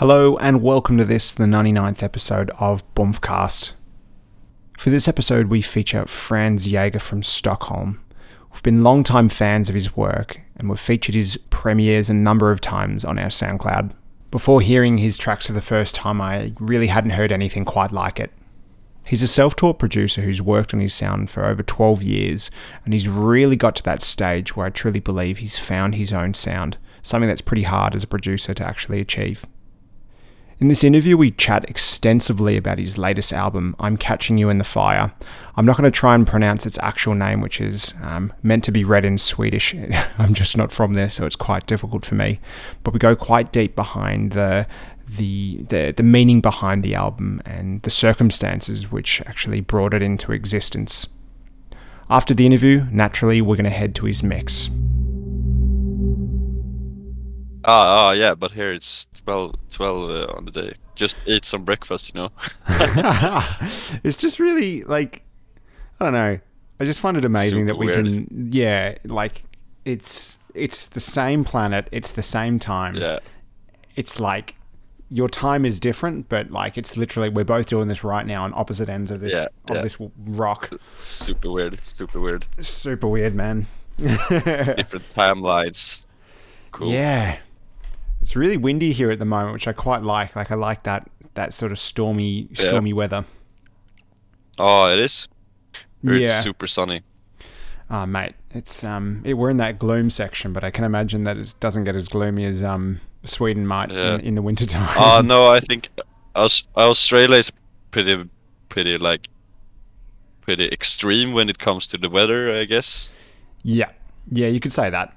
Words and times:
Hello 0.00 0.38
and 0.38 0.62
welcome 0.62 0.96
to 0.96 1.04
this, 1.04 1.34
the 1.34 1.44
99th 1.44 2.02
episode 2.02 2.50
of 2.58 2.82
Bumfcast. 2.94 3.72
For 4.78 4.88
this 4.88 5.06
episode, 5.06 5.48
we 5.48 5.60
feature 5.60 6.06
Franz 6.06 6.66
Jaeger 6.66 7.00
from 7.00 7.22
Stockholm. 7.22 8.00
We've 8.50 8.62
been 8.62 8.82
long-time 8.82 9.28
fans 9.28 9.68
of 9.68 9.74
his 9.74 9.94
work 9.94 10.40
and 10.56 10.70
we've 10.70 10.80
featured 10.80 11.14
his 11.14 11.36
premieres 11.36 12.08
a 12.08 12.14
number 12.14 12.50
of 12.50 12.62
times 12.62 13.04
on 13.04 13.18
our 13.18 13.26
SoundCloud. 13.26 13.92
Before 14.30 14.62
hearing 14.62 14.96
his 14.96 15.18
tracks 15.18 15.48
for 15.48 15.52
the 15.52 15.60
first 15.60 15.96
time, 15.96 16.22
I 16.22 16.54
really 16.58 16.86
hadn't 16.86 17.10
heard 17.10 17.30
anything 17.30 17.66
quite 17.66 17.92
like 17.92 18.18
it. 18.18 18.32
He's 19.04 19.22
a 19.22 19.28
self 19.28 19.54
taught 19.54 19.78
producer 19.78 20.22
who's 20.22 20.40
worked 20.40 20.72
on 20.72 20.80
his 20.80 20.94
sound 20.94 21.28
for 21.28 21.44
over 21.44 21.62
12 21.62 22.02
years, 22.02 22.50
and 22.86 22.94
he's 22.94 23.06
really 23.06 23.56
got 23.56 23.76
to 23.76 23.82
that 23.82 24.02
stage 24.02 24.56
where 24.56 24.64
I 24.64 24.70
truly 24.70 25.00
believe 25.00 25.36
he's 25.36 25.58
found 25.58 25.96
his 25.96 26.10
own 26.10 26.32
sound, 26.32 26.78
something 27.02 27.28
that's 27.28 27.42
pretty 27.42 27.64
hard 27.64 27.94
as 27.94 28.02
a 28.02 28.06
producer 28.06 28.54
to 28.54 28.66
actually 28.66 29.02
achieve. 29.02 29.44
In 30.60 30.68
this 30.68 30.84
interview, 30.84 31.16
we 31.16 31.30
chat 31.30 31.64
extensively 31.70 32.58
about 32.58 32.78
his 32.78 32.98
latest 32.98 33.32
album, 33.32 33.74
I'm 33.80 33.96
Catching 33.96 34.36
You 34.36 34.50
in 34.50 34.58
the 34.58 34.64
Fire. 34.64 35.10
I'm 35.56 35.64
not 35.64 35.78
going 35.78 35.90
to 35.90 35.98
try 35.98 36.14
and 36.14 36.26
pronounce 36.26 36.66
its 36.66 36.78
actual 36.82 37.14
name, 37.14 37.40
which 37.40 37.62
is 37.62 37.94
um, 38.02 38.30
meant 38.42 38.64
to 38.64 38.70
be 38.70 38.84
read 38.84 39.06
in 39.06 39.16
Swedish. 39.16 39.74
I'm 40.18 40.34
just 40.34 40.58
not 40.58 40.70
from 40.70 40.92
there, 40.92 41.08
so 41.08 41.24
it's 41.24 41.34
quite 41.34 41.66
difficult 41.66 42.04
for 42.04 42.14
me. 42.14 42.40
But 42.82 42.92
we 42.92 42.98
go 42.98 43.16
quite 43.16 43.52
deep 43.52 43.74
behind 43.74 44.32
the 44.32 44.66
the, 45.08 45.64
the 45.70 45.94
the 45.96 46.02
meaning 46.02 46.42
behind 46.42 46.84
the 46.84 46.94
album 46.94 47.40
and 47.46 47.80
the 47.82 47.90
circumstances 47.90 48.92
which 48.92 49.22
actually 49.22 49.62
brought 49.62 49.94
it 49.94 50.02
into 50.02 50.30
existence. 50.30 51.08
After 52.10 52.34
the 52.34 52.44
interview, 52.44 52.86
naturally, 52.92 53.40
we're 53.40 53.56
going 53.56 53.64
to 53.64 53.70
head 53.70 53.94
to 53.94 54.04
his 54.04 54.22
mix. 54.22 54.68
Ah, 57.64 58.08
ah, 58.08 58.10
yeah, 58.12 58.34
but 58.34 58.52
here 58.52 58.72
it's 58.72 59.06
12, 59.24 59.54
12 59.70 60.10
uh, 60.10 60.32
on 60.36 60.44
the 60.46 60.50
day. 60.50 60.72
Just 60.94 61.18
eat 61.26 61.44
some 61.44 61.64
breakfast, 61.64 62.14
you 62.14 62.20
know. 62.20 62.30
it's 64.04 64.16
just 64.16 64.38
really 64.38 64.82
like 64.82 65.22
I 66.00 66.04
don't 66.04 66.12
know. 66.14 66.38
I 66.78 66.84
just 66.84 67.00
find 67.00 67.16
it 67.16 67.24
amazing 67.24 67.60
Super 67.60 67.66
that 67.66 67.76
we 67.78 67.86
weird. 67.86 68.04
can 68.04 68.48
yeah, 68.52 68.94
like 69.04 69.44
it's 69.84 70.38
it's 70.54 70.86
the 70.88 71.00
same 71.00 71.44
planet, 71.44 71.88
it's 71.92 72.12
the 72.12 72.22
same 72.22 72.58
time. 72.58 72.94
yeah, 72.96 73.18
It's 73.96 74.18
like 74.18 74.56
your 75.10 75.28
time 75.28 75.64
is 75.64 75.78
different, 75.80 76.28
but 76.28 76.50
like 76.50 76.78
it's 76.78 76.96
literally 76.96 77.28
we're 77.28 77.44
both 77.44 77.66
doing 77.66 77.88
this 77.88 78.02
right 78.04 78.26
now 78.26 78.44
on 78.44 78.52
opposite 78.54 78.88
ends 78.88 79.10
of 79.10 79.20
this 79.20 79.34
Yeah, 79.34 79.46
of 79.68 79.76
yeah. 79.76 79.82
this 79.82 79.96
rock. 80.26 80.70
super 80.98 81.50
weird, 81.50 81.78
super 81.84 82.20
weird. 82.20 82.46
Super 82.58 83.08
weird, 83.08 83.34
man. 83.34 83.66
Different 83.98 85.08
timelines. 85.10 86.06
Cool. 86.72 86.90
Yeah. 86.92 87.38
It's 88.30 88.36
really 88.36 88.56
windy 88.56 88.92
here 88.92 89.10
at 89.10 89.18
the 89.18 89.24
moment, 89.24 89.54
which 89.54 89.66
I 89.66 89.72
quite 89.72 90.02
like. 90.04 90.36
Like 90.36 90.52
I 90.52 90.54
like 90.54 90.84
that 90.84 91.10
that 91.34 91.52
sort 91.52 91.72
of 91.72 91.80
stormy 91.80 92.46
Yeah. 92.52 92.68
stormy 92.68 92.92
weather. 92.92 93.24
Oh, 94.56 94.86
it 94.86 95.00
is. 95.00 95.26
Yeah. 96.04 96.12
It's 96.14 96.40
super 96.40 96.68
sunny. 96.68 97.02
Oh, 97.90 98.06
mate, 98.06 98.34
it's 98.54 98.84
um, 98.84 99.20
it, 99.24 99.34
we're 99.34 99.50
in 99.50 99.56
that 99.56 99.80
gloom 99.80 100.10
section, 100.10 100.52
but 100.52 100.62
I 100.62 100.70
can 100.70 100.84
imagine 100.84 101.24
that 101.24 101.38
it 101.38 101.54
doesn't 101.58 101.82
get 101.82 101.96
as 101.96 102.06
gloomy 102.06 102.44
as 102.44 102.62
um 102.62 103.00
Sweden 103.24 103.66
might 103.66 103.90
Yeah. 103.90 104.14
in, 104.14 104.20
in 104.20 104.34
the 104.36 104.42
wintertime. 104.42 104.96
Oh 104.96 105.20
no, 105.24 105.48
I 105.50 105.58
think 105.58 105.88
Aus- 106.36 106.62
Australia 106.76 107.36
is 107.38 107.50
pretty, 107.90 108.28
pretty 108.68 108.96
like, 108.96 109.26
pretty 110.42 110.68
extreme 110.68 111.32
when 111.32 111.48
it 111.48 111.58
comes 111.58 111.88
to 111.88 111.98
the 111.98 112.08
weather, 112.08 112.56
I 112.56 112.64
guess. 112.64 113.10
yeah, 113.64 113.90
yeah, 114.30 114.46
you 114.46 114.60
could 114.60 114.72
say 114.72 114.88
that. 114.88 115.16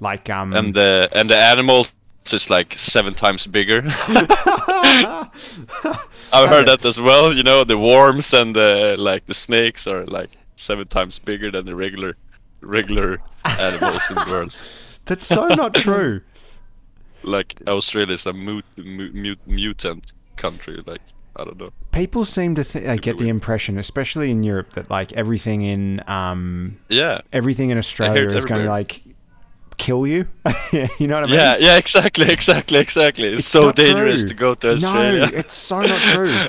Like 0.00 0.28
um, 0.28 0.52
And 0.54 0.74
the 0.74 1.08
and 1.14 1.30
the 1.30 1.36
animals 1.36 1.92
is 2.32 2.50
like 2.50 2.74
seven 2.74 3.14
times 3.14 3.46
bigger. 3.46 3.82
I've 6.32 6.48
heard 6.48 6.68
that 6.68 6.84
as 6.84 7.00
well. 7.00 7.32
You 7.32 7.42
know, 7.42 7.64
the 7.64 7.78
worms 7.78 8.34
and 8.34 8.54
the 8.54 8.96
like 8.98 9.26
the 9.26 9.34
snakes 9.34 9.86
are 9.86 10.04
like 10.06 10.30
seven 10.56 10.86
times 10.86 11.18
bigger 11.18 11.50
than 11.50 11.66
the 11.66 11.74
regular 11.74 12.16
regular 12.60 13.18
animals 13.44 14.10
in 14.10 14.16
the 14.16 14.26
world. 14.28 14.60
that's 15.06 15.24
so 15.24 15.48
not 15.48 15.74
true. 15.74 16.22
Like 17.22 17.60
Australia 17.66 18.14
is 18.14 18.26
a 18.26 18.32
mut, 18.32 18.64
mu- 18.76 19.12
mut, 19.12 19.38
mutant 19.46 20.12
country. 20.36 20.82
Like 20.86 21.02
I 21.36 21.44
don't 21.44 21.58
know. 21.58 21.70
People 21.92 22.24
seem 22.24 22.54
to 22.56 22.64
th- 22.64 22.86
like, 22.86 23.00
get 23.00 23.18
the 23.18 23.28
impression, 23.28 23.78
especially 23.78 24.30
in 24.30 24.42
Europe, 24.42 24.72
that 24.72 24.90
like 24.90 25.12
everything 25.12 25.62
in 25.62 26.02
um 26.08 26.78
Yeah, 26.88 27.20
everything 27.32 27.70
in 27.70 27.78
Australia 27.78 28.28
is 28.30 28.44
going 28.44 28.64
to 28.64 28.70
like 28.70 29.02
kill 29.78 30.06
you. 30.06 30.26
Yeah, 30.72 30.88
you 30.98 31.06
know 31.06 31.14
what 31.14 31.24
I 31.24 31.26
mean? 31.26 31.36
yeah, 31.36 31.56
yeah. 31.58 31.76
Exactly, 31.76 32.30
exactly, 32.30 32.78
exactly. 32.78 33.28
It's, 33.28 33.46
so 33.46 33.72
dangerous 33.72 34.20
true. 34.20 34.28
to 34.28 34.34
go 34.34 34.54
to 34.54 34.72
Australia. 34.72 35.30
No, 35.30 35.32
it's 35.38 35.54
so 35.54 35.80
not 35.80 36.00
true. 36.12 36.48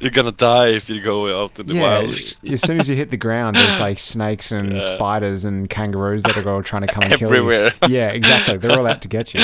You're 0.00 0.12
gonna 0.12 0.30
die 0.30 0.68
if 0.68 0.88
you 0.88 1.00
go 1.00 1.42
out 1.42 1.58
in 1.58 1.66
the 1.66 1.74
yeah, 1.74 1.82
wild. 1.82 2.10
as 2.10 2.60
soon 2.60 2.78
as 2.78 2.88
you 2.88 2.94
hit 2.94 3.10
the 3.10 3.16
ground, 3.16 3.56
there's 3.56 3.80
like 3.86 3.98
snakes 3.98 4.52
and 4.52 4.74
Yeah. 4.74 4.80
spiders 4.82 5.44
and 5.44 5.68
kangaroos 5.68 6.22
that 6.22 6.36
are 6.36 6.48
all 6.48 6.62
trying 6.62 6.82
to 6.82 6.92
come 6.92 7.02
and 7.02 7.14
kill 7.14 7.30
you. 7.30 7.36
Everywhere. 7.36 7.72
Yeah, 7.88 8.10
exactly. 8.10 8.58
They're 8.58 8.78
all 8.78 8.86
out 8.86 9.02
to 9.02 9.08
get 9.08 9.34
you. 9.34 9.40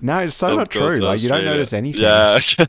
no, 0.00 0.20
it's 0.20 0.36
so 0.36 0.48
Don't 0.48 0.56
not 0.56 0.70
true. 0.70 0.96
Like 0.96 1.22
you 1.22 1.28
don't 1.28 1.44
notice 1.44 1.74
anything. 1.74 2.00
Yeah, 2.02 2.34
I 2.34 2.40
can, 2.40 2.66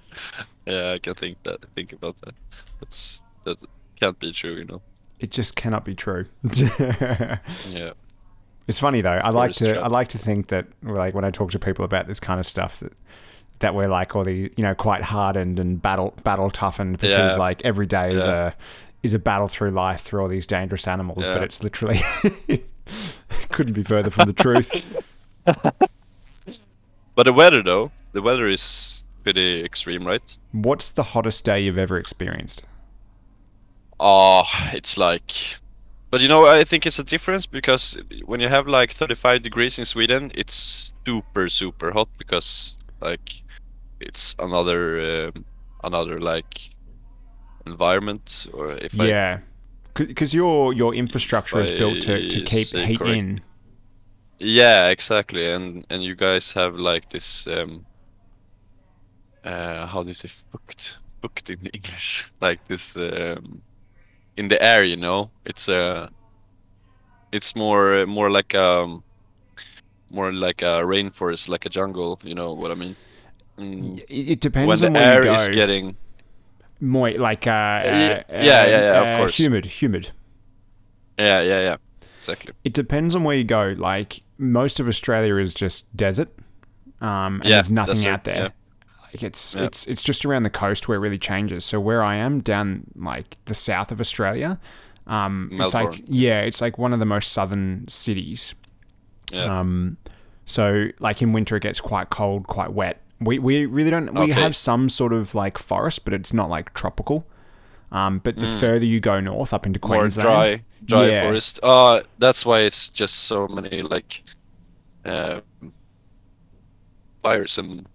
yeah, 0.66 0.92
I 0.92 1.00
can 1.00 1.14
think 1.14 1.42
that. 1.44 1.64
Think 1.74 1.94
about 1.94 2.20
that. 2.22 2.34
That's 2.81 3.22
that 3.46 3.62
can't 4.00 4.20
be 4.20 4.34
true, 4.34 4.56
you 4.56 4.66
know. 4.66 4.81
It 5.19 5.31
just 5.31 5.56
cannot 5.56 5.84
be 5.85 5.96
true. 5.96 6.25
Yeah, 7.69 7.91
it's 8.68 8.80
funny 8.80 9.02
though. 9.02 9.19
I 9.24 9.30
like 9.30 9.53
to. 9.53 9.80
I 9.80 9.88
like 9.88 10.07
to 10.09 10.18
think 10.18 10.47
that 10.47 10.68
like 10.84 11.13
when 11.13 11.25
I 11.25 11.31
talk 11.31 11.52
to 11.52 11.59
people 11.59 11.84
about 11.85 12.07
this 12.07 12.19
kind 12.19 12.40
of 12.40 12.46
stuff 12.46 12.80
that 12.80 12.94
that 13.59 13.75
we're 13.75 13.88
like 13.88 14.16
all 14.16 14.24
the 14.24 14.52
you 14.56 14.63
know 14.63 14.74
quite 14.75 15.02
hardened 15.03 15.59
and 15.59 15.81
battle 15.81 16.13
battle 16.24 16.50
toughened 16.50 16.97
because 17.00 17.34
Yeah. 17.34 17.38
like 17.38 17.62
every 17.66 17.85
day 17.88 18.09
is 18.13 18.25
Yeah. 18.25 18.47
a 18.47 18.53
is 19.03 19.13
a 19.13 19.19
battle 19.19 19.47
through 19.47 19.72
life 19.72 20.02
through 20.02 20.22
all 20.22 20.28
these 20.28 20.46
dangerous 20.47 20.88
animals, 20.88 21.25
but 21.25 21.41
it's 21.44 21.62
literally 21.63 22.01
couldn't 23.50 23.74
be 23.74 23.84
further 23.84 24.09
from 24.09 24.28
the 24.28 24.34
truth. 24.34 24.72
but 27.16 27.24
the 27.24 27.34
weather 27.34 27.62
though, 27.63 27.91
the 28.13 28.22
weather 28.22 28.47
is 28.47 29.03
pretty 29.24 29.63
extreme, 29.63 30.06
right? 30.06 30.38
What's 30.51 30.90
the 30.90 31.03
hottest 31.03 31.44
day 31.46 31.62
you've 31.62 31.78
ever 31.78 31.97
experienced? 31.97 32.66
Oh, 34.00 34.44
it's 34.74 34.98
like, 34.98 35.34
but 36.10 36.22
you 36.22 36.28
know, 36.28 36.46
I 36.46 36.64
think 36.64 36.86
it's 36.86 37.00
a 37.00 37.04
difference 37.04 37.46
because 37.46 37.98
when 38.26 38.40
you 38.40 38.48
have 38.48 38.68
like 38.68 38.92
35 38.92 39.42
degrees 39.42 39.78
in 39.78 39.86
Sweden, 39.86 40.32
it's 40.36 40.94
super 41.06 41.50
super 41.50 41.92
hot 41.92 42.10
because 42.18 42.78
like 43.02 43.42
it's 44.00 44.36
another 44.40 45.28
um, 45.28 45.46
another 45.84 46.20
like 46.20 46.72
environment 47.66 48.48
or 48.54 48.72
if 48.72 49.00
I 49.00 49.08
yeah, 49.08 49.40
because 49.94 50.34
your 50.34 50.74
your 50.74 50.94
infrastructure 50.94 51.60
is 51.60 51.72
built 51.72 52.02
to, 52.02 52.30
to 52.30 52.42
keep 52.42 52.68
heat 52.68 53.00
correct. 53.00 53.18
in. 53.18 53.42
Yeah, 54.40 54.88
exactly. 54.88 55.52
And 55.52 55.86
and 55.90 56.04
you 56.04 56.16
guys 56.16 56.54
have 56.54 56.76
like 56.76 57.10
this 57.10 57.48
um 57.48 57.86
uh 59.44 59.86
how 59.86 60.04
do 60.04 60.08
you 60.08 60.14
say 60.14 60.30
fucked 60.30 60.98
fucked 61.22 61.50
in 61.50 61.66
English? 61.74 62.31
Like 62.42 62.66
this 62.66 62.96
um 62.96 63.62
in 64.40 64.48
the 64.48 64.60
air, 64.72 64.84
you 64.84 64.98
know? 65.06 65.30
It's 65.46 65.68
uh 65.70 66.08
it's 67.32 67.56
more 67.56 68.06
more 68.08 68.30
like 68.38 68.56
um 68.56 69.04
more 70.10 70.32
like 70.34 70.62
a 70.64 70.82
rainforest, 70.94 71.50
like 71.50 71.66
a 71.66 71.70
jungle, 71.78 72.20
you 72.24 72.34
know 72.40 72.54
what 72.62 72.72
I 72.72 72.76
mean? 72.76 72.96
Mm, 73.60 74.02
It, 74.10 74.40
depends 74.40 74.68
when 74.69 74.80
the 74.80 74.88
on 74.88 74.94
where 74.94 75.04
air 75.04 75.18
you 75.19 75.24
go. 75.24 75.36
The 75.36 75.42
air 75.44 75.50
is 75.50 75.56
getting 75.56 75.86
Moi- 76.80 77.19
like 77.19 77.46
uh, 77.46 77.81
yeah, 77.84 78.24
uh, 78.30 78.34
yeah, 78.34 78.66
yeah, 78.66 78.68
yeah, 78.88 79.02
of 79.02 79.08
uh, 79.08 79.18
course. 79.18 79.36
humid, 79.38 79.66
humid. 79.66 80.12
yeah, 81.18 81.42
yeah, 81.42 81.60
yeah. 81.68 81.78
Exactly. 82.18 82.54
It 82.63 82.74
depends 82.74 83.16
on 83.16 83.24
where 83.25 83.36
you 83.36 83.44
go. 83.44 83.75
Like 83.78 84.22
most 84.38 84.80
of 84.80 84.88
Australia 84.88 85.36
is 85.38 85.54
just 85.54 85.86
desert, 85.96 86.30
um, 87.02 87.42
and 87.42 87.46
Yeah, 87.46 87.56
there's 87.56 87.72
nothing 87.72 87.96
that's 87.96 88.06
it, 88.06 88.10
out 88.13 88.24
there. 88.24 88.38
yeah. 88.44 88.50
Like 89.14 89.24
it's 89.24 89.56
Yeah. 89.56 89.64
it's 89.64 89.88
it's 89.88 90.04
just 90.04 90.24
around 90.26 90.44
the 90.44 90.50
coast 90.50 90.88
where 90.88 90.96
it 90.98 91.02
really 91.02 91.18
changes. 91.18 91.66
So 91.66 91.80
where 91.80 92.04
I 92.04 92.16
am 92.16 92.42
down 92.42 92.84
like 92.96 93.38
the 93.46 93.54
south 93.56 93.92
of 93.92 94.00
Australia, 94.00 94.60
um, 95.08 95.50
it's 95.54 95.74
like 95.74 96.04
yeah, 96.08 96.42
it's 96.42 96.62
like 96.62 96.78
one 96.78 96.94
of 96.94 97.00
the 97.00 97.06
most 97.06 97.32
southern 97.32 97.88
cities. 97.88 98.54
Yeah. 99.32 99.60
Um, 99.60 99.98
so 100.46 100.88
like 101.00 101.22
in 101.22 101.34
winter 101.34 101.56
it 101.56 101.64
gets 101.64 101.80
quite 101.80 102.10
cold, 102.10 102.48
quite 102.48 102.72
wet. 102.74 103.02
We 103.20 103.40
we 103.40 103.66
really 103.66 103.90
don't. 103.90 104.14
We 104.14 104.22
Okay. 104.22 104.32
have 104.34 104.56
some 104.56 104.90
sort 104.90 105.12
of 105.14 105.34
like 105.36 105.58
forest, 105.58 106.06
but 106.06 106.14
it's 106.14 106.32
not 106.34 106.50
like 106.50 106.74
tropical. 106.74 107.26
Um, 107.92 108.20
but 108.20 108.36
the 108.36 108.46
further 108.48 108.86
you 108.86 109.00
go 109.00 109.20
north 109.20 109.52
up 109.52 109.66
into 109.66 109.80
Mm. 109.80 109.88
more 109.90 109.98
Queensland, 110.02 110.28
dry 110.28 110.64
dry 110.86 111.08
yeah, 111.10 111.22
forest. 111.24 111.60
Uh 111.64 112.02
that's 112.20 112.46
why 112.46 112.60
it's 112.60 112.90
just 112.90 113.16
so 113.16 113.48
many 113.48 113.82
like 113.82 114.24
uh, 115.04 115.42
fires 117.24 117.58
and. 117.58 117.88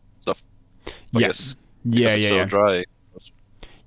I 0.87 0.91
Yeah. 1.21 1.27
guess. 1.29 1.57
yeah, 1.85 2.09
yeah, 2.09 2.15
it's 2.15 2.29
so 2.29 2.37
yeah. 2.37 2.45
dry. 2.45 2.85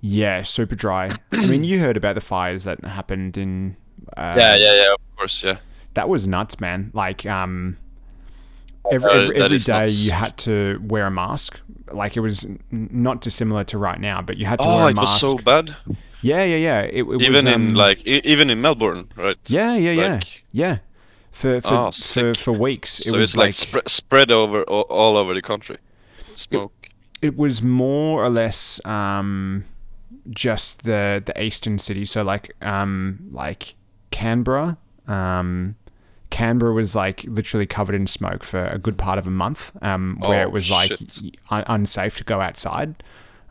Yeah, 0.02 0.42
super 0.44 0.76
dry. 0.76 1.12
I 1.32 1.46
mean, 1.46 1.64
you 1.64 1.80
heard 1.80 1.98
about 1.98 2.16
the 2.16 2.22
fires 2.22 2.64
that 2.66 2.84
happened 2.86 3.38
in. 3.38 3.76
Uh, 4.16 4.36
yeah, 4.38 4.56
yeah, 4.56 4.74
yeah. 4.76 4.94
Of 4.94 5.16
course, 5.18 5.44
yeah. 5.44 5.58
That 5.96 6.08
was 6.08 6.28
nuts, 6.28 6.60
man. 6.60 6.92
Like, 6.94 7.26
um, 7.26 7.78
every, 8.92 9.10
Uh, 9.10 9.14
every, 9.32 9.58
that 9.58 9.72
every 9.72 9.86
is 9.88 10.06
you 10.06 10.12
had 10.12 10.38
to 10.40 10.80
wear 10.84 11.08
a 11.08 11.12
mask. 11.12 11.60
Like 11.92 12.16
it 12.16 12.20
was 12.20 12.46
n- 12.46 12.60
not 12.92 13.22
dissimilar 13.22 13.64
to 13.66 13.78
right 13.78 14.00
now, 14.00 14.22
but 14.22 14.38
you 14.38 14.46
had 14.46 14.60
to 14.60 14.68
Oh, 14.68 14.76
wear 14.76 14.90
a 14.92 14.94
mask. 14.94 15.24
Oh, 15.24 15.30
it 15.30 15.34
was 15.34 15.40
so 15.40 15.44
bad. 15.44 15.76
yeah, 16.22 16.44
yeah, 16.44 16.56
yeah. 16.58 16.82
It, 16.82 17.04
it 17.04 17.22
Even 17.22 17.34
was, 17.34 17.46
in 17.46 17.54
um, 17.54 17.68
like 17.74 18.06
e- 18.06 18.22
even 18.24 18.50
in 18.50 18.62
Melbourne, 18.62 19.10
right? 19.16 19.38
yeah, 19.48 19.76
yeah, 19.76 19.92
yeah, 19.92 20.14
like- 20.14 20.44
yeah. 20.52 20.78
For 21.32 21.62
for, 21.62 21.74
Oh, 21.74 21.92
for 21.92 22.34
for 22.36 22.52
weeks, 22.52 23.00
it 23.00 23.12
so 23.12 23.18
was 23.18 23.32
it's 23.32 23.38
like, 23.38 23.46
like, 23.48 23.56
spre- 23.56 23.90
spread 23.90 24.32
over 24.32 24.64
all, 24.64 24.82
all 24.90 25.18
over 25.18 25.34
the 25.34 25.42
country. 25.42 25.78
Smoke. 26.36 26.74
It 27.22 27.38
was 27.38 27.62
more 27.62 28.24
or 28.24 28.30
less 28.30 28.84
um, 28.86 29.66
just 30.30 30.84
the 30.84 31.22
the 31.26 31.42
eastern 31.42 31.80
cities. 31.80 32.12
So 32.12 32.24
like 32.24 32.54
um, 32.62 33.28
like 33.32 33.76
Canberra. 34.12 34.78
Um, 35.08 35.76
Canberra 36.30 36.74
was 36.74 36.94
like 36.94 37.24
literally 37.24 37.66
covered 37.66 37.96
in 37.96 38.06
smoke 38.06 38.44
for 38.44 38.66
a 38.66 38.78
good 38.78 38.98
part 38.98 39.18
of 39.18 39.26
a 39.28 39.32
month, 39.32 39.72
um, 39.82 40.18
where 40.20 40.42
Oh, 40.42 40.50
it 40.50 40.52
was 40.52 40.70
like 40.70 40.92
un- 41.50 41.64
unsafe 41.68 42.18
to 42.18 42.24
go 42.26 42.42
outside. 42.42 43.02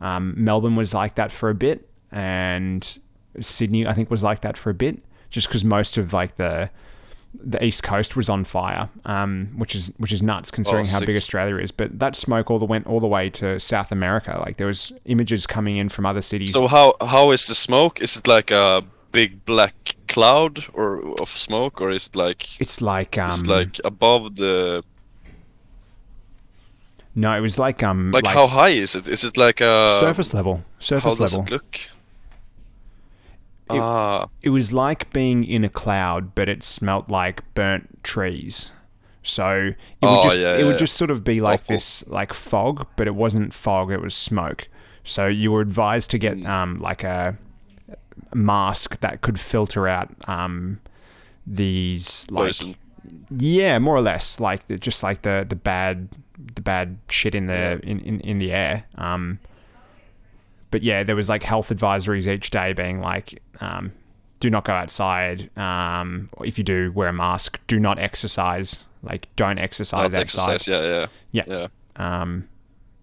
Um, 0.00 0.34
Melbourne 0.36 0.76
was 0.76 0.92
like 0.92 1.14
that 1.14 1.32
for 1.32 1.48
a 1.48 1.54
bit, 1.54 1.88
and 2.12 2.98
Sydney 3.40 3.86
I 3.86 3.94
think 3.94 4.10
was 4.10 4.22
like 4.22 4.42
that 4.42 4.58
for 4.58 4.68
a 4.68 4.74
bit, 4.74 4.98
just 5.30 5.48
because 5.48 5.64
most 5.64 5.96
of 5.96 6.12
like 6.12 6.36
the 6.36 6.68
the 7.42 7.62
east 7.64 7.82
coast 7.82 8.16
was 8.16 8.28
on 8.28 8.44
fire, 8.44 8.88
um, 9.04 9.50
which 9.56 9.74
is 9.74 9.92
which 9.98 10.12
is 10.12 10.22
nuts 10.22 10.50
considering 10.50 10.86
how 10.86 11.00
big 11.00 11.16
Australia 11.16 11.56
is. 11.56 11.70
But 11.70 11.98
that 11.98 12.16
smoke 12.16 12.50
all 12.50 12.58
the 12.58 12.64
went 12.66 12.86
all 12.86 13.00
the 13.00 13.06
way 13.06 13.30
to 13.30 13.58
South 13.60 13.92
America. 13.92 14.40
Like 14.44 14.56
there 14.56 14.66
was 14.66 14.92
images 15.04 15.46
coming 15.46 15.76
in 15.76 15.88
from 15.88 16.06
other 16.06 16.22
cities. 16.22 16.52
So 16.52 16.66
how 16.66 16.94
how 17.00 17.30
is 17.30 17.46
the 17.46 17.54
smoke? 17.54 18.00
Is 18.00 18.16
it 18.16 18.26
like 18.26 18.50
a 18.50 18.84
big 19.12 19.44
black 19.44 19.96
cloud 20.08 20.64
or 20.72 21.18
of 21.20 21.30
smoke, 21.30 21.80
or 21.80 21.90
is 21.90 22.06
it 22.06 22.16
like 22.16 22.60
it's 22.60 22.80
like 22.80 23.18
um, 23.18 23.40
it 23.40 23.46
like 23.46 23.80
above 23.84 24.36
the 24.36 24.82
no, 27.14 27.34
it 27.34 27.40
was 27.40 27.58
like 27.58 27.82
um 27.82 28.12
like, 28.12 28.26
how 28.26 28.46
high 28.46 28.68
is 28.68 28.94
it? 28.94 29.08
Is 29.08 29.24
it 29.24 29.36
like 29.38 29.62
a 29.62 29.96
surface 30.00 30.34
level, 30.34 30.56
How 30.56 30.62
surface 30.80 31.16
does 31.16 31.32
level. 31.34 31.46
it 31.46 31.50
look? 31.50 31.80
Ah, 33.70 34.28
it 34.42 34.50
was 34.50 34.72
like 34.72 35.12
being 35.12 35.44
in 35.44 35.64
a 35.64 35.68
cloud, 35.68 36.34
but 36.34 36.48
it 36.48 36.62
smelt 36.64 37.08
like 37.08 37.42
burnt 37.54 38.02
trees. 38.04 38.70
So 39.22 39.50
it 39.50 39.76
would 40.06 40.08
Oh, 40.18 40.22
just 40.22 40.40
yeah, 40.40 40.52
it 40.54 40.60
yeah, 40.60 40.66
would 40.66 40.78
just 40.78 40.96
sort 40.96 41.10
of 41.10 41.24
be 41.24 41.40
like 41.40 41.62
Awful. 41.62 41.74
this 41.76 42.06
like 42.08 42.32
fog, 42.32 42.86
but 42.96 43.06
it 43.08 43.14
wasn't 43.14 43.52
fog, 43.52 43.90
it 43.90 44.00
was 44.00 44.14
smoke. 44.14 44.68
So 45.04 45.26
you 45.26 45.50
were 45.52 45.60
advised 45.60 46.10
to 46.12 46.18
get 46.18 46.36
Mm. 46.36 46.46
um 46.48 46.78
like 46.78 47.02
a 47.04 47.36
mask 48.34 49.00
that 49.00 49.20
could 49.22 49.38
filter 49.40 49.86
out 49.88 50.08
um 50.28 50.80
these 51.46 52.26
like 52.30 52.46
poison. 52.46 52.76
yeah, 53.30 53.78
more 53.78 53.94
or 53.96 54.00
less 54.00 54.40
like 54.40 54.66
the, 54.66 54.78
just 54.78 55.02
like 55.02 55.22
the 55.22 55.44
the 55.48 55.56
bad 55.56 56.08
the 56.54 56.60
bad 56.62 56.98
shit 57.08 57.34
in 57.34 57.46
the 57.46 57.80
in, 57.82 58.00
in, 58.00 58.20
in 58.20 58.38
the 58.38 58.52
air. 58.52 58.84
Um, 58.96 59.38
but 60.70 60.82
yeah, 60.82 61.02
there 61.04 61.16
was 61.16 61.28
like 61.28 61.42
health 61.44 61.70
advisories 61.70 62.26
each 62.26 62.50
day 62.50 62.72
being 62.72 63.00
like, 63.00 63.40
um, 63.60 63.92
do 64.40 64.50
not 64.50 64.64
go 64.64 64.72
outside. 64.72 65.50
Um, 65.58 66.28
if 66.44 66.58
you 66.58 66.64
do, 66.64 66.92
wear 66.92 67.08
a 67.08 67.12
mask. 67.12 67.60
Do 67.66 67.78
not 67.80 67.98
exercise. 67.98 68.84
Like, 69.02 69.28
don't 69.36 69.58
exercise 69.58 70.12
Not 70.12 70.20
outside. 70.22 70.50
exercise. 70.52 70.68
Yeah, 70.68 70.82
yeah, 70.82 71.06
Yeah. 71.32 71.44
yeah. 71.48 72.20
Um, 72.22 72.48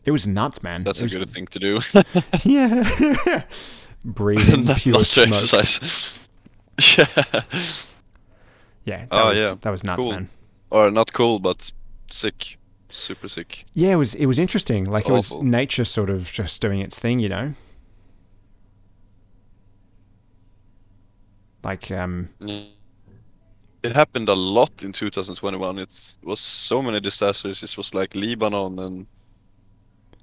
it 0.06 0.12
was 0.12 0.28
nuts, 0.28 0.62
man. 0.64 0.82
That's 0.82 1.00
It 1.02 1.04
a 1.04 1.06
was- 1.20 1.28
good 1.28 1.34
thing 1.34 1.48
to 1.48 1.60
do. 1.60 1.80
Yeah. 2.44 3.44
Breathing 4.06 4.66
not, 4.66 4.78
pure 4.80 4.94
not 4.98 5.06
smoke. 5.06 5.28
exercise. 5.30 5.80
yeah. 6.98 7.06
Yeah, 8.86 8.98
that 9.06 9.08
Oh, 9.12 9.26
was 9.30 9.40
yeah. 9.40 9.54
that 9.62 9.70
was 9.70 9.84
nuts, 9.84 10.02
Cool. 10.04 10.12
man. 10.12 10.30
Or 10.70 10.92
not 10.92 11.14
cool, 11.14 11.40
but 11.40 11.72
sick. 12.12 12.58
Super 12.90 13.28
sick. 13.30 13.64
Yeah, 13.74 13.92
it 13.92 13.96
was 13.96 14.14
it 14.16 14.26
was 14.26 14.38
interesting. 14.40 14.84
Like 14.86 15.04
It's 15.04 15.10
it 15.10 15.14
was 15.14 15.32
awful. 15.32 15.44
nature 15.44 15.86
sort 15.86 16.10
of 16.10 16.32
just 16.32 16.62
doing 16.62 16.80
its 16.82 17.00
thing, 17.00 17.20
you 17.20 17.30
know. 17.30 17.54
Like 21.64 21.92
um 21.92 22.30
It 23.84 23.96
happened 23.96 24.30
a 24.30 24.34
lot 24.34 24.84
in 24.84 24.94
2021. 24.94 25.78
It's 25.80 26.18
was 26.24 26.40
so 26.40 26.82
many 26.82 27.00
disasters. 27.00 27.64
It 27.64 27.78
was 27.78 27.94
like 27.94 28.16
Lebanon 28.16 28.80
and 28.80 29.08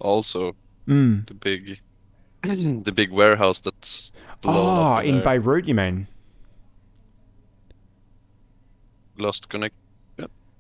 also 0.00 0.56
mm. 0.88 1.26
the 1.26 1.34
big 1.34 1.80
the 2.42 2.92
big 2.92 3.10
warehouse 3.12 3.60
that's 3.60 4.12
Oh, 4.42 4.94
up 4.94 5.04
in 5.04 5.20
there. 5.22 5.22
Beirut 5.22 5.66
you 5.66 5.74
mean? 5.74 6.08
lost 9.18 9.48
connect 9.48 9.74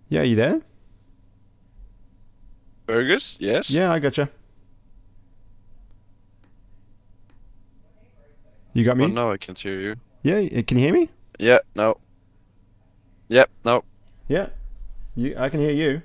Yeah, 0.08 0.22
you 0.22 0.36
there? 0.36 0.62
burgers. 2.86 3.36
Yes. 3.40 3.70
Yeah, 3.70 3.92
I 3.92 3.98
gotcha. 3.98 4.28
You 8.72 8.84
got 8.84 8.96
me? 8.96 9.04
Oh, 9.04 9.08
now 9.08 9.30
I 9.32 9.36
can't 9.36 9.58
hear 9.58 9.78
you. 9.80 9.96
Yeah, 10.22 10.62
can 10.62 10.78
you 10.78 10.84
hear 10.84 10.92
me? 10.92 11.08
Yeah. 11.38 11.58
No. 11.74 11.96
Yep. 13.28 13.50
No. 13.64 13.84
Yeah. 14.28 14.48
You 15.14 15.34
I 15.38 15.48
can 15.48 15.60
hear 15.60 15.72
you. 15.72 16.02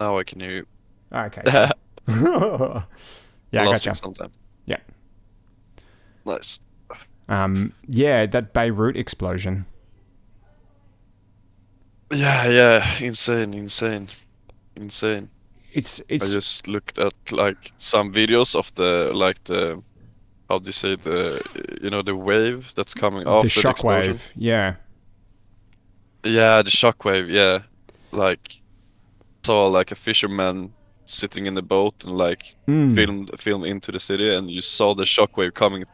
Now 0.00 0.18
I 0.18 0.24
can 0.24 0.40
hear 0.40 0.50
you. 0.50 0.66
Okay. 1.12 1.42
yeah. 1.46 1.70
yeah, 2.08 3.62
I 3.62 3.64
lost 3.64 3.84
gotcha. 3.84 3.94
sometime. 3.94 4.32
Yeah. 4.66 4.78
Nice. 6.26 6.60
Um 7.28 7.72
yeah, 7.86 8.26
that 8.26 8.52
Beirut 8.52 8.96
explosion. 8.96 9.66
Yeah. 12.12 12.48
Yeah. 12.48 12.98
Insane. 13.00 13.54
Insane. 13.54 14.08
Insane. 14.74 15.30
It's 15.72 16.02
it's. 16.08 16.30
I 16.30 16.32
just 16.32 16.66
looked 16.66 16.98
at 16.98 17.14
like 17.30 17.72
some 17.78 18.12
videos 18.12 18.56
of 18.56 18.74
the 18.74 19.12
like 19.14 19.44
the 19.44 19.80
how 20.50 20.58
do 20.58 20.66
you 20.66 20.72
say 20.72 20.96
the 20.96 21.40
you 21.82 21.88
know 21.90 22.02
the 22.02 22.14
wave 22.16 22.72
that's 22.74 22.92
coming 22.94 23.24
the 23.24 23.30
after 23.30 23.62
the, 23.62 23.70
explosion. 23.70 24.14
shockwave. 24.14 24.32
Yeah. 24.36 24.74
Yeah, 26.24 26.62
the 26.62 26.70
shockwave. 26.70 27.30
Yeah, 27.30 27.60
like 28.12 28.60
saw 29.46 29.68
like 29.68 29.90
a 29.92 29.94
fisherman 29.94 30.72
sitting 31.06 31.46
in 31.46 31.54
the 31.54 31.62
boat 31.62 32.04
and 32.04 32.16
like 32.18 32.54
Mm. 32.68 32.94
filmed 32.94 33.30
film 33.40 33.64
into 33.64 33.92
the 33.92 33.98
city, 33.98 34.34
and 34.36 34.50
you 34.50 34.60
saw 34.60 34.94
the 34.94 35.04
shockwave 35.04 35.54
coming 35.54 35.84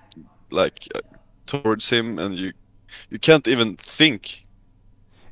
like 0.51 0.89
uh, 0.95 1.01
towards 1.47 1.91
him, 1.91 2.19
and 2.19 2.35
you 2.37 2.53
you 3.11 3.19
can't 3.19 3.47
even 3.49 3.77
think 3.77 4.47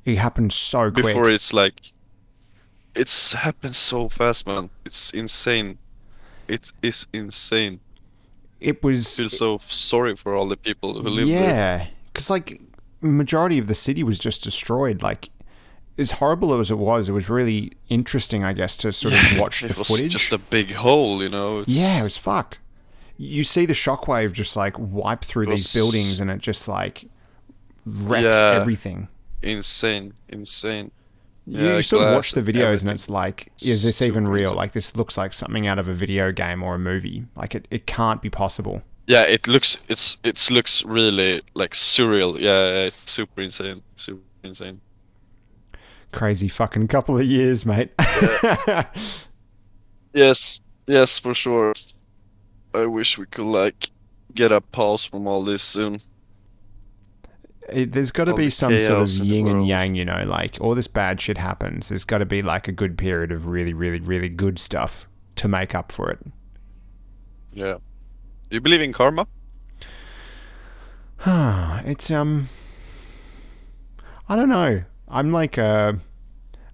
It 0.04 0.16
happened 0.18 0.52
so 0.52 0.90
quick. 0.90 1.06
before 1.06 1.30
it's 1.30 1.52
like 1.52 1.92
it's 2.94 3.32
happened 3.32 3.74
so 3.76 4.08
fast, 4.08 4.46
man. 4.46 4.70
It's 4.84 5.10
insane. 5.14 5.78
It 6.46 6.70
is 6.82 7.06
insane. 7.12 7.80
It 8.64 8.82
was 8.82 9.16
feel 9.16 9.28
so 9.30 9.58
sorry 9.68 10.16
for 10.16 10.34
all 10.34 10.48
the 10.48 10.56
people 10.56 10.94
who 11.00 11.08
live 11.08 11.28
there. 11.28 11.40
Yeah, 11.80 11.86
because 12.12 12.30
like 12.30 12.60
majority 13.00 13.58
of 13.58 13.66
the 13.66 13.74
city 13.74 14.02
was 14.02 14.18
just 14.18 14.42
destroyed. 14.42 15.02
Like 15.02 15.30
as 15.98 16.12
horrible 16.12 16.58
as 16.58 16.70
it 16.70 16.78
was, 16.78 17.08
it 17.08 17.12
was 17.12 17.28
really 17.28 17.72
interesting, 17.88 18.42
I 18.44 18.52
guess, 18.52 18.76
to 18.78 18.92
sort 18.92 19.14
of 19.14 19.38
watch 19.38 19.60
the 19.60 19.68
it 19.68 19.78
was 19.78 19.88
footage. 19.88 20.12
just 20.12 20.32
a 20.32 20.38
big 20.38 20.72
hole, 20.72 21.22
you 21.22 21.28
know. 21.28 21.60
It's, 21.60 21.68
yeah, 21.68 22.00
it 22.00 22.02
was 22.02 22.16
fucked. 22.16 22.58
You 23.16 23.44
see 23.44 23.64
the 23.66 23.74
shockwave 23.74 24.32
just 24.32 24.56
like 24.56 24.74
wipe 24.78 25.22
through 25.24 25.46
these 25.46 25.72
buildings, 25.72 26.18
and 26.20 26.30
it 26.30 26.38
just 26.38 26.66
like 26.66 27.04
wrecks 27.86 28.38
Yeah. 28.40 28.58
everything. 28.60 29.08
insane, 29.42 30.14
insane. 30.28 30.90
You, 31.46 31.64
Yeah, 31.66 31.76
you 31.76 31.82
sort 31.82 32.06
of 32.06 32.14
watch 32.14 32.32
the 32.32 32.40
videos, 32.42 32.82
and 32.82 32.90
it's 32.90 33.10
like, 33.10 33.52
is 33.62 33.82
this 33.82 34.00
even 34.00 34.24
real? 34.24 34.54
Like 34.54 34.72
this 34.72 34.96
looks 34.96 35.16
like 35.18 35.34
something 35.34 35.66
out 35.66 35.78
of 35.78 35.88
a 35.88 35.94
video 35.94 36.32
game 36.32 36.62
or 36.62 36.74
a 36.74 36.78
movie. 36.78 37.26
Like 37.36 37.54
it, 37.54 37.68
it 37.70 37.86
can't 37.86 38.22
be 38.22 38.30
possible. 38.30 38.82
Yeah, 39.06 39.22
it 39.22 39.46
looks 39.46 39.76
it's 39.88 40.18
it 40.24 40.50
looks 40.50 40.84
really 40.84 41.42
like 41.52 41.72
surreal. 41.72 42.38
Yeah, 42.40 42.86
it's 42.86 43.10
super 43.10 43.42
insane, 43.42 43.82
super 43.96 44.22
insane. 44.42 44.80
Crazy 46.12 46.48
fucking 46.48 46.88
couple 46.88 47.18
of 47.18 47.24
years, 47.26 47.66
mate. 47.66 47.90
Yes, 50.12 50.60
yes, 50.86 51.18
for 51.18 51.34
sure. 51.34 51.74
I 52.72 52.86
wish 52.86 53.18
we 53.18 53.26
could 53.26 53.46
like 53.46 53.90
get 54.34 54.52
a 54.52 54.60
pause 54.60 55.04
from 55.04 55.26
all 55.26 55.42
this 55.44 55.62
soon. 55.62 56.00
It, 57.70 57.92
there's 57.92 58.12
got 58.12 58.24
to 58.24 58.34
be 58.34 58.50
some 58.50 58.78
sort 58.78 59.02
of 59.02 59.10
yin 59.10 59.48
and 59.48 59.66
yang, 59.66 59.94
you 59.94 60.04
know, 60.04 60.22
like 60.26 60.58
all 60.60 60.74
this 60.74 60.86
bad 60.86 61.20
shit 61.20 61.38
happens. 61.38 61.88
There's 61.88 62.04
got 62.04 62.18
to 62.18 62.26
be 62.26 62.42
like 62.42 62.68
a 62.68 62.72
good 62.72 62.98
period 62.98 63.32
of 63.32 63.46
really, 63.46 63.72
really, 63.72 64.00
really 64.00 64.28
good 64.28 64.58
stuff 64.58 65.08
to 65.36 65.48
make 65.48 65.74
up 65.74 65.90
for 65.90 66.10
it. 66.10 66.18
Yeah. 67.52 67.74
Do 68.50 68.56
you 68.56 68.60
believe 68.60 68.82
in 68.82 68.92
karma? 68.92 69.26
it's 71.26 72.10
um, 72.10 72.48
I 74.28 74.36
don't 74.36 74.48
know. 74.48 74.82
I'm 75.08 75.30
like 75.30 75.56
uh, 75.58 75.94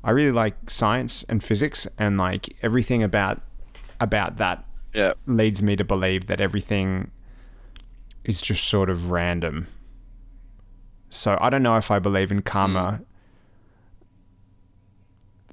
I 0.03 0.11
really 0.11 0.33
like 0.33 0.71
science 0.71 1.25
and 1.29 1.43
physics, 1.43 1.87
and 1.99 2.19
like 2.19 2.57
everything 2.63 3.03
about 3.03 3.43
about 4.01 4.39
that 4.39 4.65
Yeah. 4.95 5.13
leads 5.27 5.63
me 5.63 5.77
to 5.77 5.85
believe 5.85 6.27
that 6.27 6.41
everything 6.41 7.11
is 8.25 8.41
just 8.41 8.65
sort 8.65 8.91
of 8.91 9.11
random. 9.11 9.67
So 11.11 11.37
I 11.41 11.51
don't 11.51 11.63
know 11.63 11.77
if 11.77 11.91
I 11.91 11.99
believe 11.99 12.31
in 12.31 12.41
karma 12.43 12.99
hmm. 12.99 13.03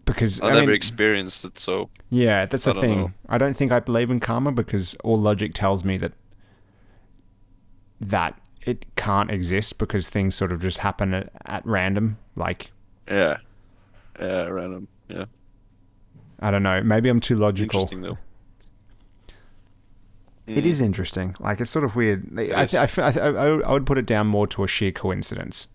because 0.05 0.39
I, 0.39 0.47
I, 0.47 0.49
never 0.51 0.67
mean, 0.67 0.75
experienced 0.75 1.43
it, 1.43 1.57
so 1.59 1.89
yeah, 2.09 2.45
that's 2.45 2.65
the 2.65 2.71
I 2.71 2.73
don't 2.73 2.83
thing. 2.83 2.99
know. 2.99 3.11
I 3.27 3.37
don't 3.37 3.55
think 3.55 3.71
I 3.71 3.79
believe 3.79 4.09
in 4.09 4.19
karma 4.19 4.51
because 4.51 4.95
all 5.03 5.19
logic 5.19 5.53
tells 5.53 5.83
me 5.83 5.97
that 5.97 6.13
that 7.99 8.39
it 8.61 8.85
can't 8.95 9.31
exist 9.31 9.79
because 9.79 10.09
things 10.09 10.35
sort 10.35 10.51
of 10.51 10.61
just 10.61 10.79
happen 10.79 11.13
at, 11.13 11.31
at 11.45 11.65
random. 11.65 12.17
Like 12.35 12.71
yeah, 13.09 13.37
yeah, 14.19 14.45
random, 14.45 14.87
yeah. 15.09 15.25
I 16.39 16.51
don't 16.51 16.63
know. 16.63 16.83
Maybe 16.83 17.09
I'm 17.09 17.19
too 17.19 17.35
logical. 17.35 17.81
Interesting 17.81 18.01
though. 18.03 18.17
It 20.47 20.63
Mm. 20.63 20.67
is 20.67 20.79
interesting. 20.81 21.35
Like 21.39 21.59
it's 21.61 21.69
sort 21.69 21.83
of 21.85 21.95
weird. 21.97 22.27
I, 22.39 22.63
is. 22.63 22.73
I, 22.73 22.87
I, 22.97 23.09
I, 23.11 23.47
I 23.59 23.71
would 23.73 23.85
put 23.85 23.97
it 23.97 24.05
down 24.05 24.27
more 24.27 24.47
to 24.47 24.63
a 24.63 24.67
sheer 24.67 24.91
coincidence. 24.93 25.67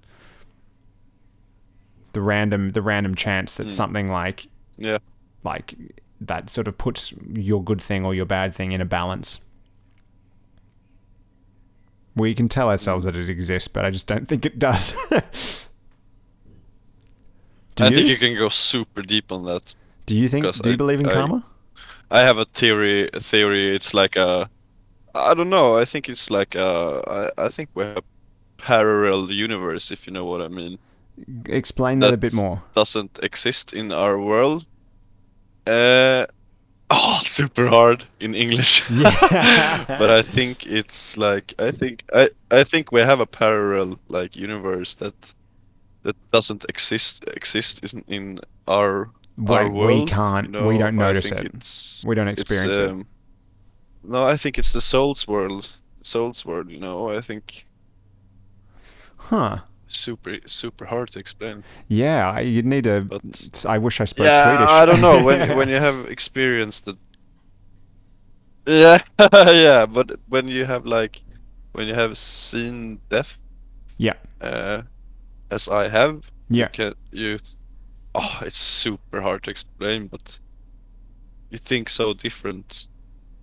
The 2.14 2.23
random, 2.23 2.73
the 2.73 2.83
random 2.83 3.14
chance 3.14 3.55
that 3.57 3.67
Mm. 3.67 3.71
something 3.71 4.11
like, 4.11 4.47
Yeah, 4.79 4.99
like 5.45 5.75
that 6.21 6.49
sort 6.50 6.69
of 6.69 6.79
puts 6.79 7.12
your 7.35 7.62
good 7.62 7.83
thing 7.83 8.05
or 8.05 8.14
your 8.14 8.25
bad 8.26 8.55
thing 8.55 8.73
in 8.73 8.81
a 8.81 8.85
balance. 8.87 9.41
We 12.14 12.35
can 12.35 12.49
tell 12.49 12.69
ourselves 12.71 13.05
that 13.07 13.17
it 13.17 13.29
exists, 13.29 13.69
but 13.69 13.85
I 13.85 13.91
just 13.91 14.07
don't 14.07 14.29
think 14.29 14.45
it 14.45 14.59
does. 14.59 14.95
do 17.75 17.85
I 17.85 17.88
you? 17.88 17.95
think 17.97 18.09
you 18.09 18.19
can 18.19 18.37
go 18.37 18.49
super 18.50 19.02
deep 19.02 19.33
on 19.33 19.45
that. 19.47 19.75
do 20.07 20.14
you 20.17 20.29
think? 20.29 20.45
because 20.45 20.61
Do 20.61 20.71
you 20.71 20.76
believe 20.76 21.00
in 21.00 21.09
karma? 21.09 21.45
I 22.11 22.21
have 22.21 22.37
a 22.37 22.45
theory. 22.45 23.09
A 23.14 23.21
theory. 23.21 23.75
It's 23.75 23.95
like 23.95 24.17
a. 24.17 24.50
I 25.14 25.35
don't 25.35 25.50
know. 25.50 25.76
I 25.76 25.85
think 25.85 26.09
it's 26.09 26.31
like 26.31 26.57
uh 26.57 27.31
i 27.38 27.49
think 27.49 27.69
we 27.75 27.85
have 27.85 27.99
a 27.99 28.02
parallel 28.57 29.31
universe, 29.33 29.90
if 29.90 30.07
you 30.07 30.12
know 30.12 30.25
what 30.25 30.40
I 30.40 30.49
mean. 30.49 30.78
Explain 31.47 31.99
that 31.99 32.14
a 32.14 32.16
bit 32.16 32.33
more. 32.35 32.62
Doesn't 32.75 33.19
exist 33.23 33.73
in 33.73 33.92
our 33.92 34.19
world. 34.19 34.66
Uh. 35.66 36.26
Oh, 36.95 37.21
super 37.25 37.69
hard 37.69 38.04
in 38.21 38.35
English. 38.35 38.85
Yeah. 38.90 39.85
but 39.99 40.11
I 40.11 40.21
think 40.21 40.66
it's 40.66 41.16
like 41.16 41.54
I 41.59 41.71
think 41.71 42.04
I 42.12 42.28
I 42.50 42.64
think 42.64 42.92
we 42.92 43.00
have 43.00 43.19
a 43.19 43.26
parallel 43.26 43.99
like 44.09 44.37
universe 44.37 44.92
that 44.95 45.35
that 46.02 46.16
doesn't 46.33 46.66
exist 46.69 47.25
exist 47.37 47.81
isn't 47.83 48.04
in 48.09 48.40
our 48.69 49.09
our 49.49 49.71
world. 49.71 50.00
we 50.00 50.07
can't. 50.07 50.47
you 50.47 50.52
know, 50.52 50.66
we 50.69 50.76
don't 50.76 50.97
notice 50.97 51.33
it. 51.33 52.07
We 52.07 52.14
don't 52.14 52.28
experience 52.28 52.76
it. 52.76 53.07
No, 54.04 54.25
I 54.25 54.37
think 54.37 54.59
it's 54.59 54.73
the 54.73 54.80
soul's 54.80 55.26
world. 55.28 55.76
Soul's 56.00 56.44
world. 56.44 56.71
You 56.71 56.80
know, 56.80 57.11
I 57.11 57.21
think 57.21 57.66
Huh. 59.16 59.59
super 59.87 60.38
super 60.47 60.87
hard 60.87 61.11
to 61.12 61.18
explain. 61.18 61.62
Yeah, 61.88 62.30
I- 62.30 62.40
you'd 62.40 62.66
need 62.66 62.85
to. 62.85 63.00
But 63.02 63.64
I 63.68 63.78
wish 63.78 64.00
I 64.00 64.04
spoke 64.06 64.26
yeah, 64.26 64.56
Swedish. 64.56 64.71
I 64.71 64.87
don't 64.87 65.00
know 65.00 65.23
when 65.23 65.56
when 65.59 65.68
you 65.68 65.76
have 65.80 66.06
experienced 66.11 66.88
it. 66.88 66.97
Yeah, 68.66 68.99
yeah, 69.32 69.87
but 69.87 70.12
when 70.28 70.49
you 70.49 70.64
have 70.66 70.87
like 70.87 71.23
when 71.73 71.88
you 71.88 71.94
have 71.94 72.16
seen 72.16 73.00
death. 73.09 73.38
Yeah. 73.99 74.14
Uh, 74.40 74.82
as 75.50 75.68
I 75.68 75.88
have. 75.88 76.30
Yeah. 76.50 76.68
Can 76.68 76.94
you? 77.12 77.38
Oh, 78.14 78.38
it's 78.42 78.59
super 78.59 79.21
hard 79.21 79.42
to 79.44 79.50
explain, 79.50 80.09
but 80.09 80.38
you 81.50 81.59
think 81.59 81.88
so 81.88 82.12
different, 82.14 82.88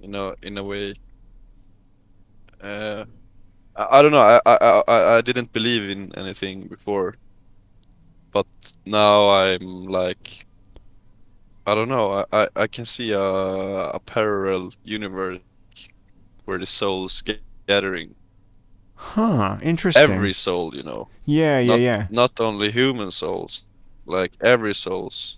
you 0.01 0.07
know, 0.07 0.35
in 0.41 0.57
a 0.57 0.63
way. 0.63 0.95
Uh, 2.61 3.05
I, 3.75 3.99
I 3.99 4.01
don't 4.01 4.11
know. 4.11 4.21
I, 4.21 4.41
I 4.45 4.83
I 4.87 5.17
I 5.17 5.21
didn't 5.21 5.53
believe 5.53 5.89
in 5.89 6.11
anything 6.15 6.67
before, 6.67 7.15
but 8.31 8.47
now 8.85 9.29
I'm 9.29 9.85
like, 9.87 10.45
I 11.65 11.75
don't 11.75 11.89
know. 11.89 12.25
I 12.31 12.43
I, 12.43 12.47
I 12.55 12.67
can 12.67 12.85
see 12.85 13.11
a 13.11 13.21
a 13.21 13.99
parallel 13.99 14.73
universe 14.83 15.39
where 16.45 16.57
the 16.57 16.65
souls 16.65 17.21
get 17.21 17.41
gathering. 17.67 18.15
Huh. 18.95 19.57
Interesting. 19.61 20.03
Every 20.03 20.33
soul, 20.33 20.75
you 20.75 20.83
know 20.83 21.07
yeah, 21.29 21.59
yeah, 21.59 21.67
not, 21.67 21.79
yeah. 21.81 22.07
not 22.09 22.39
only 22.39 22.71
human 22.71 23.11
souls 23.11 23.63
like 24.05 24.31
every 24.41 24.73
souls 24.73 25.37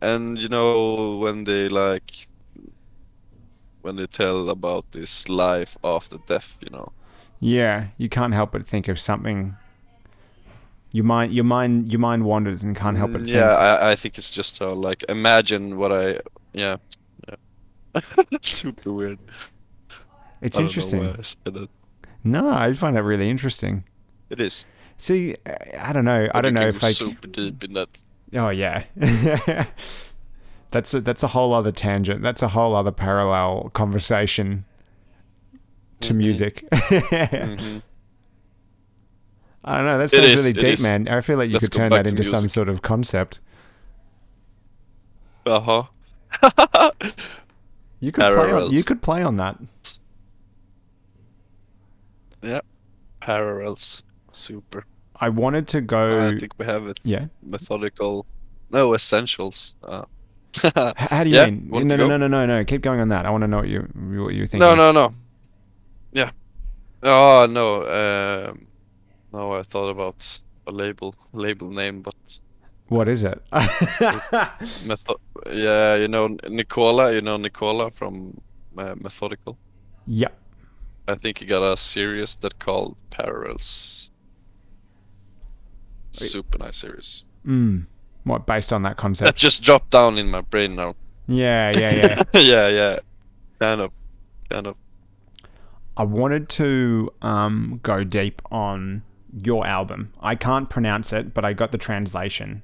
and 0.00 0.38
you 0.38 0.48
know 0.48 1.18
when 1.18 1.44
they 1.44 1.68
like 1.68 2.26
when 3.82 3.96
they 3.96 4.06
tell 4.06 4.48
about 4.48 4.84
this 4.92 5.28
life 5.28 5.76
after 5.84 6.18
death 6.26 6.58
you 6.60 6.70
know 6.70 6.92
Yeah, 7.40 7.86
you 7.98 8.08
can't 8.08 8.34
help 8.34 8.52
but 8.52 8.64
think 8.66 8.88
of 8.88 8.98
something. 9.00 9.56
Your 10.92 11.04
mind, 11.04 11.32
your 11.32 11.44
mind, 11.44 11.90
your 11.90 11.98
mind 12.00 12.24
wanders 12.24 12.62
and 12.62 12.76
can't 12.76 12.96
help 12.96 13.12
but 13.12 13.22
Mm, 13.22 13.26
think. 13.26 13.34
yeah 13.34 13.54
I, 13.56 13.90
I 13.92 13.94
think 13.96 14.18
it's 14.18 14.30
just 14.30 14.60
uh, 14.62 14.74
like 14.74 15.04
imagine 15.08 15.76
what 15.76 15.90
i 15.92 16.18
yeah 16.52 16.76
yeah 17.28 18.00
super 18.42 18.92
weird 18.92 19.18
it's 20.40 20.56
I 20.58 20.62
don't 20.62 20.92
know 20.92 21.14
interesting. 21.14 21.16
I. 21.54 21.66
No, 22.24 22.48
I 22.50 22.72
find 22.74 22.94
that 22.96 23.02
really 23.04 23.28
interesting. 23.30 23.84
it 24.30 24.40
is 24.40 24.66
See, 24.98 25.34
I 25.78 25.92
don't 25.92 26.04
know. 26.04 26.28
I 26.34 26.40
don't 26.40 26.54
know 26.54 26.68
if 26.68 26.84
I. 26.84 26.90
super 26.92 27.26
deep 27.28 27.64
in 27.64 27.72
that 27.72 28.02
Oh 28.34 28.50
yeah. 28.50 28.84
that's 30.72 30.92
a 30.94 31.00
that's 31.00 31.22
a 31.22 31.28
whole 31.28 31.54
other 31.54 31.72
tangent. 31.72 32.22
That's 32.22 32.42
a 32.42 32.48
whole 32.48 32.74
other 32.74 32.90
parallel 32.92 33.70
conversation 33.74 34.64
to 36.00 36.12
Mhm. 36.12 36.16
music. 36.16 36.64
Mhm. 36.72 37.82
I 39.64 39.76
don't 39.76 39.86
know. 39.86 39.98
That 39.98 40.10
sounds 40.10 40.26
is, 40.26 40.40
really 40.40 40.52
deep, 40.54 40.64
is. 40.64 40.82
man. 40.82 41.06
I 41.06 41.20
feel 41.20 41.38
like 41.38 41.46
you 41.48 41.52
Let's 41.54 41.66
could 41.68 41.72
turn 41.72 41.90
that 41.90 42.02
to 42.02 42.08
into 42.10 42.24
some 42.24 42.48
sort 42.48 42.68
of 42.68 42.82
concept. 42.82 43.38
uh-huh 45.46 45.84
You 48.00 48.10
could 48.10 48.32
play 48.34 48.52
on. 48.52 48.70
You 48.72 48.82
could 48.82 49.02
play 49.02 49.22
on 49.22 49.36
that. 49.36 49.56
Yeah. 52.42 52.60
Parallels 53.20 54.02
super 54.32 54.84
I 55.20 55.28
wanted 55.28 55.68
to 55.68 55.80
go. 55.80 56.26
I 56.26 56.36
think 56.36 56.58
we 56.58 56.64
have 56.66 56.88
it. 56.88 56.98
yeah. 57.04 57.26
Methodical. 57.42 58.26
No 58.72 58.92
essentials. 58.94 59.76
Uh, 59.84 60.06
How 60.74 61.24
do 61.24 61.30
you 61.30 61.36
Yeah, 61.36 61.46
mean? 61.46 61.68
No, 61.70 61.80
no, 61.96 62.06
no, 62.08 62.16
no, 62.18 62.26
no, 62.28 62.46
no. 62.46 62.64
Keep 62.64 62.82
going 62.82 63.00
on 63.00 63.08
that. 63.08 63.26
I 63.26 63.30
want 63.30 63.42
to 63.42 63.48
know 63.48 63.58
what 63.58 63.68
you 63.68 63.80
what 64.24 64.34
you're 64.34 64.46
thinking. 64.46 64.60
no, 64.60 64.74
no, 64.74 64.92
no. 64.92 65.14
Yeah. 66.12 66.30
Oh 67.02 67.46
no. 67.50 67.82
Um, 67.82 68.66
no, 69.32 69.52
I 69.54 69.62
thought 69.62 69.88
about 69.88 70.40
a 70.66 70.72
label, 70.72 71.14
label 71.32 71.70
name, 71.70 72.02
but 72.02 72.40
What 72.88 73.08
is 73.08 73.22
it? 73.24 73.42
method. 74.86 75.16
Yeah, 75.50 75.96
you 75.96 76.08
know 76.08 76.36
Nicola. 76.48 77.12
You 77.12 77.22
know 77.22 77.36
Nicola 77.38 77.90
from 77.90 78.40
uh, 78.76 78.94
Methodical. 79.00 79.56
yeah. 80.06 80.28
I 81.08 81.16
think 81.16 81.38
he 81.38 81.46
got 81.46 81.62
a 81.64 81.76
series 81.76 82.36
that 82.36 82.58
called 82.60 82.96
Parallels. 83.10 84.10
Super 86.12 86.58
nice 86.58 86.76
series. 86.76 87.24
Mm. 87.46 87.86
What 88.24 88.46
based 88.46 88.72
on 88.72 88.82
that 88.82 88.90
That 88.90 88.96
concept? 88.98 89.38
just 89.38 89.62
dropped 89.62 89.90
down 89.90 90.18
in 90.18 90.30
my 90.30 90.40
brain 90.42 90.74
now. 90.76 90.94
yeah, 91.26 91.70
yeah, 91.76 91.90
yeah. 91.94 92.22
yeah, 92.40 92.68
yeah. 92.68 92.98
Kind 93.58 93.80
of, 93.80 93.90
kind 94.48 94.66
of. 94.66 94.76
I 95.96 96.04
wanted 96.04 96.48
to 96.50 97.10
um, 97.22 97.80
go 97.82 98.04
deep 98.04 98.40
on 98.50 99.02
your 99.44 99.66
album. 99.66 100.12
I 100.20 100.34
can't 100.36 100.68
pronounce 100.70 101.12
it, 101.12 101.34
but 101.34 101.44
I 101.44 101.52
got 101.52 101.70
the 101.72 101.78
translation 101.78 102.62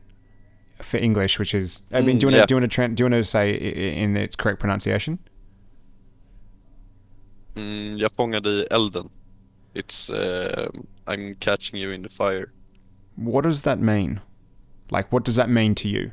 for 0.82 0.96
English, 0.98 1.38
which 1.38 1.54
is. 1.54 1.82
I 1.92 2.00
mean, 2.02 2.16
Mm, 2.16 2.20
do 2.20 2.26
you 2.26 2.26
want 2.28 2.34
to 2.34 2.38
yeah. 2.38 2.46
do 2.46 2.54
you 2.54 2.60
want 2.60 2.72
to 2.72 2.80
tran 2.80 2.94
do 2.94 3.02
you 3.02 3.10
want 3.10 3.24
to 3.24 3.28
say 3.30 3.54
in 4.02 4.16
its 4.16 4.36
correct 4.36 4.60
pronunciation? 4.60 5.18
Mm, 7.54 7.98
jag 7.98 8.12
fångade 8.12 8.48
i 8.50 8.66
elden. 8.70 9.08
It's 9.74 10.10
um 10.10 10.86
I'm 11.06 11.34
catching 11.40 11.80
you 11.80 11.92
in 11.92 12.02
the 12.02 12.08
fire. 12.08 12.52
What 13.16 13.44
does 13.44 13.62
that 13.62 13.78
mean? 13.80 14.20
Like, 14.90 15.12
what 15.12 15.24
does 15.24 15.36
that 15.36 15.50
mean 15.50 15.74
to 15.76 15.88
you? 15.88 16.12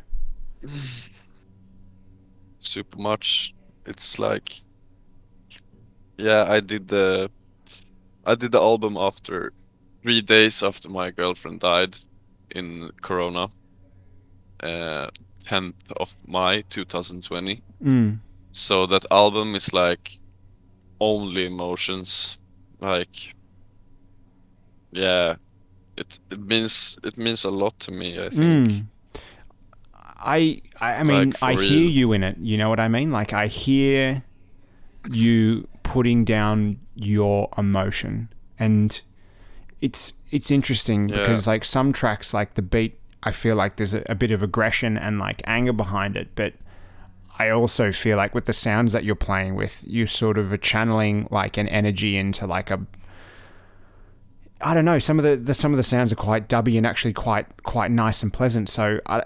Super 2.59 2.99
much. 2.99 3.53
It's 3.85 4.17
like 4.19 4.61
yeah, 6.17 6.45
I 6.47 6.59
did 6.59 6.87
the 6.87 7.29
I 8.25 8.35
did 8.35 8.51
the 8.51 8.59
album 8.59 8.97
after 8.97 9.53
three 10.01 10.21
days 10.21 10.63
after 10.63 10.89
my 10.89 11.11
girlfriend 11.11 11.59
died 11.59 11.97
in 12.51 12.91
Corona. 13.01 13.49
Uh, 14.61 15.09
10th 15.45 15.73
of 15.97 16.15
May 16.25 16.63
2020. 16.69 17.61
Mm. 17.83 18.19
So 18.51 18.87
that 18.87 19.05
album 19.11 19.53
is 19.53 19.73
like 19.73 20.17
only 20.99 21.45
emotions. 21.45 22.37
Like 22.79 23.33
yeah. 24.91 25.35
It 25.97 26.19
it 26.29 26.39
means 26.39 26.97
it 27.03 27.17
means 27.17 27.43
a 27.45 27.51
lot 27.51 27.79
to 27.81 27.91
me, 27.91 28.19
I 28.19 28.29
think. 28.29 28.67
Mm. 28.69 28.85
I, 30.17 30.61
I 30.79 31.03
mean 31.03 31.29
Like, 31.41 31.43
I 31.43 31.53
hear 31.61 31.87
you 31.87 32.11
in 32.13 32.23
it. 32.23 32.37
You 32.39 32.57
know 32.57 32.69
what 32.69 32.79
I 32.79 32.87
mean? 32.87 33.11
Like 33.11 33.31
I 33.33 33.47
hear 33.47 34.23
you 35.09 35.67
putting 35.83 36.25
down 36.25 36.79
your 36.95 37.49
emotion, 37.57 38.29
and 38.57 38.99
it's 39.81 40.13
it's 40.31 40.49
interesting 40.49 41.09
Yeah. 41.09 41.17
because 41.17 41.45
like 41.47 41.63
some 41.63 41.93
tracks, 41.93 42.33
like 42.33 42.55
the 42.55 42.61
beat 42.61 42.99
I 43.23 43.31
feel 43.31 43.55
like 43.55 43.77
there's 43.77 43.93
a, 43.93 44.03
a 44.07 44.15
bit 44.15 44.31
of 44.31 44.41
aggression 44.43 44.97
and 44.97 45.19
like 45.19 45.41
anger 45.45 45.73
behind 45.73 46.15
it, 46.15 46.29
but 46.35 46.53
I 47.37 47.49
also 47.49 47.91
feel 47.91 48.17
like 48.17 48.33
with 48.33 48.45
the 48.45 48.53
sounds 48.53 48.93
that 48.93 49.03
you're 49.03 49.15
playing 49.15 49.55
with, 49.55 49.83
you 49.85 50.07
sort 50.07 50.37
of 50.37 50.53
are 50.53 50.57
channeling 50.57 51.27
like 51.31 51.57
an 51.57 51.67
energy 51.67 52.17
into 52.17 52.45
like 52.47 52.71
a 52.71 52.79
I 54.61 54.73
don't 54.73 54.85
know. 54.85 54.99
Some 54.99 55.19
of 55.19 55.25
the, 55.25 55.35
the 55.35 55.53
some 55.53 55.73
of 55.73 55.77
the 55.77 55.83
sounds 55.83 56.11
are 56.13 56.15
quite 56.15 56.47
dubby 56.47 56.77
and 56.77 56.87
actually 56.87 57.13
quite 57.13 57.63
quite 57.63 57.91
nice 57.91 58.23
and 58.23 58.31
pleasant. 58.31 58.69
So 58.69 58.99
I, 59.05 59.21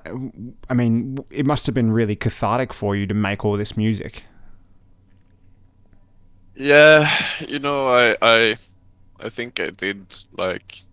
I 0.69 0.73
mean, 0.73 1.19
it 1.29 1.45
must 1.45 1.65
have 1.67 1.75
been 1.75 1.91
really 1.91 2.15
cathartic 2.15 2.73
for 2.73 2.95
you 2.95 3.05
to 3.07 3.13
make 3.13 3.45
all 3.45 3.55
this 3.57 3.77
music. 3.77 4.23
Yeah, 6.55 7.09
you 7.47 7.59
know, 7.59 7.87
I 7.89 8.15
I 8.21 8.57
I 9.19 9.29
think 9.29 9.59
I 9.59 9.69
did 9.69 10.19
like 10.31 10.83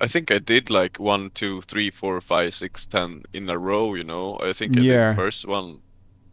I 0.00 0.06
think 0.08 0.30
I 0.30 0.38
did 0.38 0.68
like 0.70 0.98
one, 0.98 1.30
two, 1.30 1.62
three, 1.62 1.90
four, 1.90 2.20
five, 2.20 2.54
six, 2.54 2.86
ten 2.86 3.22
in 3.32 3.48
a 3.48 3.58
row. 3.58 3.94
You 3.94 4.04
know, 4.04 4.38
I 4.40 4.52
think 4.52 4.76
I 4.76 4.82
did 4.82 5.00
Yeah. 5.00 5.02
the 5.02 5.14
first 5.14 5.46
one, 5.46 5.80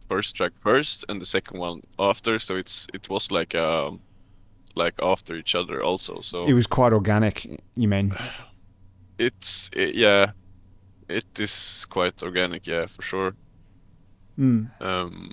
first 0.08 0.36
track 0.36 0.52
first, 0.60 1.04
and 1.08 1.20
the 1.20 1.26
second 1.26 1.58
one 1.60 1.82
after. 1.98 2.38
So 2.38 2.56
it's 2.56 2.86
it 2.94 3.08
was 3.08 3.30
like 3.30 3.54
um 3.54 4.00
like 4.74 4.94
after 5.02 5.34
each 5.36 5.54
other 5.54 5.82
also. 5.82 6.20
So 6.20 6.46
It 6.46 6.52
was 6.54 6.66
quite 6.66 6.92
organic. 6.92 7.44
You 7.76 7.88
mean? 7.88 8.12
it's 9.18 9.70
it, 9.74 9.94
yeah, 9.94 10.32
it 11.08 11.38
is 11.40 11.86
quite 11.90 12.22
organic. 12.22 12.66
Yeah, 12.66 12.86
for 12.86 13.02
sure. 13.02 13.34
Mm. 14.38 14.70
Um, 14.80 15.32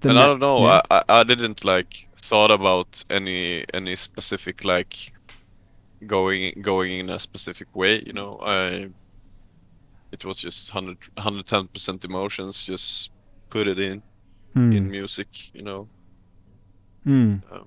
The 0.00 0.10
and 0.10 0.18
I 0.18 0.26
don't 0.26 0.40
know. 0.40 0.58
yeah. 0.60 0.80
I, 0.90 0.96
I 0.98 1.20
I 1.20 1.24
didn't 1.24 1.64
like 1.64 2.08
thought 2.16 2.50
about 2.50 3.04
any 3.10 3.64
any 3.74 3.96
specific 3.96 4.64
like 4.64 5.12
going 6.06 6.60
going 6.62 6.92
in 7.00 7.10
a 7.10 7.18
specific 7.18 7.68
way. 7.74 8.02
You 8.06 8.12
know, 8.12 8.38
I 8.42 8.90
it 10.12 10.24
was 10.24 10.38
just 10.38 10.74
100 10.74 10.98
110 11.16 11.68
percent 11.68 12.04
emotions. 12.04 12.64
Just 12.66 13.10
put 13.50 13.66
it 13.68 13.78
in 13.78 14.02
Mm. 14.56 14.74
in 14.76 14.90
music. 14.90 15.28
You 15.54 15.62
know. 15.62 15.88
Mm. 17.06 17.42
Um, 17.50 17.66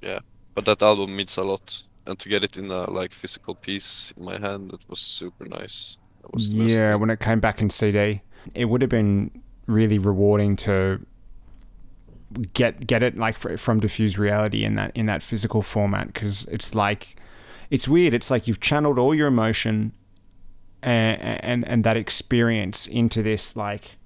yeah, 0.00 0.20
but 0.54 0.64
that 0.64 0.82
album 0.82 1.16
means 1.16 1.36
a 1.36 1.42
lot, 1.42 1.82
and 2.06 2.18
to 2.18 2.28
get 2.28 2.44
it 2.44 2.56
in 2.56 2.70
a 2.70 2.90
like 2.90 3.14
physical 3.14 3.54
piece 3.54 4.12
in 4.16 4.24
my 4.24 4.38
hand, 4.38 4.72
it 4.72 4.80
was 4.88 5.00
super 5.00 5.44
nice. 5.44 5.96
Was 6.32 6.48
Yeah, 6.48 6.94
when 6.96 7.10
it 7.10 7.20
came 7.20 7.40
back 7.40 7.60
in 7.60 7.70
CD, 7.70 8.22
it 8.54 8.66
would 8.66 8.80
have 8.82 8.90
been 8.90 9.30
really 9.66 9.98
rewarding 9.98 10.56
to 10.56 11.04
get 12.54 12.86
get 12.86 13.02
it 13.02 13.18
like 13.18 13.36
from 13.36 13.80
diffuse 13.80 14.18
reality 14.18 14.64
in 14.64 14.74
that 14.76 14.90
in 14.96 15.06
that 15.06 15.22
physical 15.22 15.62
format 15.62 16.08
because 16.08 16.44
it's 16.46 16.74
like 16.74 17.16
it's 17.70 17.88
weird. 17.88 18.14
It's 18.14 18.30
like 18.30 18.46
you've 18.46 18.60
channeled 18.60 18.98
all 18.98 19.14
your 19.14 19.28
emotion 19.28 19.92
and 20.82 21.20
and 21.20 21.66
and 21.66 21.84
that 21.84 21.96
experience 21.96 22.86
into 22.86 23.22
this 23.22 23.56
like 23.56 23.96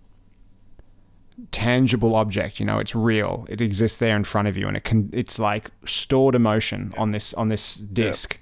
tangible 1.50 2.14
object 2.14 2.58
you 2.60 2.64
know 2.66 2.78
it's 2.78 2.94
real 2.94 3.44
it 3.50 3.60
exists 3.60 3.98
there 3.98 4.16
in 4.16 4.24
front 4.24 4.48
of 4.48 4.56
you 4.56 4.66
and 4.68 4.76
it 4.76 4.84
can 4.84 5.10
it's 5.12 5.38
like 5.38 5.70
stored 5.84 6.34
emotion 6.34 6.94
on 6.96 7.10
this 7.10 7.34
on 7.34 7.48
this 7.50 7.76
disc 7.76 8.38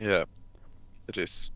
Yeah, 0.00 0.24
it 1.08 1.16
is. 1.18 1.50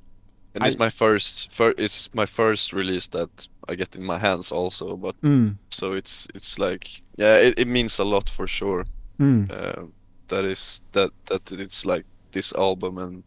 And 0.55 0.65
I- 0.65 0.67
it's 0.67 0.79
my 0.79 0.91
first, 0.91 1.51
fir- 1.51 1.75
it's 1.79 2.11
my 2.15 2.27
first 2.27 2.73
release 2.73 3.09
that 3.11 3.49
I 3.69 3.75
get 3.77 3.95
in 3.97 4.05
my 4.05 4.19
hands 4.19 4.53
also. 4.53 4.97
But 4.97 5.15
mm, 5.23 5.57
so 5.71 5.93
it's 5.95 6.27
it's 6.35 6.59
like 6.59 7.03
yeah, 7.19 7.37
it, 7.39 7.59
it 7.59 7.69
means 7.69 7.99
a 8.01 8.05
lot 8.05 8.29
for 8.31 8.47
sure. 8.49 8.85
mm. 9.21 9.49
Uh, 9.51 9.87
that 10.29 10.45
is 10.45 10.83
that 10.93 11.11
that 11.27 11.53
it's 11.53 11.87
like 11.87 12.05
this 12.33 12.53
album 12.55 12.99
and 12.99 13.23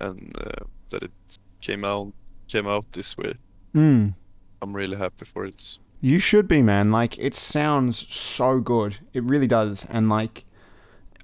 and 0.00 0.32
uh, 0.38 0.64
that 0.90 1.02
it 1.02 1.12
came 1.60 1.84
out 1.84 2.12
came 2.48 2.70
out 2.70 2.84
this 2.92 3.16
way. 3.18 3.34
Mm. 3.74 4.14
I'm 4.62 4.74
really 4.74 4.96
happy 4.96 5.24
for 5.24 5.44
it. 5.44 5.78
You 6.00 6.18
should 6.18 6.48
be, 6.48 6.62
man. 6.62 6.90
Like 6.90 7.18
it 7.18 7.34
sounds 7.34 8.06
so 8.12 8.60
good. 8.60 8.98
It 9.12 9.22
really 9.24 9.46
does. 9.46 9.86
And 9.90 10.08
like 10.08 10.44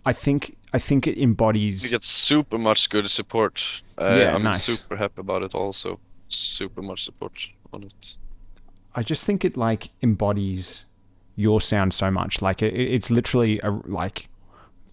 I 0.05 0.13
think 0.13 0.57
I 0.73 0.79
think 0.79 1.07
it 1.07 1.19
embodies 1.19 1.91
get 1.91 2.05
super 2.05 2.59
much 2.59 2.89
good 2.91 3.11
support. 3.11 3.83
Uh, 3.99 4.17
Yeah, 4.19 4.35
I'm 4.35 4.43
nice. 4.43 4.65
super 4.65 4.97
happy 4.97 5.21
about 5.21 5.43
it 5.43 5.55
also. 5.55 5.99
Super 6.29 6.83
much 6.83 7.05
support 7.05 7.49
on 7.73 7.85
it. 7.85 8.17
I 8.95 9.03
just 9.03 9.27
think 9.27 9.45
it 9.45 9.57
like 9.57 9.91
embodies 10.03 10.85
your 11.37 11.61
sound 11.61 11.93
so 11.95 12.11
much. 12.11 12.41
Like 12.43 12.63
it, 12.63 12.75
it's 12.75 13.11
literally 13.11 13.61
a, 13.61 13.71
like 13.71 14.29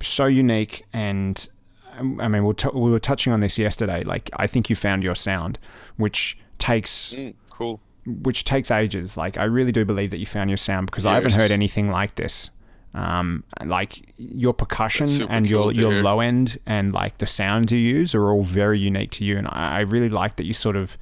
so 0.01 0.25
unique 0.25 0.85
and 0.93 1.49
um, 1.97 2.19
I 2.21 2.27
mean 2.27 2.45
we 2.45 2.53
t- 2.53 2.69
we 2.73 2.89
were 2.91 2.99
touching 2.99 3.33
on 3.33 3.39
this 3.41 3.57
yesterday. 3.57 4.03
Like 4.03 4.29
I 4.37 4.47
think 4.47 4.69
you 4.69 4.75
found 4.75 5.03
your 5.03 5.15
sound 5.15 5.59
which 5.97 6.37
takes 6.57 7.13
Mm, 7.13 7.33
cool. 7.49 7.79
Which 8.05 8.43
takes 8.43 8.71
ages. 8.71 9.15
Like 9.17 9.37
I 9.37 9.43
really 9.45 9.71
do 9.71 9.85
believe 9.85 10.11
that 10.11 10.17
you 10.19 10.25
found 10.25 10.49
your 10.49 10.57
sound 10.57 10.87
because 10.87 11.05
I 11.05 11.13
haven't 11.15 11.35
heard 11.35 11.51
anything 11.51 11.89
like 11.91 12.15
this. 12.15 12.49
Um, 12.95 13.43
like 13.65 14.13
your 14.17 14.53
percussion 14.53 15.07
and 15.27 15.49
your 15.49 15.63
cool 15.63 15.75
your 15.75 15.91
hear. 15.93 16.03
low 16.03 16.19
end 16.19 16.59
and 16.67 16.93
like 16.93 17.17
the 17.17 17.25
sounds 17.25 17.71
you 17.71 17.79
use 17.79 18.13
are 18.13 18.29
all 18.29 18.43
very 18.43 18.77
unique 18.79 19.09
to 19.11 19.25
you, 19.25 19.37
and 19.37 19.47
I, 19.47 19.77
I 19.77 19.79
really 19.79 20.09
like 20.09 20.35
that 20.35 20.45
you 20.45 20.53
sort 20.53 20.75
of 20.75 20.97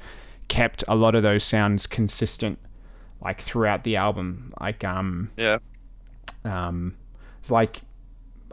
kept 0.47 0.83
a 0.87 0.95
lot 0.95 1.15
of 1.15 1.23
those 1.23 1.43
sounds 1.43 1.87
consistent, 1.87 2.59
like 3.21 3.41
throughout 3.41 3.83
the 3.83 3.97
album. 3.97 4.53
Like 4.61 4.83
um 4.85 5.31
Yeah. 5.35 5.57
um, 6.45 6.95
it's 7.41 7.51
like 7.51 7.81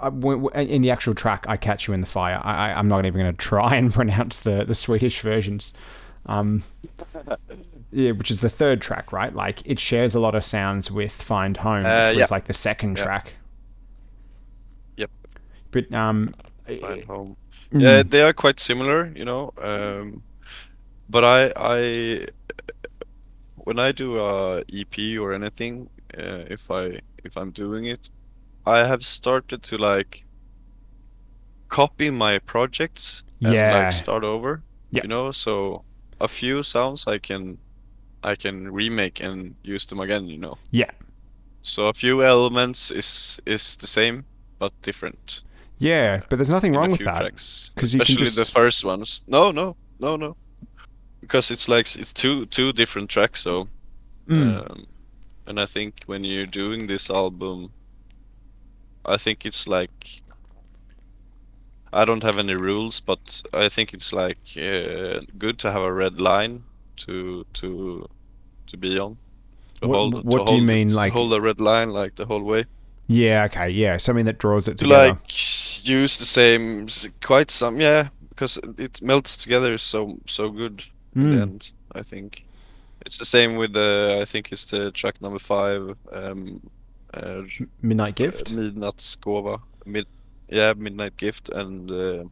uh, 0.02 0.10
in 0.54 0.82
the 0.82 0.90
actual 0.90 1.14
track, 1.14 1.44
I 1.48 1.56
catch 1.56 1.86
you 1.86 1.94
in 1.94 2.00
the 2.00 2.06
fire. 2.06 2.40
I, 2.42 2.70
I, 2.70 2.78
I'm 2.78 2.88
not 2.88 3.04
even 3.04 3.20
going 3.20 3.32
to 3.32 3.36
try 3.38 3.76
and 3.80 3.92
pronounce 3.94 4.40
the 4.40 4.64
the 4.64 4.74
Swedish 4.74 5.20
versions. 5.20 5.72
Um, 6.26 6.64
yeah, 7.90 8.10
which 8.12 8.30
is 8.30 8.40
the 8.40 8.50
third 8.50 8.80
track, 8.80 9.12
right? 9.12 9.34
Like 9.34 9.62
it 9.66 9.80
shares 9.80 10.14
a 10.14 10.20
lot 10.20 10.34
of 10.34 10.44
sounds 10.44 10.90
with 10.90 11.12
"Find 11.12 11.56
Home," 11.56 11.84
Uh, 11.86 12.08
which 12.08 12.18
was 12.18 12.30
yeah. 12.30 12.34
like 12.34 12.44
the 12.46 12.52
second 12.54 12.98
Yeah. 12.98 13.04
track. 13.04 13.32
Yep. 14.96 15.10
But 15.70 15.92
um, 15.92 16.34
Find 16.66 17.04
home. 17.04 17.36
mm, 17.72 17.80
Yeah, 17.82 18.02
they 18.02 18.22
are 18.22 18.32
quite 18.32 18.60
similar, 18.60 19.12
you 19.16 19.24
know. 19.24 19.52
Um, 19.58 20.22
but 21.08 21.24
I, 21.24 21.52
I, 21.56 22.26
when 23.56 23.78
I 23.78 23.92
do 23.92 24.18
a 24.18 24.60
EP 24.72 25.18
or 25.20 25.32
anything, 25.32 25.88
uh, 26.16 26.44
if 26.50 26.70
I 26.70 27.00
if 27.24 27.36
I'm 27.36 27.50
doing 27.50 27.86
it, 27.86 28.10
I 28.66 28.78
have 28.86 29.04
started 29.04 29.62
to 29.64 29.78
like 29.78 30.24
copy 31.68 32.10
my 32.10 32.38
projects 32.38 33.22
and 33.42 33.54
Yeah. 33.54 33.76
like 33.84 33.92
start 33.92 34.24
over. 34.24 34.62
Yeah. 34.90 35.02
You 35.02 35.08
know, 35.08 35.30
so 35.32 35.84
a 36.20 36.28
few 36.28 36.62
sounds 36.62 37.06
I 37.06 37.18
can, 37.18 37.58
I 38.22 38.34
can 38.36 38.72
remake 38.72 39.20
and 39.20 39.54
use 39.62 39.86
them 39.86 40.00
again. 40.00 40.28
You 40.28 40.38
know. 40.38 40.58
yeah, 40.70 40.90
So 41.62 41.86
a 41.88 41.92
few 41.92 42.22
elements 42.22 42.90
is 42.90 43.40
is 43.46 43.76
the 43.76 43.86
same 43.86 44.24
but 44.58 44.72
different. 44.82 45.42
yeah. 45.78 46.20
But 46.28 46.36
there's 46.38 46.50
nothing 46.52 46.74
wrong 46.76 46.90
with 46.90 47.04
that. 47.04 47.18
tracks, 47.20 47.70
'cause 47.76 47.92
you 47.94 48.00
can 48.00 48.14
especially 48.16 48.44
the 48.44 48.50
first 48.50 48.84
ones. 48.84 49.22
No, 49.26 49.52
no, 49.52 49.76
no, 50.00 50.16
no, 50.16 50.36
because 51.20 51.54
it's 51.54 51.68
like 51.68 51.86
it's 52.00 52.12
two 52.12 52.46
two 52.46 52.72
different 52.72 53.10
tracks. 53.10 53.40
So, 53.42 53.68
Mm. 54.28 54.70
um, 54.70 54.86
and 55.46 55.58
I 55.60 55.66
think 55.66 55.92
when 56.06 56.24
you're 56.24 56.46
doing 56.62 56.86
this 56.88 57.10
album, 57.10 57.70
I 59.04 59.16
think 59.18 59.46
it's 59.46 59.66
like 59.68 60.22
I 61.92 62.04
don't 62.04 62.22
have 62.22 62.38
any 62.38 62.54
rules, 62.54 63.00
but 63.00 63.42
I 63.54 63.68
think 63.70 63.94
it's 63.94 64.12
like 64.12 64.38
uh, 64.56 65.20
good 65.38 65.58
to 65.60 65.72
have 65.72 65.82
a 65.82 65.92
red 65.92 66.20
line 66.20 66.64
to 67.06 67.44
to 67.54 68.08
to 68.66 68.76
be 68.76 68.98
on. 68.98 69.16
To 69.80 69.88
What- 69.88 69.96
hold, 69.98 70.24
what 70.24 70.46
do 70.46 70.54
you 70.54 70.62
mean, 70.62 70.88
it- 70.88 70.94
like- 70.94 71.12
hold 71.12 71.32
a 71.32 71.40
red 71.40 71.60
line 71.60 71.90
like 71.90 72.14
the 72.16 72.26
whole 72.26 72.42
way? 72.42 72.64
Yeah, 73.06 73.44
okay, 73.46 73.70
yeah. 73.70 73.96
Something 73.98 74.26
that 74.26 74.38
draws 74.38 74.68
it 74.68 74.76
to 74.78 74.84
together. 74.84 75.08
like 75.10 75.84
use 75.88 76.18
the 76.18 76.26
same 76.26 76.86
quite 77.22 77.50
some 77.50 77.80
yeah 77.80 78.08
because 78.30 78.58
it 78.76 79.00
melts 79.00 79.36
together 79.36 79.78
so 79.78 80.18
so 80.26 80.50
good 80.50 80.84
in 81.16 81.22
Mm. 81.22 81.34
the 81.34 81.42
end 81.42 81.70
i 81.94 82.02
think 82.02 82.44
it's 83.06 83.16
the 83.18 83.24
same 83.24 83.56
with 83.56 83.72
the 83.72 84.18
i 84.20 84.24
think 84.26 84.52
it's 84.52 84.66
the 84.66 84.90
track 84.90 85.22
number 85.22 85.38
five 85.38 85.96
um 86.12 86.60
uh, 87.14 87.40
Midnight 87.80 88.16
Gift. 88.16 88.52
midnattsgåva 88.52 89.60
mid 89.86 90.06
yeah 90.50 90.74
midnight 90.76 91.16
gift 91.16 91.48
and 91.48 91.90
uh, 91.90 92.24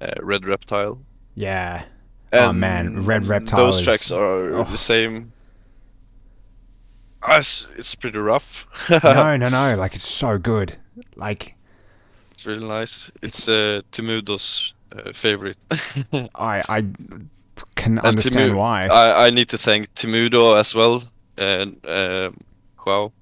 uh, 0.00 0.14
red 0.22 0.44
reptile 0.46 0.98
Yeah. 1.34 1.84
Oh, 2.32 2.52
man, 2.52 3.04
Red 3.04 3.26
Reptile 3.26 3.66
those 3.66 3.78
is- 3.78 3.84
tracks 3.84 4.10
are 4.10 4.54
oh. 4.54 4.64
the 4.64 4.76
same 4.76 5.32
Ah, 7.22 7.38
it's, 7.38 7.68
it's 7.76 7.94
pretty 7.94 8.18
rough 8.18 8.66
no, 8.90 9.36
no, 9.36 9.48
no. 9.48 9.76
Like 9.76 9.94
it's 9.94 10.06
so 10.06 10.38
good. 10.38 10.76
Like 11.16 11.54
it's 12.30 12.46
really 12.46 12.66
nice 12.66 13.08
It's- 13.22 13.48
it's 13.48 13.48
uh, 13.48 13.80
Timudo's 13.90 14.74
uh, 14.94 15.12
favorite 15.12 15.56
I 16.34 16.62
I 16.68 16.84
can 17.74 17.98
And 17.98 18.06
understand 18.06 18.52
Timu- 18.52 18.56
why. 18.56 18.86
I, 18.86 19.26
I 19.26 19.30
need 19.30 19.48
to 19.48 19.58
thank 19.58 19.92
Timudo 19.94 20.56
as 20.58 20.74
well 20.74 21.02
and 21.38 21.78
um, 21.86 22.36
Joao 22.84 23.12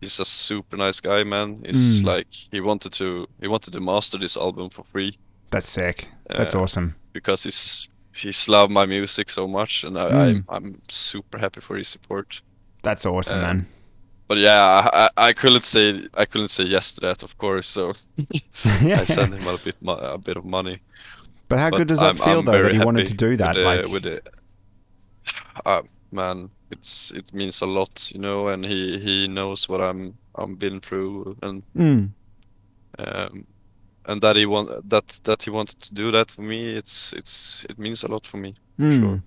he's 0.00 0.18
a 0.20 0.24
super 0.24 0.76
nice 0.76 1.00
guy, 1.00 1.22
man. 1.24 1.62
He's 1.64 2.00
Mm. 2.02 2.04
like 2.06 2.26
he 2.50 2.60
wanted 2.60 2.92
to 2.94 3.26
he 3.40 3.48
wanted 3.48 3.72
to 3.72 3.80
master 3.80 4.18
this 4.18 4.36
album 4.36 4.68
for 4.70 4.84
free 4.84 5.16
That's 5.50 5.68
sick. 5.68 6.08
That's 6.28 6.54
Uh, 6.54 6.62
awesome. 6.62 6.94
because 7.12 7.42
he's 7.44 7.88
he's 8.14 8.48
loved 8.48 8.72
my 8.72 8.86
music 8.86 9.30
so 9.30 9.46
much, 9.48 9.84
and 9.84 9.98
I, 9.98 10.10
Mm. 10.10 10.44
I'm 10.48 10.64
I'm 10.64 10.82
super 10.88 11.38
happy 11.38 11.60
for 11.60 11.76
his 11.76 11.88
support. 11.88 12.42
That's 12.82 13.06
awesome, 13.06 13.38
uh, 13.38 13.42
man. 13.42 13.66
But 14.28 14.38
yeah, 14.38 14.62
I, 14.62 15.06
I 15.16 15.28
I 15.28 15.32
couldn't 15.32 15.64
say 15.66 16.06
I 16.14 16.24
couldn't 16.26 16.50
say 16.50 16.64
yes 16.64 16.92
to 16.92 17.00
that, 17.00 17.22
of 17.22 17.36
course. 17.38 17.66
So 17.68 17.92
I 18.64 19.04
sent 19.04 19.34
him 19.34 19.46
a 19.46 19.58
bit 19.58 19.76
a 19.86 20.18
bit 20.18 20.36
of 20.36 20.44
money. 20.44 20.80
but 21.48 21.58
how 21.58 21.70
but 21.70 21.76
good 21.78 21.88
does 21.88 21.98
that 22.00 22.06
I'm- 22.16 22.16
feel 22.16 22.38
I'm 22.38 22.44
though 22.44 22.62
that 22.62 22.72
he 22.74 22.84
wanted 22.84 23.06
to 23.08 23.14
do 23.14 23.36
that? 23.36 23.54
with 23.56 23.64
like, 23.66 23.88
with 23.92 24.02
the, 24.04 24.22
uh, 25.66 25.82
man, 26.10 26.50
it's 26.70 27.10
it 27.12 27.32
means 27.34 27.60
a 27.62 27.66
lot, 27.66 28.10
you 28.14 28.20
know, 28.20 28.48
and 28.48 28.64
he 28.64 28.98
he 28.98 29.28
knows 29.28 29.68
what 29.68 29.80
I'm 29.80 30.14
I'm 30.34 30.54
been 30.56 30.80
through, 30.80 31.36
and 31.42 31.62
mm, 31.76 32.08
um, 32.98 33.46
and 34.06 34.20
that 34.22 34.36
he 34.36 34.46
want 34.46 34.88
that 34.90 35.20
that 35.24 35.42
he 35.42 35.50
wanted 35.50 35.80
to 35.80 35.94
do 35.94 36.10
that 36.12 36.30
for 36.30 36.42
me. 36.42 36.76
It's 36.76 37.12
it's 37.12 37.64
it 37.70 37.78
means 37.78 38.02
a 38.04 38.08
lot 38.08 38.26
for 38.26 38.38
me. 38.38 38.54
mm. 38.78 39.00
Sure. 39.00 39.22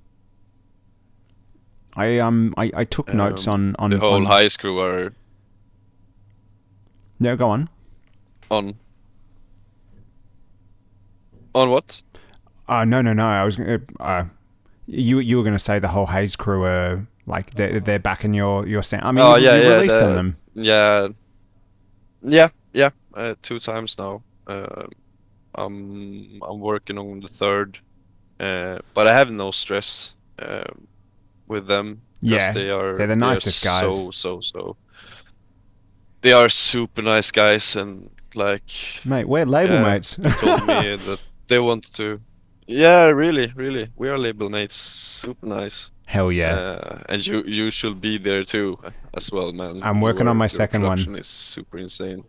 I 1.95 2.19
um 2.19 2.53
I, 2.57 2.71
I 2.81 2.83
took 2.85 3.13
notes 3.13 3.47
Um, 3.47 3.53
on 3.53 3.75
on 3.79 3.89
the 3.91 3.99
whole 3.99 4.15
on, 4.15 4.25
high 4.25 4.49
school 4.49 4.81
are 4.81 5.13
No, 7.19 7.35
go 7.38 7.49
on. 7.49 7.69
on 8.51 8.75
on 11.53 11.69
what? 11.69 12.01
Uh 12.67 12.83
no 12.85 13.01
no 13.01 13.13
no. 13.13 13.25
I 13.25 13.43
was 13.45 13.55
gonna 13.55 13.79
uh 13.99 14.25
you 14.88 15.19
you 15.19 15.38
were 15.38 15.43
gonna 15.43 15.59
say 15.59 15.79
the 15.79 15.88
whole 15.88 16.07
Hayes 16.07 16.35
crew 16.35 16.63
are 16.63 17.07
like 17.25 17.51
they're 17.55 17.79
they're 17.79 17.99
backing 17.99 18.33
your 18.33 18.67
your 18.67 18.83
stand. 18.83 19.03
I 19.03 19.11
mean, 19.11 19.25
Oh, 19.25 19.35
you, 19.35 19.45
yeah, 19.45 19.55
you 19.55 19.63
yeah, 19.63 19.75
released 19.75 20.01
on 20.01 20.15
them. 20.15 20.38
Yeah, 20.53 21.07
yeah, 22.21 22.49
yeah. 22.73 22.89
Uh, 23.13 23.35
two 23.41 23.59
times 23.59 23.97
now. 23.97 24.21
Uh, 24.47 24.88
I'm 25.55 26.41
I'm 26.43 26.60
working 26.60 26.97
on 26.97 27.19
the 27.21 27.27
third, 27.27 27.79
uh, 28.39 28.79
but 28.93 29.08
I 29.08 29.13
have 29.17 29.31
no 29.31 29.51
stress 29.51 30.15
uh, 30.39 30.63
with 31.47 31.67
them. 31.67 32.01
Yeah, 32.21 32.51
they 32.51 32.69
are 32.69 32.97
they're 32.97 33.08
the 33.08 33.15
they 33.15 33.15
nicest 33.15 33.63
guys. 33.63 33.81
So 33.81 34.12
so 34.12 34.39
so. 34.39 34.77
They 36.21 36.34
are 36.34 36.49
super 36.49 37.03
nice 37.03 37.29
guys, 37.31 37.75
and 37.75 38.10
like 38.34 38.71
Mate, 39.05 39.27
we're 39.27 39.45
label 39.45 39.79
mates. 39.79 40.15
they 40.15 40.31
told 40.31 40.62
me 40.65 40.95
that 41.08 41.21
they 41.47 41.60
want 41.60 41.93
to. 41.93 42.19
Yeah, 42.67 43.05
really, 43.05 43.53
really. 43.55 43.89
We 43.95 44.10
are 44.10 44.17
label 44.17 44.49
mates. 44.49 44.75
Super 44.75 45.45
nice. 45.45 45.91
Hell 46.08 46.31
yeah. 46.31 46.55
Uh, 46.55 47.03
and 47.10 47.25
you 47.25 47.43
you 47.45 47.69
should 47.71 48.01
be 48.01 48.17
there 48.17 48.43
too 48.43 48.77
as 49.13 49.31
well, 49.31 49.51
man. 49.53 49.81
I'm 49.84 50.01
working 50.01 50.27
on 50.27 50.38
my 50.38 50.47
second 50.47 50.84
one. 50.84 50.99
is 51.15 51.27
super 51.27 51.77
insane. 51.77 52.23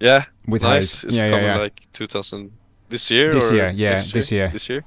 Yeah, 0.00 0.24
With 0.46 0.62
nice. 0.62 1.04
It's 1.04 1.16
Yeah, 1.16 1.24
yeah, 1.24 1.30
coming 1.30 1.46
yeah. 1.46 1.58
like 1.58 1.80
2000 1.92 2.50
this 2.88 3.10
year. 3.10 3.32
This 3.32 3.50
or 3.50 3.54
year, 3.56 3.70
yeah, 3.70 3.96
this 3.96 4.32
year. 4.32 4.48
This 4.48 4.68
year. 4.68 4.84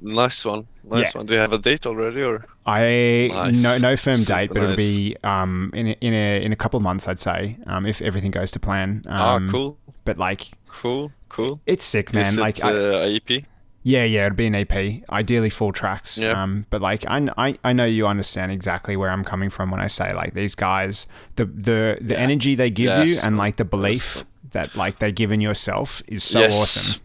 Nice 0.00 0.44
one. 0.44 0.66
Nice 0.84 1.14
Yeah. 1.14 1.18
one. 1.18 1.26
Do 1.26 1.34
you 1.34 1.40
have 1.40 1.52
a 1.52 1.58
date 1.58 1.86
already 1.86 2.22
or? 2.22 2.44
I 2.66 3.28
Nice. 3.32 3.62
no 3.62 3.90
no 3.90 3.96
firm 3.96 4.14
Super 4.16 4.34
date, 4.38 4.50
but 4.52 4.62
it'll 4.62 4.76
be 4.76 5.16
um 5.24 5.70
in 5.74 5.88
a, 5.88 5.96
in 6.00 6.12
a 6.12 6.42
in 6.44 6.52
a 6.52 6.56
couple 6.56 6.76
of 6.76 6.82
months, 6.82 7.08
I'd 7.08 7.20
say, 7.20 7.56
um 7.66 7.86
if 7.86 8.02
everything 8.02 8.30
goes 8.32 8.50
to 8.52 8.60
plan. 8.60 9.02
ah, 9.08 9.34
Um, 9.34 9.48
cool, 9.50 9.78
But 10.04 10.18
like, 10.18 10.50
cool, 10.68 11.12
cool. 11.28 11.60
it's 11.66 11.84
sick, 11.84 12.12
man. 12.12 12.26
Is 12.26 12.38
like, 12.38 12.58
it 12.58 12.64
I, 12.64 12.70
uh, 12.70 13.06
a 13.06 13.14
EP? 13.16 13.44
yeah, 13.84 14.04
yeah, 14.04 14.26
it'd 14.26 14.36
be 14.36 14.46
an 14.46 14.54
EP, 14.56 15.02
ideally 15.10 15.50
full 15.50 15.72
tracks. 15.72 16.18
Yeah. 16.18 16.40
Um, 16.42 16.66
but 16.70 16.80
like, 16.82 17.04
I, 17.08 17.28
I 17.38 17.58
I 17.64 17.72
know 17.72 17.84
you 17.86 18.06
understand 18.08 18.50
exactly 18.52 18.96
where 18.96 19.10
I'm 19.10 19.24
coming 19.24 19.50
from 19.50 19.70
when 19.70 19.80
I 19.80 19.88
say 19.88 20.12
like 20.14 20.34
these 20.34 20.54
guys, 20.56 21.06
the 21.36 21.44
the 21.46 21.98
the 22.00 22.14
Yeah. 22.14 22.20
energy 22.26 22.54
they 22.56 22.70
give 22.70 23.08
you 23.08 23.16
and 23.24 23.36
like 23.36 23.56
the 23.56 23.64
belief 23.64 24.16
Yes. 24.16 24.24
That 24.52 24.74
like 24.76 24.98
they 24.98 25.12
give 25.12 25.32
in 25.32 25.40
yourself 25.40 26.02
is 26.06 26.24
so 26.24 26.40
yes. 26.40 26.60
awesome. 26.62 27.02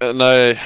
And 0.00 0.22
I 0.22 0.60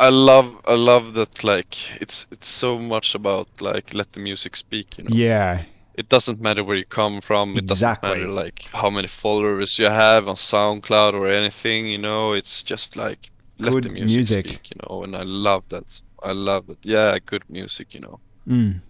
I 0.00 0.08
love 0.10 0.56
I 0.66 0.74
love 0.74 1.14
that 1.14 1.44
like 1.44 2.00
it's 2.00 2.26
it's 2.30 2.48
so 2.48 2.78
much 2.78 3.14
about 3.14 3.48
like 3.60 3.94
let 3.94 4.12
the 4.12 4.20
music 4.20 4.56
speak, 4.56 4.98
you 4.98 5.04
know. 5.04 5.14
Yeah, 5.16 5.64
It 5.94 6.08
doesn't 6.08 6.40
matter 6.40 6.62
where 6.64 6.76
you 6.78 6.84
come 6.86 7.20
from, 7.20 7.52
it 7.52 7.58
Exactly. 7.58 8.08
doesn't 8.10 8.20
matter 8.24 8.44
like 8.44 8.62
how 8.72 8.90
many 8.90 9.08
followers 9.08 9.78
you 9.78 9.90
have 9.90 10.28
on 10.28 10.36
SoundCloud 10.36 11.14
or 11.14 11.26
anything, 11.28 11.86
you 11.86 11.98
know, 11.98 12.32
it's 12.32 12.62
just 12.62 12.96
like 12.96 13.30
let 13.58 13.72
Good 13.72 13.84
the 13.84 13.90
music, 13.90 14.16
music. 14.16 14.46
speak, 14.48 14.70
you 14.70 14.76
know, 14.82 15.04
and 15.04 15.14
I 15.16 15.22
love 15.24 15.62
that. 15.68 16.02
I 16.22 16.32
love 16.32 16.68
it. 16.70 16.78
Yeah, 16.82 17.18
good 17.24 17.44
music, 17.48 17.94
you 17.94 18.00
know. 18.00 18.18
mm. 18.48 18.80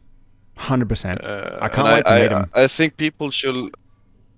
hundred 0.56 0.88
percent. 0.88 1.20
Uh, 1.24 1.58
I 1.60 1.68
can't 1.68 1.88
wait 1.88 2.06
to 2.06 2.12
I, 2.12 2.20
meet 2.22 2.32
'em. 2.32 2.44
I, 2.54 2.62
I 2.64 2.66
think 2.68 2.96
people 2.96 3.30
should. 3.30 3.56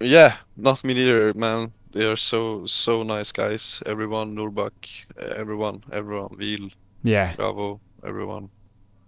Yeah, 0.01 0.37
not 0.57 0.83
me 0.85 0.95
neither, 0.95 1.33
man. 1.35 1.73
They 1.95 2.05
are 2.11 2.17
so 2.17 2.67
so 2.67 3.03
nice 3.05 3.31
guys. 3.33 3.83
Everyone, 3.87 4.35
Nurbak, 4.35 5.07
everyone, 5.17 5.85
everyone, 5.93 6.37
Vil, 6.37 6.69
Yeah. 7.05 7.33
Bravo, 7.37 7.81
everyone. 8.05 8.49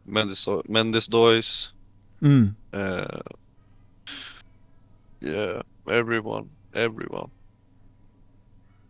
Mendes, 0.07 0.49
Mendes 0.69 1.09
Dois, 1.09 1.73
Mm. 2.23 2.55
uh, 2.73 3.19
yeah, 5.21 5.63
everyone, 5.91 6.49
everyone. 6.75 7.31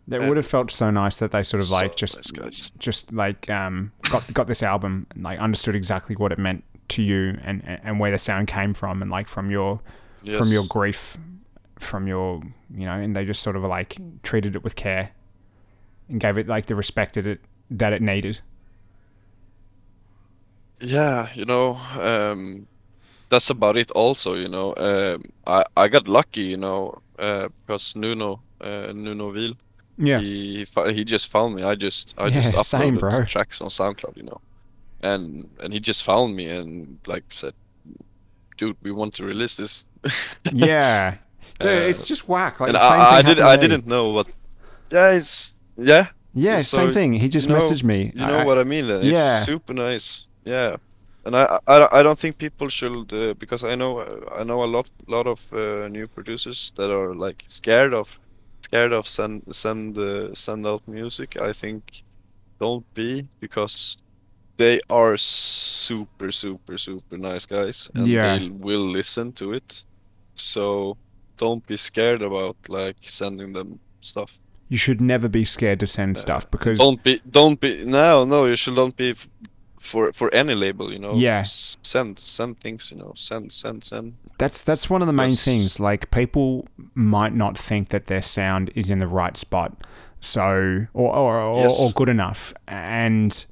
It 0.09 0.21
would 0.21 0.37
have 0.37 0.47
felt 0.47 0.71
so 0.71 0.89
nice 0.91 1.17
that 1.17 1.31
they 1.31 1.43
sort 1.43 1.61
of 1.63 1.69
like 1.69 1.91
So 1.93 2.05
just 2.05 2.15
nice 2.17 2.31
guys. 2.31 2.71
just 2.79 3.11
like 3.11 3.49
um 3.49 3.91
got 4.11 4.31
got 4.33 4.47
this 4.47 4.63
album 4.63 5.05
and 5.15 5.23
like 5.23 5.39
understood 5.39 5.75
exactly 5.75 6.15
what 6.15 6.31
it 6.31 6.37
meant 6.39 6.63
to 6.89 7.01
you 7.03 7.37
and 7.43 7.61
and 7.65 7.99
where 7.99 8.11
the 8.11 8.17
sound 8.17 8.47
came 8.47 8.73
from 8.73 9.01
and 9.01 9.11
like 9.11 9.27
from 9.27 9.49
your 9.51 9.81
from 10.37 10.47
your 10.49 10.65
grief 10.69 11.17
from 11.79 12.07
your 12.07 12.41
you 12.73 12.85
know 12.85 12.93
and 12.93 13.15
they 13.15 13.25
just 13.25 13.41
sort 13.41 13.55
of 13.55 13.63
like 13.63 13.97
treated 14.23 14.55
it 14.55 14.63
with 14.63 14.75
care 14.75 15.11
and 16.09 16.19
gave 16.19 16.37
it 16.37 16.47
like 16.47 16.67
the 16.67 16.75
respect 16.75 17.15
that 17.15 17.25
it 17.25 17.41
that 17.69 17.93
it 17.93 18.01
needed 18.01 18.41
Yeah, 20.79 21.29
you 21.33 21.45
know, 21.45 21.75
um, 21.99 22.67
that's 23.29 23.49
about 23.49 23.77
it. 23.77 23.91
Also, 23.91 24.35
you 24.35 24.49
know, 24.49 24.75
um, 24.77 25.23
I 25.47 25.65
I 25.77 25.87
got 25.89 26.07
lucky, 26.07 26.43
you 26.43 26.57
know, 26.57 27.01
uh, 27.19 27.49
because 27.65 27.95
Nuno, 27.95 28.43
uh, 28.61 28.93
Nuno 28.95 29.31
Vil, 29.31 29.55
yeah 29.97 30.23
he 30.23 30.65
he 30.93 31.05
just 31.05 31.29
found 31.29 31.55
me. 31.55 31.63
I 31.63 31.75
just 31.75 32.15
I 32.17 32.29
Yeah, 32.29 32.31
just 32.31 32.53
same, 32.53 32.97
uploaded 32.97 32.97
bro. 32.97 33.27
tracks 33.27 33.61
on 33.61 33.69
SoundCloud, 33.69 34.17
you 34.17 34.23
know, 34.23 34.41
and 35.01 35.49
and 35.61 35.73
he 35.73 35.79
just 35.81 36.03
found 36.03 36.35
me 36.35 36.49
and 36.49 36.99
like 37.07 37.25
said, 37.31 37.55
"Dude, 38.57 38.77
we 38.81 38.91
want 38.91 39.13
to 39.15 39.25
release 39.25 39.55
this." 39.55 39.85
yeah 40.49 41.17
Dude, 41.59 41.71
Uh, 41.83 41.89
it's 41.89 42.07
just 42.07 42.27
whack 42.27 42.59
like 42.59 42.69
and 42.69 42.77
same 42.77 42.91
I, 42.91 43.17
I 43.17 43.21
did 43.21 43.39
I 43.39 43.55
didn't 43.57 43.85
know 43.87 44.09
what. 44.15 44.27
Yeah, 44.91 45.11
it's 45.17 45.55
yeah. 45.77 46.05
yeah 46.33 46.59
so, 46.61 46.77
same 46.77 46.91
thing 46.93 47.13
he 47.13 47.27
just 47.29 47.47
you 47.47 47.53
know- 47.55 47.61
messaged 47.61 47.83
me 47.83 48.11
You 48.15 48.25
know 48.25 48.39
I- 48.41 48.45
what 48.45 48.57
I 48.57 48.63
mean? 48.63 48.87
Then? 48.87 48.99
It's 49.01 49.17
yeah. 49.17 49.39
super 49.39 49.73
nice. 49.73 50.27
Yeah, 50.45 50.77
and 51.25 51.35
I, 51.35 51.59
I, 51.67 51.99
I 51.99 52.03
don't 52.03 52.17
think 52.19 52.37
people 52.37 52.69
should 52.69 53.11
uh, 53.13 53.33
because 53.39 53.63
I 53.63 53.75
know 53.75 53.91
I 54.39 54.43
know 54.43 54.63
a 54.63 54.69
lot 54.75 54.89
lot 55.07 55.27
of 55.27 55.39
uh, 55.53 55.87
new 55.89 56.07
producers 56.07 56.71
that 56.75 56.89
are 56.89 57.13
like 57.15 57.43
scared 57.47 57.93
of 57.93 58.17
scared 58.61 58.93
of 58.93 59.07
send 59.07 59.41
send 59.51 59.97
uh, 59.97 60.33
send 60.33 60.65
out 60.65 60.81
music. 60.87 61.35
I 61.49 61.53
think 61.53 62.03
don't 62.59 62.85
be 62.93 63.27
because 63.39 63.97
they 64.57 64.79
are 64.89 65.17
super 65.17 66.31
super 66.31 66.77
super 66.77 67.17
nice 67.17 67.45
guys 67.45 67.89
and 67.95 68.07
Yeah. 68.07 68.37
they 68.37 68.49
will 68.49 68.91
listen 68.91 69.31
to 69.33 69.53
it. 69.53 69.83
So 70.35 70.97
don't 71.37 71.65
be 71.67 71.77
scared 71.77 72.21
about 72.21 72.55
like 72.67 72.97
sending 73.01 73.53
them 73.53 73.79
stuff. 74.01 74.39
you 74.69 74.77
should 74.77 74.99
never 75.01 75.29
be 75.29 75.45
scared 75.45 75.79
to 75.79 75.87
send 75.87 76.17
stuff 76.17 76.43
because 76.51 76.77
Don't 76.79 77.01
be, 77.03 77.21
don't 77.29 77.59
be. 77.59 77.85
No, 77.85 78.25
no, 78.25 78.45
you 78.45 78.55
should 78.57 78.75
don't 78.75 78.95
be 78.97 79.11
f- 79.11 79.29
for 79.79 80.11
for 80.11 80.27
any 80.33 80.55
label. 80.55 80.91
You 80.91 80.99
know. 80.99 81.13
Yeah. 81.15 81.39
S- 81.39 81.77
Send, 81.81 82.19
send 82.19 82.59
things. 82.59 82.91
You 82.91 82.97
know. 82.97 83.13
Send, 83.15 83.51
send, 83.51 83.83
send. 83.83 84.13
That's 84.37 84.61
that's 84.61 84.89
one 84.89 85.01
of 85.01 85.07
the 85.07 85.13
main 85.23 85.29
Yes. 85.31 85.43
things. 85.45 85.79
Like 85.79 86.11
people 86.11 86.67
might 86.95 87.33
not 87.33 87.57
think 87.57 87.89
that 87.89 88.07
their 88.07 88.21
sound 88.21 88.71
is 88.75 88.89
in 88.89 88.99
the 88.99 89.07
right 89.07 89.37
spot, 89.37 89.71
so 90.19 90.87
or 90.93 91.15
or, 91.15 91.39
or, 91.39 91.63
Yes. 91.63 91.79
or 91.79 91.91
good 91.91 92.09
enough, 92.09 92.53
and 92.67 93.45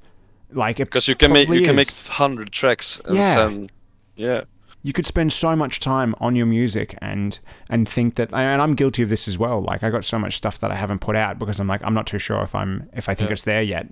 like 0.52 0.80
it 0.82 0.86
Because 0.86 1.08
you 1.08 1.16
can 1.16 1.32
make 1.32 1.48
you 1.50 1.64
can 1.64 1.76
make 1.76 1.92
hundred 2.10 2.52
tracks 2.52 3.00
and 3.06 3.16
Yeah. 3.18 3.34
send. 3.36 3.72
Yeah. 4.18 4.42
You 4.88 4.94
could 4.94 5.06
spend 5.14 5.34
so 5.34 5.56
much 5.56 5.80
time 5.80 6.14
on 6.26 6.36
your 6.36 6.46
music 6.46 6.90
and 7.02 7.40
and 7.70 7.90
think 7.90 8.16
that 8.16 8.32
and 8.34 8.62
I'm 8.62 8.76
guilty 8.76 9.02
of 9.04 9.10
this 9.10 9.28
as 9.28 9.38
well. 9.44 9.60
Like 9.72 9.82
I 9.84 9.90
got 9.90 10.06
so 10.06 10.20
much 10.20 10.34
stuff 10.42 10.60
that 10.60 10.72
I 10.72 10.76
haven't 10.76 11.00
put 11.08 11.16
out 11.16 11.40
because 11.40 11.60
I'm 11.60 11.68
like 11.74 11.84
I'm 11.84 11.94
not 11.96 12.06
too 12.08 12.20
sure 12.20 12.42
if 12.44 12.54
I'm 12.54 12.72
if 12.94 13.10
I 13.10 13.16
think 13.16 13.30
Yeah. 13.30 13.34
it's 13.34 13.44
there 13.44 13.64
yet. 13.64 13.88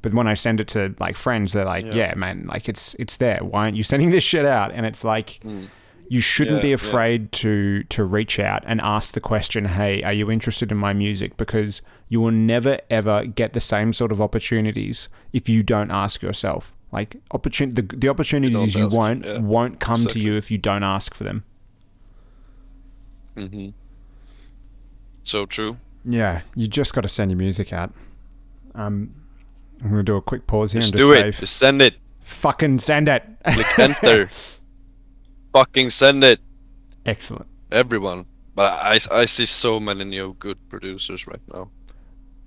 But 0.00 0.14
when 0.14 0.26
I 0.28 0.34
send 0.34 0.60
it 0.60 0.68
to 0.68 0.94
like 1.00 1.16
friends, 1.16 1.52
they're 1.52 1.64
like, 1.76 1.84
Yeah. 1.86 1.94
"Yeah, 2.00 2.14
man, 2.14 2.46
like 2.46 2.68
it's 2.72 2.94
it's 2.94 3.16
there. 3.18 3.40
Why 3.42 3.60
aren't 3.64 3.76
you 3.76 3.82
sending 3.82 4.10
this 4.10 4.24
shit 4.24 4.46
out?" 4.46 4.70
And 4.72 4.86
it's 4.86 5.04
like 5.04 5.28
Mm. 5.44 5.68
you 6.08 6.20
shouldn't 6.22 6.58
Yeah, 6.58 6.68
be 6.68 6.72
afraid 6.72 7.30
to 7.42 7.82
to 7.94 8.04
reach 8.04 8.38
out 8.40 8.62
and 8.66 8.80
ask 8.80 9.12
the 9.12 9.20
question, 9.32 9.66
"Hey, 9.66 10.02
are 10.02 10.14
you 10.14 10.30
interested 10.30 10.72
in 10.72 10.78
my 10.78 10.94
music?" 10.94 11.36
Because 11.36 11.82
you 12.08 12.22
will 12.22 12.30
never 12.54 12.78
ever 12.88 13.26
get 13.26 13.52
the 13.52 13.60
same 13.60 13.92
sort 13.92 14.12
of 14.12 14.20
opportunities 14.22 15.08
if 15.34 15.46
you 15.48 15.62
don't 15.62 15.90
ask 15.90 16.22
yourself. 16.22 16.72
Like 16.90 17.16
opportun- 17.30 17.74
the, 17.74 17.82
the 17.82 18.08
opportunities 18.08 18.74
you 18.74 18.88
won't 18.88 19.24
yeah, 19.24 19.38
won't 19.38 19.78
come 19.80 20.04
to 20.06 20.18
you 20.18 20.36
if 20.36 20.50
you 20.50 20.56
don't 20.58 20.82
ask 20.82 21.14
for 21.14 21.24
them. 21.24 21.44
hmm 23.36 23.68
so 25.22 25.44
true. 25.44 25.76
Yeah, 26.06 26.40
you 26.56 26.66
just 26.68 26.94
got 26.94 27.02
to 27.02 27.08
send 27.08 27.30
your 27.30 27.36
music 27.38 27.70
out. 27.70 27.92
Um, 28.74 29.14
I'm 29.82 29.90
gonna 29.90 30.02
do 30.02 30.16
a 30.16 30.22
quick 30.22 30.46
pause 30.46 30.72
here 30.72 30.80
Just 30.80 30.94
and 30.94 31.00
just 31.00 31.10
do 31.10 31.14
save. 31.14 31.26
it. 31.34 31.40
Just 31.40 31.56
send 31.58 31.82
it. 31.82 31.94
Fucking 32.22 32.78
send 32.78 33.08
it. 33.08 33.24
Click 33.44 33.78
enter. 33.78 34.30
Fucking 35.52 35.90
send 35.90 36.24
it, 36.24 36.40
Excellent. 37.04 37.46
everyone. 37.70 38.24
But 38.54 38.72
I, 38.82 38.98
I 39.10 39.24
see 39.26 39.44
so 39.46 39.78
many 39.80 40.04
new 40.04 40.34
good 40.38 40.58
producers 40.68 41.26
right 41.26 41.40
now. 41.52 41.70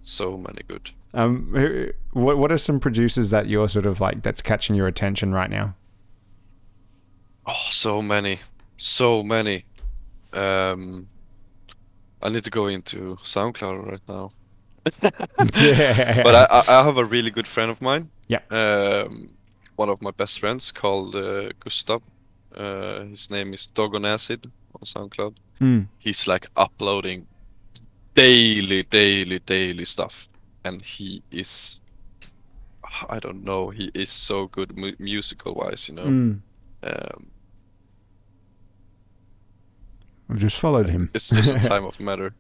So 0.04 0.38
many 0.38 0.62
good. 0.68 0.92
Um, 1.14 1.52
who- 1.54 1.92
what 2.14 2.38
what 2.38 2.52
are 2.52 2.58
some 2.58 2.80
producers 2.80 3.30
that 3.32 3.48
you're 3.48 3.68
sort 3.70 3.86
of 3.86 4.00
like 4.02 4.24
that's 4.24 4.42
catching 4.42 4.76
your 4.76 4.88
attention 4.88 5.34
right 5.34 5.50
now? 5.50 5.76
Oh, 7.46 7.68
so 7.70 8.02
many, 8.02 8.40
so 8.78 9.24
many. 9.24 9.66
Um, 10.34 11.08
I 12.22 12.30
need 12.30 12.44
to 12.44 12.50
go 12.52 12.68
into 12.68 13.18
SoundCloud 13.24 13.86
right 13.92 14.02
now. 14.08 14.32
yeah. 15.62 16.24
But 16.24 16.36
I, 16.36 16.64
I 16.68 16.84
have 16.84 16.98
a 16.98 17.06
really 17.06 17.32
good 17.32 17.48
friend 17.48 17.72
of 17.72 17.82
mine. 17.82 18.10
Yeah. 18.28 18.40
Um, 18.50 19.30
one 19.76 19.90
of 19.90 20.02
my 20.02 20.12
best 20.12 20.40
friends 20.40 20.72
called 20.72 21.16
uh, 21.16 21.50
Gustav. 21.60 22.02
Uh, 22.56 23.06
his 23.06 23.30
name 23.32 23.54
is 23.54 23.68
Dog 23.68 23.96
on 23.96 24.06
Acid 24.06 24.52
on 24.76 24.82
SoundCloud. 24.86 25.36
Mm. 25.60 25.88
He's 25.98 26.28
like 26.28 26.48
uploading 26.56 27.26
daily, 28.16 28.84
daily, 28.84 29.40
daily 29.40 29.86
stuff, 29.86 30.28
and 30.64 30.82
he 30.82 31.24
is. 31.32 31.80
I 33.10 33.20
don't 33.20 33.44
know. 33.44 33.70
He 33.70 33.90
is 33.94 34.10
so 34.10 34.48
good 34.48 34.76
mu- 34.78 34.96
musical 35.00 35.54
wise, 35.54 35.88
you 35.88 35.96
know. 35.96 36.06
Mm. 36.06 36.40
Um, 36.84 37.28
I've 40.30 40.40
just 40.40 40.60
followed 40.60 40.90
him. 40.90 41.10
It's 41.14 41.30
just 41.30 41.56
a 41.56 41.60
time 41.70 41.86
of 41.86 42.00
matter. 42.00 42.34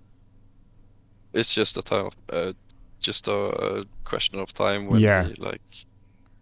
It's 1.33 1.53
just 1.53 1.77
a 1.77 1.81
time 1.81 2.07
of, 2.07 2.13
uh, 2.29 2.53
just 2.99 3.27
a, 3.27 3.33
a 3.33 3.85
question 4.03 4.39
of 4.39 4.53
time 4.53 4.87
when 4.87 4.99
Yeah. 5.01 5.27
we 5.27 5.33
like 5.35 5.61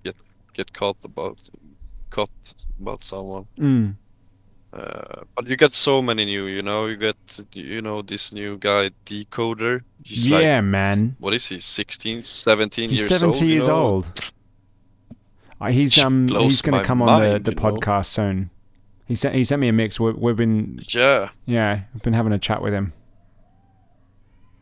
get 0.03 0.15
get 0.53 0.73
caught 0.73 0.97
about 1.03 1.37
caught 2.09 2.31
about 2.79 3.03
someone. 3.03 3.45
Mm. 3.57 3.95
Uh, 4.71 5.23
but 5.36 5.47
you 5.47 5.55
get 5.58 5.73
so 5.73 6.01
many 6.01 6.25
new, 6.25 6.45
you 6.45 6.62
know. 6.62 6.86
You 6.86 6.95
get 6.95 7.17
you 7.53 7.82
know 7.82 8.01
this 8.03 8.32
new 8.32 8.58
guy 8.58 8.91
Decoder. 9.05 9.82
He's 10.03 10.27
yeah, 10.27 10.55
like 10.58 10.63
man. 10.65 11.15
what 11.19 11.34
is 11.34 11.47
he? 11.47 11.60
16, 11.60 12.23
17 12.23 12.89
He's 12.89 12.99
years 12.99 13.10
70 13.10 13.25
old. 13.25 13.41
you 13.41 13.47
years 13.47 13.67
know? 13.67 13.75
old. 13.75 14.32
Uh, 15.60 15.71
he's 15.71 15.97
um 15.97 16.27
he's 16.27 16.62
gonna 16.62 16.77
my 16.77 16.84
come 16.84 17.01
on 17.01 17.21
the, 17.21 17.39
the 17.39 17.51
you 17.51 17.55
know? 17.55 17.62
podcast 17.63 18.08
soon. 18.08 18.49
He 19.08 19.15
sent 19.15 19.34
he 19.36 19.43
sent 19.43 19.60
me 19.60 19.67
a 19.69 19.73
mix. 19.73 19.99
We, 19.99 20.12
we've 20.13 20.36
been 20.38 20.79
Yeah, 20.88 21.29
yeah, 21.47 21.82
we've 21.93 22.03
been 22.03 22.13
having 22.13 22.32
a 22.32 22.39
chat 22.39 22.62
with 22.62 22.73
him. 22.73 22.93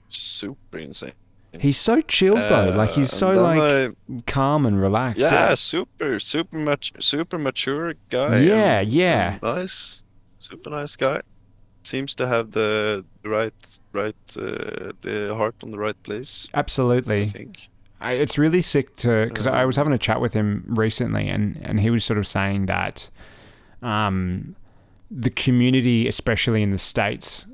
super 0.07 0.77
insane. 0.77 1.11
He's 1.59 1.77
so 1.77 2.01
chilled 2.01 2.37
though. 2.39 2.73
Like 2.75 2.91
he's 2.91 3.11
Uh, 3.13 3.17
so 3.17 3.31
like 3.41 3.59
I- 3.59 4.21
calm 4.25 4.65
and 4.65 4.79
relaxed. 4.81 5.21
Yeah, 5.21 5.55
super, 5.55 6.19
super 6.19 6.57
much, 6.57 6.93
super 6.99 7.37
mature 7.37 7.93
guy. 8.09 8.39
Yeah, 8.41 8.79
and- 8.79 8.89
yeah. 8.89 9.31
and 9.33 9.41
nice, 9.43 10.01
super 10.39 10.69
nice 10.69 10.95
guy. 10.95 11.21
Seems 11.83 12.13
to 12.15 12.27
have 12.27 12.51
the 12.51 13.05
the 13.23 13.29
right, 13.29 13.53
right, 13.93 14.15
uh, 14.37 14.91
the 15.01 15.33
heart 15.35 15.55
on 15.63 15.71
the 15.71 15.77
right 15.79 16.01
place. 16.03 16.47
Absolutely. 16.53 17.21
I 17.21 17.25
think. 17.25 17.69
I, 17.99 18.11
it's 18.13 18.37
really 18.37 18.61
sick 18.61 18.95
to 18.97 19.25
because 19.27 19.47
I 19.47 19.65
was 19.65 19.77
Um, 19.77 19.81
having 19.81 19.93
a 19.93 19.97
chat 19.97 20.21
with 20.21 20.33
him 20.33 20.63
recently, 20.67 21.29
and 21.29 21.57
and 21.63 21.79
he 21.79 21.89
was 21.89 22.05
sort 22.05 22.19
of 22.19 22.27
saying 22.27 22.67
that, 22.67 23.09
um, 23.81 24.55
the 25.09 25.29
community, 25.29 26.07
especially 26.07 26.61
in 26.61 26.69
the 26.69 26.77
states, 26.77 27.45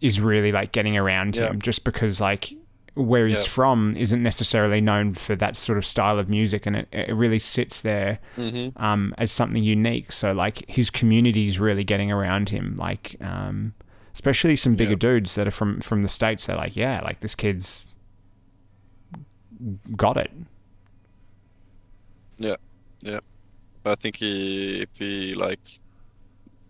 is 0.00 0.20
really 0.20 0.52
like 0.52 0.72
getting 0.72 0.96
around 0.96 1.36
Yeah. 1.36 1.48
him 1.50 1.60
just 1.60 1.84
because 1.84 2.20
like 2.20 2.54
where 3.00 3.26
he's 3.26 3.44
Yeah. 3.44 3.50
from 3.50 3.96
isn't 3.96 4.22
necessarily 4.22 4.80
known 4.80 5.14
for 5.14 5.34
that 5.36 5.56
sort 5.56 5.78
of 5.78 5.86
style 5.86 6.18
of 6.18 6.28
music, 6.28 6.66
and 6.66 6.76
it, 6.76 6.88
it 6.92 7.14
really 7.14 7.38
sits 7.38 7.80
there 7.80 8.18
Mm-hmm. 8.36 8.82
um, 8.82 9.14
as 9.18 9.30
something 9.32 9.62
unique. 9.62 10.12
So 10.12 10.32
like 10.32 10.64
his 10.68 10.90
community 10.90 11.46
is 11.46 11.58
really 11.58 11.84
getting 11.84 12.10
around 12.12 12.50
him, 12.50 12.76
like 12.76 13.16
um, 13.20 13.74
especially 14.14 14.56
some 14.56 14.74
bigger 14.76 14.92
Yeah. 14.92 14.96
dudes 14.98 15.34
that 15.34 15.46
are 15.46 15.50
from 15.52 15.80
from 15.80 16.02
the 16.02 16.08
states. 16.08 16.46
They're 16.46 16.56
like, 16.56 16.76
yeah, 16.76 17.00
like 17.02 17.20
this 17.20 17.34
kid's 17.34 17.86
got 19.96 20.16
it. 20.16 20.30
Yeah, 22.38 22.56
yeah. 23.02 23.20
I 23.84 23.94
think 23.94 24.16
he, 24.16 24.80
if 24.82 24.88
he 24.98 25.34
like 25.34 25.60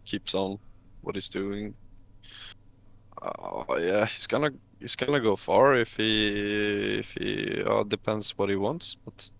keeps 0.04 0.34
on 0.34 0.58
what 1.02 1.14
he's 1.14 1.28
doing, 1.28 1.74
uh, 3.22 3.64
yeah, 3.78 4.06
he's 4.06 4.26
gonna 4.26 4.50
he's 4.80 4.96
gonna 4.96 5.20
go 5.20 5.36
far 5.36 5.74
if 5.74 5.96
he 5.96 6.28
if 6.98 7.12
he 7.12 7.62
uh, 7.62 7.84
depends 7.84 8.36
what 8.36 8.48
he 8.48 8.56
wants. 8.56 8.96
But 9.04 9.30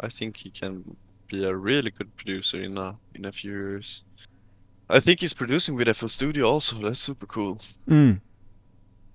I 0.00 0.08
think 0.08 0.36
he 0.38 0.50
can 0.50 0.96
be 1.28 1.44
a 1.44 1.54
really 1.54 1.90
good 1.90 2.14
producer 2.16 2.60
in 2.62 2.78
a 2.78 2.96
in 3.14 3.24
a 3.24 3.32
few 3.32 3.50
years. 3.52 4.04
I 4.88 5.00
think 5.00 5.20
he's 5.20 5.34
producing 5.34 5.74
with 5.74 5.94
FL 5.96 6.06
Studio 6.08 6.48
also. 6.50 6.76
That's 6.76 7.00
super 7.00 7.26
cool. 7.26 7.60
Mm. 7.88 8.20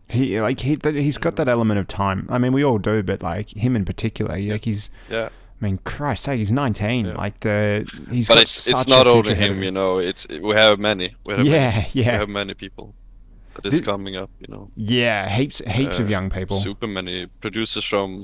He 0.08 0.42
like 0.42 0.60
he 0.62 0.78
he's 0.84 1.18
got 1.20 1.36
that 1.36 1.48
element 1.48 1.80
of 1.80 1.88
time. 1.88 2.28
I 2.30 2.40
mean, 2.40 2.52
we 2.54 2.64
all 2.64 2.80
do, 2.80 3.04
but 3.04 3.22
like 3.22 3.52
him 3.56 3.76
in 3.76 3.86
particular, 3.86 4.36
he- 4.36 4.52
like 4.52 4.66
he's. 4.66 4.90
Yeah, 5.10 5.30
I 5.62 5.66
mean, 5.66 5.78
Christ, 5.84 6.24
sake, 6.24 6.40
he's 6.40 6.52
nineteen. 6.52 7.06
Yeah. 7.06 7.14
Like 7.14 7.42
the 7.42 7.88
he's 8.10 8.28
but 8.28 8.36
got 8.36 8.42
it's 8.44 8.52
such 8.52 8.74
it's 8.74 8.88
not 8.88 9.06
only 9.06 9.36
him, 9.36 9.62
you 9.62 9.72
know. 9.72 10.00
It's 10.00 10.28
we 10.28 10.56
have 10.56 10.80
many. 10.80 11.16
We 11.26 11.34
have 11.34 11.46
many, 11.46 11.50
Yeah, 11.50 11.86
we 11.94 12.04
have 12.04 12.30
many 12.30 12.56
people 12.56 12.96
that 13.56 13.66
is 13.66 13.80
Thi- 13.80 13.86
coming 13.86 14.16
up, 14.16 14.30
you 14.40 14.48
know. 14.54 14.70
yeah. 14.76 15.30
Heaps, 15.38 15.60
heaps 15.66 16.00
of 16.00 16.06
Uh, 16.08 16.10
young 16.10 16.30
people. 16.30 16.58
super 16.58 16.88
many 16.88 17.28
producers 17.42 17.84
from 17.86 18.24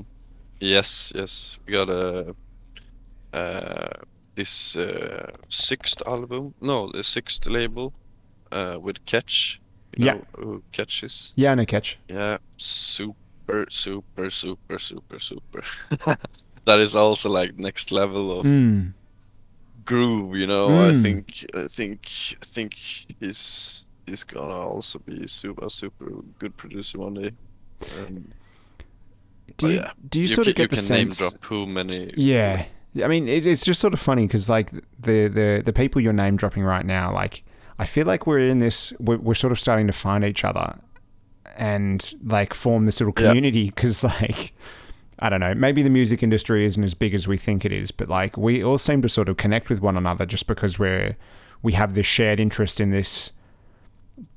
yes 0.60 1.12
yes 1.14 1.58
we 1.66 1.72
got 1.72 1.90
a 1.90 2.34
uh 3.32 3.88
this 4.34 4.76
uh 4.76 5.30
sixth 5.48 6.02
album 6.06 6.54
no 6.60 6.90
the 6.92 7.02
sixth 7.02 7.46
label 7.46 7.92
uh 8.52 8.76
with 8.80 9.04
catch 9.04 9.60
you 9.96 10.06
Yeah. 10.06 10.14
know 10.14 10.24
who 10.38 10.62
catch 10.72 11.02
is 11.04 11.32
Yeah, 11.36 11.54
no 11.54 11.64
catch. 11.66 11.98
yeah 12.08 12.38
super 12.56 13.66
super 13.68 14.30
super 14.30 14.78
super 14.78 15.18
super 15.18 15.62
that 16.64 16.78
is 16.80 16.94
also 16.94 17.28
like 17.28 17.58
next 17.58 17.92
level 17.92 18.32
of 18.38 18.46
Mm. 18.46 18.92
groove 19.84 20.36
you 20.36 20.46
know 20.46 20.68
i 20.88 20.92
Mm. 20.92 21.02
think 21.02 21.44
i 21.54 21.66
think 21.68 22.00
i 22.42 22.44
think 22.54 22.74
he's 23.20 23.85
he's 24.06 24.24
gonna 24.24 24.52
also 24.52 24.98
be 25.00 25.26
super 25.26 25.68
super 25.68 26.06
good 26.38 26.56
producer 26.56 26.98
one 26.98 27.14
day 27.14 27.32
um, 27.98 28.32
Do 29.58 29.68
you 29.68 29.74
yeah. 29.74 29.90
do 30.08 30.18
you, 30.18 30.26
you, 30.26 30.28
sort 30.34 30.46
ca- 30.46 30.50
of 30.50 30.56
get 30.56 30.62
you 30.62 30.68
the 30.68 30.76
can 30.76 30.84
sense? 30.84 31.20
name 31.20 31.28
drop 31.30 31.44
who 31.44 31.66
many 31.66 32.12
Yeah, 32.16 32.66
I 33.04 33.08
mean, 33.08 33.28
it, 33.28 33.44
it's 33.44 33.64
just 33.64 33.80
sort 33.80 33.92
of 33.94 34.00
funny 34.00 34.26
because 34.26 34.48
like 34.48 34.70
the 34.70 35.28
the 35.28 35.62
the 35.64 35.72
people 35.72 36.00
you're 36.00 36.12
name 36.14 36.36
dropping 36.36 36.62
right 36.62 36.84
now, 36.86 37.12
like 37.12 37.44
I 37.78 37.84
feel 37.84 38.06
like 38.06 38.26
we're 38.26 38.38
in 38.40 38.58
this. 38.58 38.92
We're, 38.98 39.18
we're 39.18 39.34
sort 39.34 39.52
of 39.52 39.58
starting 39.58 39.86
to 39.86 39.92
find 39.92 40.24
each 40.24 40.44
other 40.44 40.78
and 41.56 42.12
like 42.24 42.54
form 42.54 42.86
this 42.86 43.00
little 43.00 43.12
community 43.12 43.66
because 43.66 44.02
like. 44.20 44.54
I 45.18 45.30
don't 45.30 45.40
know. 45.40 45.54
Maybe 45.54 45.82
the 45.82 45.88
music 45.88 46.22
industry 46.22 46.66
isn't 46.66 46.84
as 46.84 46.92
big 46.92 47.14
as 47.14 47.26
we 47.26 47.38
think 47.38 47.64
it 47.64 47.72
is, 47.72 47.90
but 47.90 48.06
like 48.10 48.36
we 48.36 48.62
all 48.62 48.76
seem 48.76 49.00
to 49.00 49.08
sort 49.08 49.30
of 49.30 49.38
connect 49.38 49.70
with 49.70 49.80
one 49.80 49.96
another 49.96 50.26
just 50.26 50.46
because 50.46 50.78
we're 50.78 51.16
we 51.62 51.72
have 51.72 51.94
this 51.94 52.04
shared 52.04 52.38
interest 52.38 52.80
in 52.82 52.90
this 52.90 53.32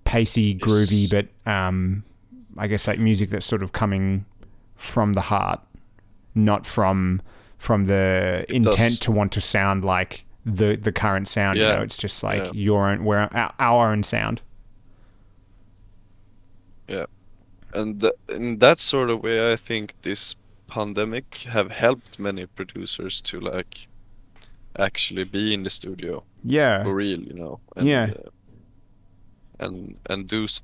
pacey, 0.09 0.55
groovy, 0.55 1.01
Yes. 1.03 1.09
but 1.45 1.51
um, 1.51 2.03
I 2.57 2.67
guess 2.67 2.87
like 2.87 2.99
music 2.99 3.29
that's 3.29 3.45
sort 3.45 3.63
of 3.63 3.71
coming 3.71 4.25
from 4.75 5.13
the 5.13 5.21
heart, 5.21 5.59
not 6.35 6.65
from 6.65 7.21
from 7.57 7.85
the 7.85 8.45
It 8.49 8.55
intent 8.55 8.75
does. 8.77 8.99
to 8.99 9.11
want 9.11 9.31
to 9.33 9.41
sound 9.41 9.83
like 9.85 10.25
the 10.45 10.75
the 10.75 10.91
current 10.91 11.27
sound. 11.27 11.57
You 11.57 11.63
know, 11.65 11.81
it's 11.83 11.97
just 11.97 12.23
like 12.23 12.41
Yeah. 12.43 12.51
your 12.53 12.89
own, 12.89 13.07
our, 13.07 13.53
our 13.59 13.91
own 13.91 14.03
sound. 14.03 14.41
Yeah, 16.87 17.05
and 17.73 17.99
th- 18.01 18.13
in 18.29 18.57
that 18.59 18.79
sort 18.79 19.09
of 19.11 19.21
way 19.23 19.53
i 19.53 19.55
think 19.55 19.93
this 20.01 20.35
pandemic 20.67 21.35
have 21.55 21.69
helped 21.71 22.17
many 22.19 22.45
producers 22.47 23.21
to 23.21 23.39
like 23.39 23.87
actually 24.77 25.23
be 25.23 25.53
in 25.53 25.63
the 25.63 25.69
studio 25.69 26.23
Yeah, 26.43 26.83
for 26.83 26.95
real 26.95 27.21
you 27.21 27.33
know 27.33 27.59
and, 27.75 27.87
Yeah. 27.87 28.13
uh, 28.25 28.29
and 29.59 29.97
and 30.09 30.27
do 30.27 30.43
s- 30.45 30.61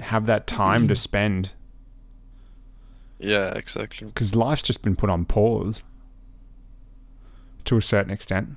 have 0.00 0.26
that 0.26 0.46
time 0.46 0.88
to 0.88 0.96
spend. 1.08 1.52
Yeah 3.18 3.52
exactly. 3.54 4.08
Because 4.08 4.34
life's 4.34 4.62
just 4.62 4.82
been 4.82 4.96
put 4.96 5.10
on 5.10 5.24
pause. 5.24 5.82
To 7.64 7.76
a 7.76 7.82
certain 7.82 8.10
extent. 8.12 8.56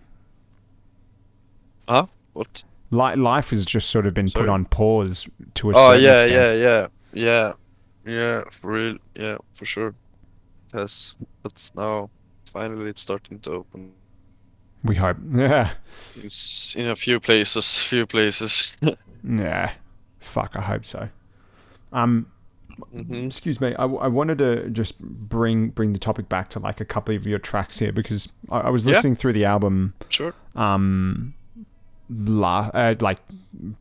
huh? 1.87 2.07
What? 2.33 2.63
Li- 2.91 3.15
life 3.15 3.51
has 3.51 3.65
just 3.65 3.89
sort 3.89 4.07
of 4.07 4.13
been 4.13 4.31
put 4.31 4.49
on 4.49 4.65
pause 4.65 5.29
to 5.55 5.69
a 5.69 5.73
oh 5.75 5.87
certain 5.87 6.03
yeah 6.03 6.15
extent. 6.23 6.51
Oh 6.51 6.55
yeah 6.55 6.87
yeah. 7.13 7.53
Yeah. 8.05 8.13
Yeah 8.13 8.43
for 8.51 8.71
real. 8.71 8.97
Yeah 9.15 9.37
for 9.53 9.65
sure. 9.65 9.93
Yes, 10.73 11.15
but 11.43 11.71
now 11.75 12.09
finally 12.51 12.89
it's 12.89 13.01
starting 13.01 13.39
to 13.39 13.51
open 13.51 13.93
We 14.85 14.95
hope. 14.95 15.17
Yeah. 15.35 15.71
it's 16.23 16.75
in 16.75 16.87
a 16.87 16.95
few 16.95 17.19
places 17.19 17.81
few 17.83 18.05
places 18.05 18.77
Yeah. 19.23 19.73
Fuck, 20.19 20.55
I 20.55 20.61
hope 20.61 20.85
so. 20.85 21.09
Um, 21.91 22.27
Mhm. 22.93 23.25
excuse 23.27 23.61
me. 23.61 23.73
I, 23.75 23.85
I 23.85 24.07
wanted 24.09 24.37
to 24.39 24.69
just 24.69 24.99
bring 24.99 25.69
bring 25.69 25.93
the 25.93 25.99
topic 25.99 26.27
back 26.27 26.49
to 26.49 26.59
like 26.59 26.81
a 26.81 26.85
couple 26.85 27.15
of 27.15 27.25
your 27.25 27.39
tracks 27.39 27.79
here 27.79 27.93
because 27.93 28.27
I, 28.51 28.59
I 28.61 28.69
was 28.69 28.85
Yeah. 28.85 28.93
listening 28.93 29.15
through 29.15 29.31
the 29.33 29.45
album 29.45 29.93
Sure. 30.09 30.33
um 30.55 31.33
la- 32.09 32.69
uh, 32.73 32.95
like 32.99 33.19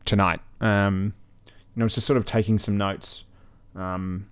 tonight 0.05 0.39
um 0.61 1.13
you 1.45 1.51
know 1.79 1.85
it's 1.85 1.95
just 1.95 2.07
sort 2.07 2.15
of 2.17 2.23
taking 2.25 2.57
some 2.57 2.77
notes 2.77 3.25
um 3.75 4.27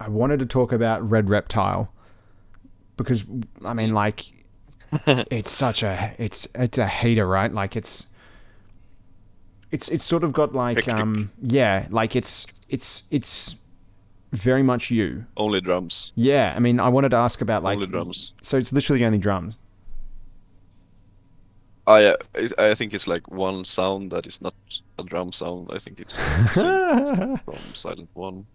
i 0.00 0.08
wanted 0.08 0.38
to 0.40 0.46
talk 0.46 0.72
about 0.72 1.06
red 1.08 1.28
reptile 1.28 1.92
because 2.96 3.24
i 3.66 3.72
mean 3.74 3.92
like 3.92 4.32
it's 5.06 5.50
such 5.50 5.82
a 5.82 6.12
it's 6.18 6.48
it's 6.54 6.78
a 6.78 6.86
hater 6.86 7.26
right 7.26 7.52
like 7.52 7.76
it's 7.76 8.06
it's 9.70 9.88
it's 9.88 10.04
sort 10.04 10.24
of 10.24 10.32
got 10.32 10.54
like 10.54 10.78
Hectic. 10.84 10.98
um 11.00 11.30
yeah 11.42 11.86
like 11.90 12.16
it's 12.16 12.46
it's 12.68 13.04
it's 13.10 13.54
very 14.32 14.62
much 14.62 14.90
you 14.90 15.26
Only 15.36 15.60
drums. 15.60 16.12
yeah 16.16 16.52
i 16.56 16.58
mean 16.58 16.80
i 16.80 16.88
wanted 16.88 17.10
to 17.10 17.16
ask 17.16 17.40
about 17.40 17.62
like 17.62 17.76
Only 17.76 17.86
drums. 17.88 18.32
so 18.42 18.56
it's 18.58 18.72
literally 18.72 19.04
only 19.04 19.18
drums 19.18 19.58
I 21.86 22.04
uh, 22.04 22.16
I 22.58 22.74
think 22.74 22.92
it's 22.94 23.08
like 23.08 23.28
one 23.30 23.64
sound 23.64 24.12
that 24.12 24.26
is 24.26 24.40
not 24.42 24.54
a 24.98 25.02
drum 25.02 25.32
sound. 25.32 25.70
I 25.72 25.78
think 25.78 25.98
it's 25.98 26.16
synth 26.54 27.42
from 27.44 27.56
Silent 27.74 28.10
One. 28.14 28.46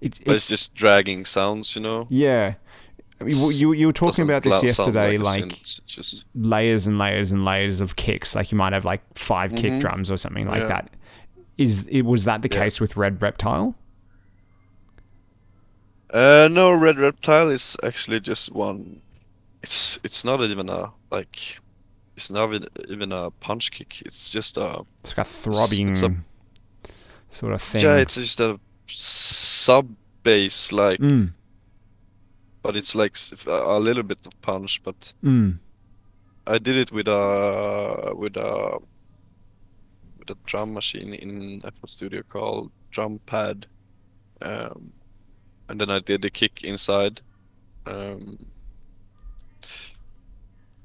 It, 0.00 0.20
But 0.24 0.36
it's, 0.36 0.48
just 0.48 0.74
dragging 0.74 1.24
sounds, 1.24 1.74
you 1.74 1.80
know. 1.82 2.06
yeah. 2.10 2.54
I 3.20 3.24
mean, 3.24 3.36
you 3.52 3.72
you 3.72 3.86
were 3.86 3.92
talking 3.92 4.24
about 4.24 4.42
this 4.42 4.62
yesterday, 4.62 5.16
a 5.16 5.18
like 5.18 5.62
just 5.86 6.24
layers 6.34 6.86
and 6.86 6.98
layers 6.98 7.32
and 7.32 7.44
layers 7.44 7.80
of 7.80 7.96
kicks. 7.96 8.34
Like 8.34 8.50
you 8.52 8.58
might 8.58 8.72
have 8.72 8.84
like 8.84 9.02
5 9.14 9.52
kick 9.52 9.72
Mhm. 9.74 9.80
drums 9.80 10.10
or 10.10 10.16
something 10.16 10.46
like 10.46 10.62
Yeah. 10.62 10.68
that. 10.68 10.90
Is 11.56 11.86
it 11.88 12.02
was 12.02 12.24
that 12.24 12.42
the 12.42 12.48
Yeah. 12.50 12.64
case 12.64 12.80
with 12.80 12.96
Red 12.96 13.22
Reptile? 13.22 13.76
Uh, 16.10 16.48
no, 16.50 16.72
Red 16.72 16.98
Reptile 16.98 17.48
is 17.48 17.76
actually 17.82 18.20
just 18.20 18.52
one. 18.52 19.00
It's 19.62 19.98
it's 20.04 20.24
not 20.24 20.40
even 20.42 20.68
a 20.68 20.92
like, 21.10 21.58
it's 22.16 22.30
not 22.30 22.52
even, 22.88 23.12
a 23.12 23.30
punch 23.30 23.70
kick. 23.70 24.02
It's 24.04 24.30
just 24.30 24.56
a 24.56 24.84
It's 25.02 25.12
got 25.14 25.26
throbbing 25.26 25.90
it's 25.90 26.02
a- 26.02 26.14
sort 27.30 27.52
of 27.54 27.62
thing. 27.62 27.82
yeah. 27.82 27.96
It's 27.96 28.14
just 28.16 28.40
a 28.40 28.60
sub 28.86 29.88
bass 30.22 30.70
like, 30.72 31.00
mm, 31.00 31.32
but 32.64 32.76
it's 32.76 32.94
like 32.94 33.14
a 33.46 33.78
little 33.78 34.02
bit 34.02 34.26
of 34.26 34.40
punch. 34.40 34.82
But 34.82 35.12
mm. 35.22 35.58
I 36.46 36.58
did 36.58 36.76
it 36.76 36.90
with 36.90 37.06
a 37.06 38.12
with 38.16 38.36
a 38.36 38.78
with 40.18 40.30
a 40.30 40.36
drum 40.46 40.72
machine 40.72 41.12
in 41.12 41.60
FL 41.60 41.86
Studio 41.86 42.22
called 42.22 42.72
Drum 42.90 43.20
Pad, 43.26 43.66
um, 44.40 44.92
and 45.68 45.78
then 45.78 45.90
I 45.90 46.00
did 46.00 46.22
the 46.22 46.30
kick 46.30 46.64
inside. 46.64 47.20
Um, 47.86 48.38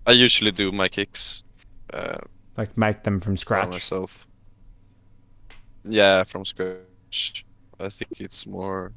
I 0.05 0.11
usually 0.11 0.51
do 0.51 0.71
my 0.73 0.89
kicks 0.89 1.43
uh, 1.93 2.17
Like 2.57 2.77
make 2.77 3.03
them 3.03 3.21
from 3.21 3.37
scratch. 3.37 3.71
myself. 3.71 4.27
Yeah, 5.85 6.25
from 6.25 6.43
scratch. 6.43 7.45
I 7.79 7.87
think 7.87 8.19
it's 8.19 8.45
more. 8.45 8.91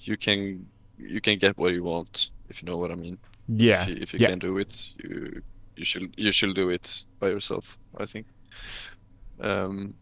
You 0.00 0.16
can 0.16 0.66
you 0.98 1.20
can 1.20 1.38
get 1.38 1.56
what 1.58 1.72
you 1.72 1.84
want 1.84 2.30
if 2.48 2.62
you 2.62 2.66
know 2.66 2.76
what 2.76 2.90
I 2.90 2.94
mean. 2.94 3.18
Yeah. 3.48 3.82
If 3.82 3.88
you, 3.88 3.96
if 4.00 4.12
you 4.12 4.18
yeah. 4.20 4.30
can 4.30 4.38
do 4.38 4.58
it, 4.58 4.92
you 5.02 5.42
you 5.76 5.84
should 5.84 6.12
you 6.16 6.30
should 6.32 6.54
do 6.54 6.70
it 6.70 7.04
by 7.20 7.28
yourself. 7.28 7.78
I 7.96 8.06
think. 8.06 8.26
Um. 9.40 9.94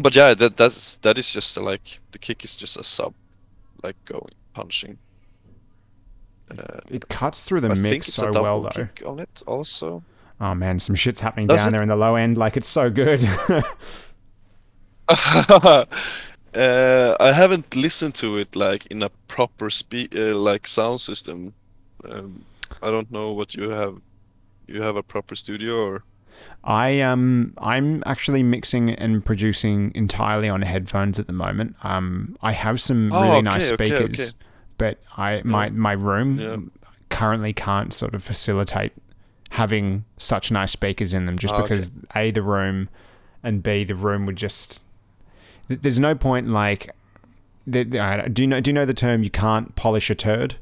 But 0.00 0.14
yeah, 0.14 0.34
that 0.34 0.56
that's 0.56 0.96
that 0.96 1.18
is 1.18 1.32
just 1.32 1.56
a, 1.56 1.60
like 1.60 1.98
the 2.12 2.18
kick 2.18 2.44
is 2.44 2.56
just 2.56 2.76
a 2.76 2.84
sub, 2.84 3.14
like 3.82 3.96
going 4.04 4.32
punching. 4.54 4.98
Uh, 6.56 6.80
It 6.88 7.08
cuts 7.08 7.44
through 7.44 7.62
the 7.62 7.70
I 7.70 7.74
mix 7.74 8.08
it's 8.08 8.14
so 8.14 8.30
well 8.30 8.62
though. 8.62 8.68
kick 8.68 9.02
on 9.06 9.18
it 9.18 9.42
also. 9.46 10.04
Oh 10.40 10.54
man, 10.54 10.78
some 10.78 10.94
shit's 10.94 11.20
happening 11.20 11.46
Does 11.46 11.60
down 11.62 11.68
it? 11.68 11.70
there 11.72 11.82
in 11.82 11.88
the 11.88 11.96
low 11.96 12.14
end. 12.14 12.36
Like 12.36 12.56
it's 12.56 12.68
so 12.68 12.90
good. 12.90 13.20
uh, 16.54 17.16
I 17.20 17.32
haven't 17.32 17.74
listened 17.74 18.14
to 18.16 18.36
it 18.38 18.54
like 18.56 18.86
in 18.86 19.02
a 19.02 19.08
proper 19.28 19.70
spe- 19.70 20.14
uh, 20.14 20.34
like 20.36 20.66
sound 20.66 21.00
system. 21.00 21.54
Um, 22.04 22.44
I 22.82 22.90
don't 22.90 23.10
know 23.10 23.32
what 23.32 23.54
you 23.54 23.70
have. 23.70 24.00
You 24.66 24.82
have 24.82 24.96
a 24.96 25.02
proper 25.02 25.34
studio 25.34 25.74
or? 25.84 26.02
I 26.64 27.00
um 27.00 27.52
I'm 27.58 28.02
actually 28.06 28.42
mixing 28.42 28.90
and 28.90 29.24
producing 29.24 29.92
entirely 29.94 30.48
on 30.48 30.62
headphones 30.62 31.18
at 31.18 31.26
the 31.26 31.32
moment. 31.32 31.76
Um 31.84 32.36
I 32.42 32.52
have 32.52 32.80
some 32.80 33.12
Oh, 33.12 33.22
really 33.22 33.36
okay, 33.36 33.42
nice 33.42 33.68
speakers, 33.68 34.20
okay. 34.20 34.38
but 34.78 34.98
I 35.16 35.42
my 35.44 35.70
my 35.70 35.92
room 35.92 36.38
Yeah. 36.40 36.56
currently 37.10 37.52
can't 37.52 37.92
sort 37.92 38.14
of 38.14 38.24
facilitate 38.24 38.92
having 39.50 40.04
such 40.16 40.50
nice 40.50 40.72
speakers 40.72 41.12
in 41.14 41.26
them 41.26 41.38
just 41.38 41.54
Ah, 41.54 41.58
okay. 41.58 41.74
because 41.76 41.90
a 42.16 42.30
the 42.30 42.42
room 42.42 42.88
and 43.42 43.62
b 43.62 43.84
the 43.84 43.94
room 43.94 44.24
would 44.26 44.36
just 44.36 44.80
there's 45.76 45.98
no 45.98 46.14
point 46.14 46.48
like 46.48 46.90
the, 47.66 47.84
the- 47.84 48.00
I 48.00 48.16
don't- 48.16 48.38
you 48.38 48.46
know 48.46 48.60
do 48.60 48.70
you 48.70 48.72
know 48.74 48.84
the 48.84 48.94
term 48.94 49.22
you 49.22 49.30
can't 49.30 49.74
polish 49.76 50.10
a 50.10 50.14
turd? 50.14 50.56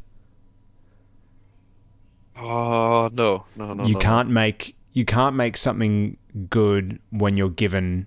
Oh 2.37 3.09
no, 3.13 3.45
no, 3.57 3.75
no. 3.75 3.85
you 3.87 3.93
no, 3.95 3.99
no. 3.99 4.05
can't 4.05 4.31
make 4.31 4.75
you 4.93 5.05
can't 5.05 5.37
make 5.37 5.57
something 5.57 6.17
good 6.49 6.99
when 7.11 7.37
you're 7.37 7.51
given 7.51 8.07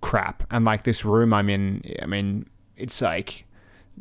crap 0.00 0.44
and 0.50 0.64
like 0.64 0.84
this 0.84 1.04
room 1.04 1.32
i'm 1.34 1.50
in 1.50 1.82
i 2.00 2.06
mean 2.06 2.46
it's 2.76 3.02
like 3.02 3.44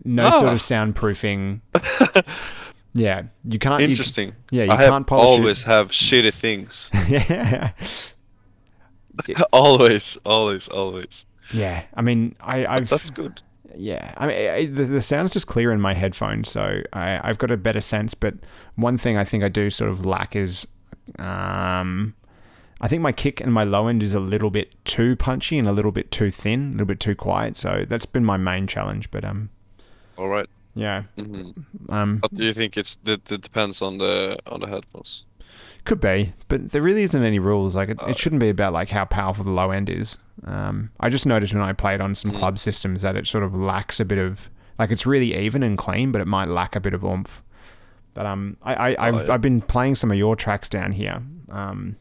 no 0.06 0.30
sort 0.30 0.44
Ah. 0.46 0.52
of 0.54 0.60
soundproofing 0.60 1.62
yeah 2.94 3.24
you 3.46 3.58
can't 3.58 3.82
you- 3.82 3.88
Interesting. 3.88 4.34
yeah 4.52 4.66
you 4.66 4.72
I 4.72 4.76
have 4.76 4.90
can't 4.92 5.08
polish 5.08 5.40
always 5.40 5.63
have 5.63 5.90
shitty 5.92 6.34
things. 6.40 6.92
yeah 7.10 7.72
always, 9.52 10.16
always, 10.24 10.68
always. 10.68 11.26
Yeah 11.52 11.84
i 11.96 12.02
mean 12.02 12.36
I 12.42 12.66
I've, 12.66 12.90
that's 12.90 13.10
good. 13.10 13.42
yeah 13.76 14.14
i 14.18 14.28
mean 14.28 14.50
I, 14.50 14.66
the, 14.66 14.86
the 14.86 15.02
sound's 15.02 15.34
just 15.34 15.48
clear 15.48 15.72
in 15.72 15.80
my 15.82 15.94
headphones 15.94 16.50
so 16.50 16.82
I, 16.94 17.20
i've 17.28 17.38
got 17.38 17.52
a 17.52 17.58
better 17.58 17.82
sense 17.82 18.14
but 18.14 18.34
one 18.76 18.98
thing 18.98 19.18
i 19.18 19.24
think 19.24 19.44
i 19.44 19.50
do 19.50 19.70
sort 19.70 19.90
of 19.90 20.06
lack 20.06 20.36
is 20.36 20.68
um 21.20 22.14
i 22.82 22.88
think 22.88 23.02
my 23.02 23.12
kick 23.12 23.40
and 23.42 23.54
my 23.54 23.64
low 23.64 23.88
end 23.88 24.04
is 24.04 24.14
a 24.14 24.20
little 24.20 24.50
bit 24.50 24.74
too 24.86 25.16
punchy 25.16 25.58
and 25.58 25.68
a 25.68 25.72
little 25.72 25.92
bit 25.92 26.12
too 26.12 26.32
thin 26.32 26.68
a 26.68 26.72
little 26.72 26.86
bit 26.88 27.00
too 27.00 27.16
quiet 27.16 27.58
so 27.58 27.86
that's 27.88 28.06
been 28.06 28.26
my 28.26 28.38
main 28.38 28.68
challenge 28.68 29.10
but 29.12 29.24
um 29.24 29.50
All 30.18 30.28
right. 30.28 30.50
yeah 30.76 31.04
hmm 31.18 31.52
um 31.90 32.22
But 32.22 32.34
do 32.34 32.44
you 32.46 32.54
think 32.54 32.78
it's 32.78 32.98
it, 33.06 33.32
it 33.32 33.42
depends 33.42 33.82
on 33.82 33.98
the 33.98 34.38
on 34.48 34.60
the 34.62 34.68
headphones? 34.68 35.26
Could 35.88 36.00
be 36.00 36.34
but 36.50 36.69
there 36.71 36.82
really 36.82 37.02
isn't 37.04 37.23
any 37.23 37.39
rules 37.39 37.76
like 37.76 37.89
it, 37.89 37.97
Uh, 38.02 38.08
it 38.08 38.17
shouldn't 38.19 38.39
be 38.39 38.50
about 38.50 38.73
like 38.73 38.89
how 38.89 39.06
powerful 39.06 39.43
the 39.43 39.50
low 39.52 39.71
end 39.71 39.89
is 39.89 40.17
um 40.45 40.91
i 41.00 41.10
just 41.10 41.26
noticed 41.26 41.54
when 41.54 41.63
i 41.63 41.73
played 41.73 42.00
on 42.02 42.13
some 42.13 42.32
Mm. 42.32 42.38
club 42.38 42.60
systems 42.60 43.02
that 43.02 43.15
it 43.15 43.26
sort 43.28 43.43
of 43.43 43.56
lacks 43.56 44.00
a 44.00 44.06
bit 44.06 44.19
of 44.19 44.50
like 44.78 44.91
it's 44.91 45.06
really 45.06 45.36
even 45.36 45.63
and 45.63 45.78
clean 45.78 46.12
but 46.12 46.21
it 46.21 46.28
might 46.28 46.47
lack 46.50 46.76
a 46.76 46.80
bit 46.80 46.93
of 46.93 47.04
oomph 47.04 47.41
but 48.13 48.26
um 48.26 48.58
i, 48.62 48.73
I 48.76 49.08
i've, 49.08 49.15
Oh, 49.15 49.23
yeah. 49.26 49.34
I've 49.34 49.41
been 49.41 49.62
playing 49.62 49.95
some 49.95 50.12
of 50.12 50.17
your 50.17 50.36
tracks 50.36 50.69
down 50.69 50.91
here 50.91 51.21
um 51.50 51.95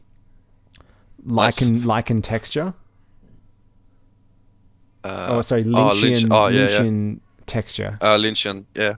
Nice. 1.25 1.61
lichen 1.61 1.83
lichen 1.85 2.21
texture 2.21 2.73
Uh, 5.03 5.27
oh 5.31 5.41
sorry 5.41 5.61
oh, 5.63 5.91
lynchian 5.93 6.01
Lynch- 6.01 6.27
oh, 6.31 6.47
yeah, 6.47 6.83
yeah. 6.83 7.15
texture 7.45 7.97
Uh, 8.01 8.17
Lynchian, 8.17 8.65
yeah, 8.75 8.95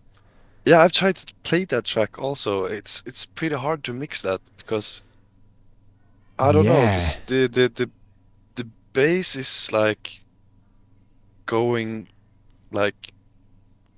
yeah. 0.65 0.81
I've 0.81 0.91
tried 0.91 1.15
to 1.17 1.33
play 1.43 1.65
that 1.65 1.85
track 1.85 2.17
also. 2.19 2.65
It's 2.65 3.03
it's 3.05 3.25
pretty 3.25 3.55
hard 3.55 3.83
to 3.85 3.93
mix 3.93 4.21
that 4.21 4.41
because 4.57 5.03
I 6.37 6.51
don't 6.51 6.65
know. 6.65 6.85
This, 6.93 7.17
the 7.25 7.47
the 7.47 7.69
the 7.69 7.89
the 8.55 8.65
bass 8.93 9.35
is 9.35 9.71
like 9.71 10.21
going 11.45 12.07
like 12.71 13.13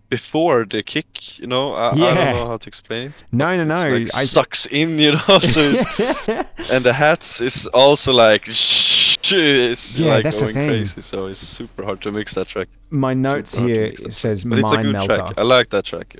before 0.10 0.66
the 0.66 0.84
kick. 0.84 1.40
You 1.40 1.48
know, 1.48 1.74
I, 1.74 1.90
I 1.92 2.14
don't 2.14 2.32
know 2.36 2.48
how 2.48 2.58
to 2.58 2.68
explain 2.68 3.10
it. 3.10 3.24
no 3.32 3.56
no 3.58 3.64
no 3.64 3.76
It's 3.76 4.14
like 4.14 4.22
I, 4.22 4.26
sucks 4.26 4.66
in, 4.68 5.00
you 5.00 5.12
know. 5.14 5.40
So 5.40 5.62
and 6.72 6.84
the 6.84 6.94
hats 6.94 7.42
is 7.42 7.68
also 7.68 8.14
like 8.14 8.48
it's 8.48 9.98
Yeah, 9.98 10.14
like 10.16 10.24
that's 10.24 10.40
the 10.40 10.46
going 10.46 10.56
thing. 10.56 10.70
crazy. 10.70 11.02
So 11.02 11.28
it's 11.28 11.40
super 11.40 11.84
hard 11.84 12.02
to 12.02 12.12
mix 12.12 12.34
that 12.34 12.48
track. 12.48 12.68
my 12.90 13.14
notes 13.14 13.56
here 13.56 13.94
says 14.10 14.44
But 14.44 14.60
it's 14.60 14.70
a 14.70 14.74
mind 14.74 14.84
good 14.84 14.94
melter 14.94 15.16
track. 15.16 15.34
I 15.38 15.44
like 15.44 15.70
that 15.70 15.86
track. 15.86 16.16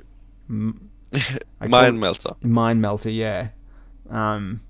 M- 0.52 0.90
Mind 1.60 1.98
melter. 2.00 2.30
mind 2.42 2.80
melter 2.80 3.10
yeah 3.10 3.48
um 4.10 4.60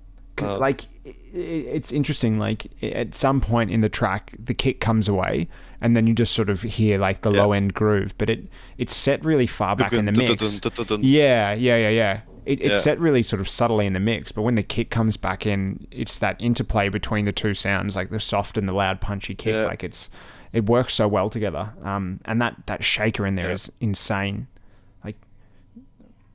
Oh. 0.41 0.57
like 0.57 0.81
i 1.05 1.09
i- 1.09 1.13
it's 1.37 1.91
interesting 1.91 2.39
like 2.39 2.65
at 2.81 3.13
some 3.13 3.39
point 3.39 3.69
in 3.69 3.81
the 3.81 3.89
track 3.89 4.33
the 4.43 4.55
kick 4.55 4.79
comes 4.79 5.07
away 5.07 5.47
and 5.79 5.95
then 5.95 6.07
you 6.07 6.15
just 6.15 6.33
sort 6.33 6.49
of 6.49 6.63
hear 6.63 6.97
like 6.97 7.21
the 7.21 7.31
Yeah. 7.31 7.43
low 7.43 7.51
end 7.51 7.75
groove 7.75 8.17
but 8.17 8.29
it 8.31 8.47
it's 8.79 8.95
set 8.95 9.23
really 9.23 9.45
far 9.45 9.75
back 9.75 9.93
in 9.93 10.05
the 10.05 10.11
mix 10.11 10.59
yeah 11.01 11.53
yeah 11.53 11.77
yeah 11.77 11.89
yeah 11.89 12.21
it, 12.47 12.59
it's 12.61 12.73
Yeah. 12.77 12.79
set 12.79 12.99
really 12.99 13.21
sort 13.21 13.41
of 13.41 13.47
subtly 13.47 13.85
in 13.85 13.93
the 13.93 13.99
mix 13.99 14.31
but 14.31 14.41
when 14.41 14.55
the 14.55 14.63
kick 14.63 14.89
comes 14.89 15.17
back 15.17 15.45
in 15.45 15.85
it's 15.91 16.17
that 16.17 16.35
interplay 16.41 16.89
between 16.89 17.25
the 17.25 17.31
two 17.31 17.53
sounds 17.53 17.95
like 17.95 18.09
the 18.09 18.19
soft 18.19 18.57
and 18.57 18.67
the 18.67 18.73
loud 18.73 19.01
punchy 19.01 19.35
kick 19.35 19.53
Yeah. 19.53 19.65
like 19.65 19.83
it's 19.83 20.09
it 20.51 20.67
works 20.67 20.93
so 20.93 21.07
well 21.07 21.29
together. 21.29 21.73
Um, 21.83 22.19
and 22.25 22.39
that 22.41 22.55
that 22.67 22.83
shaker 22.83 23.25
in 23.25 23.33
there 23.33 23.49
is 23.51 23.71
insane. 23.79 24.45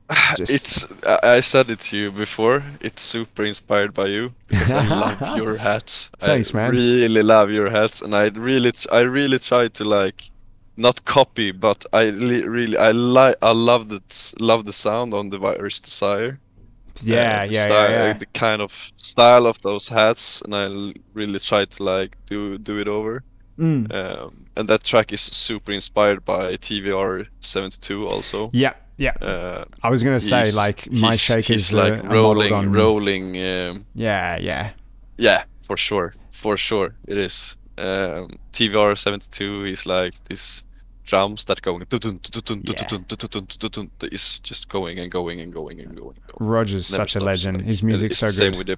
Just- 0.37 0.51
It's 0.51 0.87
I 1.05 1.39
said 1.41 1.69
it 1.69 1.79
to 1.89 1.97
you 1.97 2.11
before. 2.11 2.63
It's 2.81 3.01
super 3.01 3.43
inspired 3.43 3.93
by 3.93 4.07
you 4.07 4.33
because 4.47 4.71
I 4.71 4.85
love 4.87 5.37
your 5.37 5.57
hats. 5.57 6.09
Thanks, 6.19 6.53
I 6.53 6.57
man. 6.57 6.71
Really 6.71 7.23
love 7.23 7.51
your 7.51 7.69
hats, 7.69 8.01
and 8.01 8.15
I 8.15 8.27
really 8.29 8.71
I 8.91 9.01
really 9.01 9.39
try 9.39 9.67
to 9.67 9.83
like 9.83 10.29
not 10.77 11.03
copy, 11.05 11.51
but 11.51 11.85
I 11.93 12.09
li- 12.09 12.43
really 12.47 12.77
I 12.77 12.91
like 12.91 13.35
I 13.41 13.51
love 13.51 13.89
the 13.89 14.01
love 14.39 14.65
the 14.65 14.73
sound 14.73 15.13
on 15.13 15.29
the 15.29 15.37
Virus 15.37 15.79
Desire. 15.79 16.39
yeah, 17.03 17.41
uh, 17.43 17.45
yeah, 17.51 17.61
style, 17.63 17.91
yeah, 17.91 18.07
yeah. 18.07 18.13
The 18.17 18.25
kind 18.33 18.61
of 18.61 18.91
style 18.95 19.45
of 19.45 19.57
those 19.61 19.87
hats, 19.89 20.41
and 20.41 20.55
I 20.55 20.93
really 21.13 21.39
try 21.39 21.65
to 21.65 21.83
like 21.83 22.17
do 22.25 22.57
do 22.57 22.77
it 22.79 22.87
over. 22.87 23.23
Mm. 23.59 23.93
Um, 23.93 24.45
and 24.55 24.67
that 24.69 24.83
track 24.83 25.11
is 25.13 25.21
super 25.21 25.71
inspired 25.73 26.23
by 26.25 26.55
TWR 26.57 27.27
72 27.41 28.07
also. 28.07 28.49
Yeah, 28.53 28.73
yeah. 28.99 29.15
Uh, 29.21 29.63
I 29.81 29.89
was 29.89 30.03
gonna 30.03 30.19
say 30.19 30.43
like 30.55 30.79
my 30.91 31.07
he's- 31.09 31.19
shakers 31.19 31.47
he's 31.47 31.73
are, 31.73 31.77
like 31.89 32.03
rolling, 32.03 32.53
on. 32.53 32.71
rolling. 32.71 33.25
Um, 33.37 33.85
Yeah, 33.95 34.37
yeah. 34.37 34.71
yeah, 35.17 35.43
for 35.67 35.77
sure, 35.77 36.13
for 36.31 36.57
sure, 36.57 36.93
it 37.07 37.17
is. 37.17 37.57
Um, 37.77 38.37
TWR 38.51 38.95
seventy 38.95 39.27
two 39.31 39.63
is 39.65 39.85
like 39.85 40.13
this 40.25 40.65
drums 41.05 41.45
that 41.45 41.61
going 41.61 41.81
Yeah. 41.81 41.97
tutun, 41.99 43.89
is 44.11 44.39
just 44.39 44.69
going 44.69 44.99
and 44.99 45.11
going 45.11 45.41
and 45.41 45.53
going 45.53 45.79
and 45.81 45.95
going. 45.95 46.17
Roger's 46.39 46.91
Never 46.91 47.07
such 47.07 47.15
a 47.15 47.19
legend. 47.25 47.61
His 47.61 47.81
music's 47.81 48.19
so 48.19 48.27
same 48.27 48.51
good. 48.51 48.57
with 48.57 48.67
the. 48.67 48.77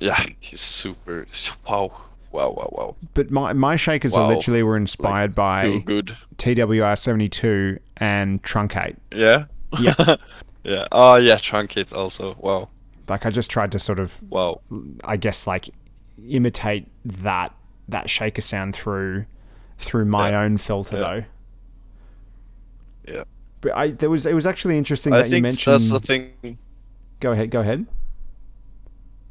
Yeah, 0.00 0.20
he's 0.40 0.60
super. 0.60 1.26
Wow, 1.66 1.92
wow, 2.32 2.50
wow, 2.50 2.68
wow. 2.72 2.96
But 3.14 3.30
my 3.30 3.52
my 3.52 3.76
shakers 3.76 4.14
are 4.16 4.28
literally 4.28 4.62
were 4.62 4.76
inspired 4.76 5.30
Too 5.32 5.34
by 5.36 5.78
good. 5.84 6.16
TWR 6.44 6.96
seventy 6.98 7.28
two 7.28 7.78
and 7.96 8.42
Truncate. 8.42 8.96
Yeah. 9.14 9.46
Yeah. 9.80 10.16
yeah. 10.64 10.86
Oh 10.92 11.16
yeah, 11.16 11.36
truncate 11.36 11.94
also. 11.94 12.36
Wow. 12.38 12.68
Like 13.08 13.24
I 13.24 13.30
just 13.30 13.50
tried 13.50 13.72
to 13.72 13.78
sort 13.78 13.98
of 13.98 14.20
Wow. 14.30 14.60
I 15.04 15.16
guess 15.16 15.46
like 15.46 15.70
imitate 16.28 16.86
that 17.04 17.54
that 17.88 18.10
shaker 18.10 18.40
sound 18.42 18.74
through 18.74 19.24
through 19.78 20.04
my 20.04 20.30
Yeah. 20.30 20.40
own 20.42 20.58
filter 20.58 20.96
Yeah. 20.96 21.02
though. 21.02 21.24
Yeah. 23.14 23.24
But 23.60 23.72
I 23.76 23.88
there 23.92 24.10
was 24.10 24.26
it 24.26 24.34
was 24.34 24.46
actually 24.46 24.76
interesting 24.76 25.12
I 25.14 25.22
that 25.22 25.30
you 25.30 25.40
mentioned 25.42 25.74
that's 25.74 25.90
the 25.90 26.00
thing. 26.00 26.58
Go 27.20 27.32
ahead, 27.32 27.50
go 27.50 27.60
ahead. 27.60 27.86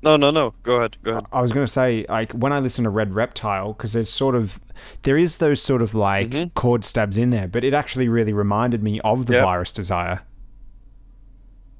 No, 0.03 0.17
no, 0.17 0.31
no. 0.31 0.53
Go 0.63 0.77
ahead. 0.77 0.97
Go 1.03 1.11
ahead. 1.11 1.25
I 1.31 1.41
was 1.41 1.53
going 1.53 1.65
to 1.65 1.71
say, 1.71 2.05
like, 2.09 2.31
when 2.33 2.51
I 2.51 2.59
listen 2.59 2.83
to 2.83 2.89
Red 2.89 3.13
Reptile, 3.13 3.71
because 3.73 3.93
there's 3.93 4.09
sort 4.09 4.35
of, 4.35 4.59
there 5.03 5.17
is 5.17 5.37
those 5.37 5.61
sort 5.61 5.81
of 5.81 5.95
like 5.95 6.29
Mhm. 6.31 6.53
chord 6.53 6.83
stabs 6.83 7.17
in 7.17 7.29
there, 7.29 7.47
but 7.47 7.63
it 7.63 7.73
actually 7.73 8.09
really 8.09 8.33
reminded 8.33 8.83
me 8.83 8.99
of 9.01 9.27
the 9.27 9.33
Yeah. 9.35 9.43
Virus 9.43 9.71
Desire. 9.71 10.21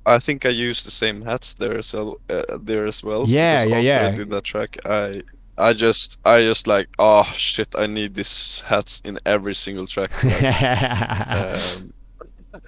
I 0.06 0.20
think 0.20 0.46
I 0.46 0.50
used 0.50 0.86
the 0.86 0.92
same 0.92 1.22
hats 1.24 1.54
there 1.54 1.78
as 1.78 1.94
well. 1.94 2.20
Uh, 2.30 2.44
there 2.62 2.86
as 2.86 3.04
well. 3.04 3.26
Yeah, 3.28 3.64
yeah, 3.64 3.78
after 3.78 3.90
yeah. 3.90 4.08
I 4.08 4.12
did 4.12 4.30
that 4.32 4.44
track. 4.44 4.78
I, 4.86 5.24
I 5.58 5.74
just, 5.74 6.18
I 6.26 6.42
just 6.42 6.68
like, 6.68 6.90
oh 7.00 7.24
shit! 7.38 7.74
I 7.78 7.86
need 7.88 8.16
these 8.16 8.62
hats 8.68 9.02
in 9.06 9.18
every 9.26 9.54
single 9.56 9.88
track. 9.88 10.12
um, 11.30 11.93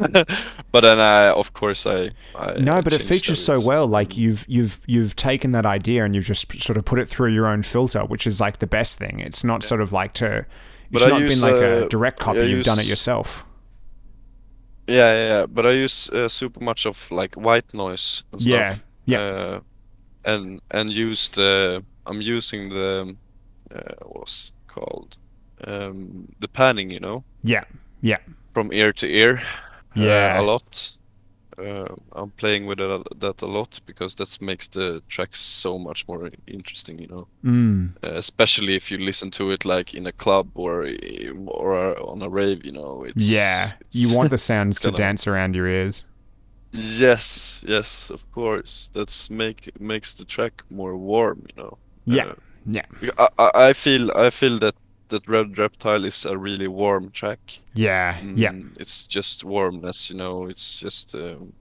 but 0.72 0.82
then 0.82 1.00
I, 1.00 1.30
of 1.30 1.54
course, 1.54 1.86
I. 1.86 2.12
I 2.36 2.54
no, 2.60 2.82
but 2.82 2.94
it 2.94 3.02
features 3.02 3.44
so 3.44 3.60
well. 3.60 3.88
Like 3.88 4.18
you've 4.18 4.46
you've 4.48 4.80
you've 4.88 5.16
taken 5.16 5.52
that 5.52 5.66
idea 5.66 6.04
and 6.04 6.16
you've 6.16 6.26
just 6.26 6.62
sort 6.62 6.78
of 6.78 6.86
put 6.86 7.00
it 7.00 7.08
through 7.08 7.34
your 7.34 7.48
own 7.48 7.64
filter, 7.64 8.02
which 8.02 8.26
is 8.26 8.42
like 8.42 8.60
the 8.60 8.68
best 8.68 8.98
thing. 8.98 9.20
It's 9.20 9.44
not 9.44 9.64
sort 9.64 9.82
of 9.82 9.92
like 9.92 10.14
to. 10.16 10.46
But 10.92 11.02
It's 11.02 11.08
I 11.08 11.10
not 11.10 11.22
use, 11.22 11.42
been 11.42 11.52
like 11.52 11.62
a 11.62 11.86
uh, 11.86 11.88
direct 11.88 12.20
copy. 12.20 12.42
I 12.42 12.44
You've 12.44 12.66
done 12.66 12.80
it 12.80 12.88
yourself. 12.88 13.46
Yeah, 14.88 14.96
yeah, 14.96 15.28
yeah. 15.28 15.46
But 15.48 15.66
I 15.66 15.72
use 15.72 16.10
uh, 16.10 16.28
super 16.30 16.64
much 16.64 16.86
of 16.86 17.10
like 17.12 17.36
white 17.36 17.74
noise 17.74 18.24
and 18.32 18.42
stuff. 18.42 18.52
Yeah, 18.52 18.76
yeah. 19.06 19.20
Uh, 19.20 19.60
and 20.26 20.62
and 20.72 20.92
used 20.92 21.40
uh, 21.40 21.82
I'm 22.06 22.22
using 22.22 22.70
the 22.70 23.16
uh, 23.74 24.06
what's 24.06 24.54
called 24.68 25.18
um, 25.66 26.28
the 26.40 26.48
panning, 26.48 26.92
you 26.92 27.00
know, 27.00 27.24
Yeah, 27.44 27.64
yeah, 28.02 28.18
from 28.54 28.72
ear 28.74 28.94
to 28.94 29.08
ear. 29.08 29.42
Uh, 29.98 30.02
Yeah. 30.02 30.40
a 30.40 30.44
lot. 30.44 30.98
Uh, 31.58 31.88
I'm 32.12 32.32
playing 32.32 32.66
with 32.68 32.82
it, 32.82 32.90
a- 32.90 33.16
that 33.20 33.42
a 33.42 33.46
lot 33.46 33.80
because 33.86 34.16
that 34.16 34.42
makes 34.42 34.68
the 34.68 35.02
tracks 35.08 35.40
so 35.40 35.80
much 35.80 36.06
more 36.08 36.30
interesting, 36.48 37.00
you 37.00 37.08
know. 37.08 37.28
mm. 37.46 37.92
Uh, 38.04 38.18
especially 38.18 38.76
if 38.76 38.92
you 38.92 38.98
listen 38.98 39.32
to 39.32 39.52
it 39.52 39.64
like 39.64 39.94
in 39.98 40.06
a 40.08 40.12
club 40.12 40.48
or 40.56 40.86
or 41.48 41.96
on 42.12 42.22
a 42.22 42.28
rave, 42.30 42.66
you 42.66 42.74
know. 42.74 43.06
It's 43.08 43.30
yeah. 43.32 43.66
it's- 43.80 43.96
You 43.96 44.18
want 44.18 44.30
the 44.32 44.38
sounds 44.52 44.80
to 44.82 44.92
dance 44.92 45.28
around 45.32 45.56
your 45.56 45.68
ears. 45.68 46.04
Yes, 46.74 47.64
yes, 47.68 48.10
of 48.12 48.30
course. 48.32 48.90
That's 48.94 49.30
make 49.30 49.70
makes 49.80 50.14
the 50.16 50.26
track 50.26 50.64
more 50.70 50.98
warm, 50.98 51.46
you 51.50 51.64
know. 51.64 51.78
Yeah, 52.06 52.26
Uh, 52.26 52.36
yeah, 52.66 52.86
I 53.40 53.70
I 53.70 53.74
feel 53.74 54.12
I 54.12 54.30
feel 54.30 54.60
that 54.60 54.76
that 55.10 55.28
Red 55.28 55.58
Reptile 55.58 56.06
is 56.06 56.26
a 56.26 56.38
really 56.38 56.68
warm 56.68 57.12
track. 57.12 57.60
yeah, 57.74 58.20
yeah. 58.22 58.52
Mm, 58.52 58.76
It's 58.80 59.08
just 59.08 59.44
warmness, 59.44 60.10
you 60.10 60.18
know. 60.18 60.46
It's 60.50 60.80
just 60.80 61.14
um, 61.16 61.54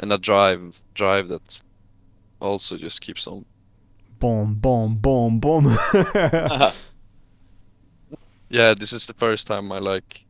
and 0.00 0.12
a 0.12 0.18
drive 0.18 0.80
drive 0.94 1.28
that 1.28 1.60
also 2.40 2.76
just 2.76 3.00
keeps 3.00 3.26
on. 3.26 3.44
Boom, 4.20 4.54
boom, 4.54 4.96
boom, 4.98 5.40
boom. 5.40 5.78
Yeah, 8.50 8.74
this 8.74 8.92
is 8.92 9.06
the 9.06 9.12
first 9.14 9.46
time 9.46 9.70
I 9.72 9.78
like 9.78 10.24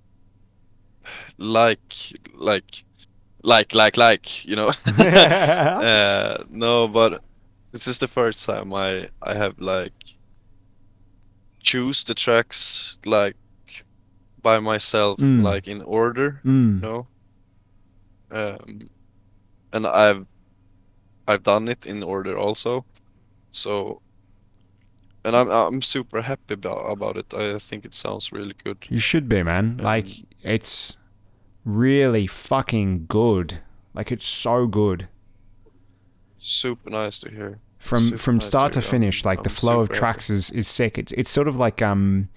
like 1.36 1.94
like 2.34 2.84
like 3.42 3.74
like 3.74 3.96
like, 3.96 4.44
you 4.44 4.56
know. 4.56 4.72
uh, 4.86 6.44
no, 6.50 6.88
but 6.88 7.22
this 7.72 7.86
is 7.86 7.98
the 7.98 8.08
first 8.08 8.44
time 8.44 8.74
I 8.74 9.08
I 9.22 9.34
have 9.34 9.60
like 9.60 9.92
choose 11.70 12.04
the 12.04 12.14
tracks 12.14 12.98
like 13.04 13.36
by 14.42 14.60
myself, 14.60 15.18
Mm. 15.20 15.42
like 15.52 15.70
in 15.70 15.82
order, 15.82 16.40
mm. 16.44 16.74
you 16.74 16.80
know. 16.80 17.06
Um, 18.30 18.90
and 19.72 19.86
I've 19.86 20.26
I've 21.28 21.42
done 21.42 21.68
it 21.68 21.86
in 21.86 22.02
order 22.02 22.38
also, 22.38 22.84
so. 23.50 24.00
And 25.24 25.36
I'm 25.36 25.50
I'm 25.50 25.82
super 25.82 26.22
happy 26.22 26.54
about 26.54 26.92
about 26.92 27.16
it. 27.16 27.34
I 27.34 27.58
think 27.58 27.84
it 27.84 27.94
sounds 27.94 28.32
really 28.32 28.54
good. 28.64 28.78
You 28.88 29.00
should 29.00 29.28
be, 29.28 29.42
man. 29.42 29.76
Like 29.76 30.06
it's 30.42 30.96
really 31.64 32.26
fucking 32.26 33.06
good. 33.08 33.58
Like 33.94 34.14
it's 34.14 34.26
so 34.26 34.66
good. 34.66 35.08
Super 36.38 36.90
nice 36.90 37.20
to 37.20 37.30
hear. 37.30 37.58
From 37.78 38.00
Super 38.04 38.18
from 38.18 38.40
start 38.40 38.72
to 38.72 38.82
finish, 38.82 39.24
I'm- 39.24 39.30
like 39.36 39.42
the 39.44 39.50
flow 39.50 39.80
of 39.80 39.88
happy. 39.88 39.98
tracks 39.98 40.30
is, 40.30 40.50
is 40.50 40.66
sick. 40.68 40.98
It's 40.98 41.12
it's 41.12 41.30
sort 41.30 41.46
of 41.48 41.56
like 41.56 41.80
um 41.82 42.28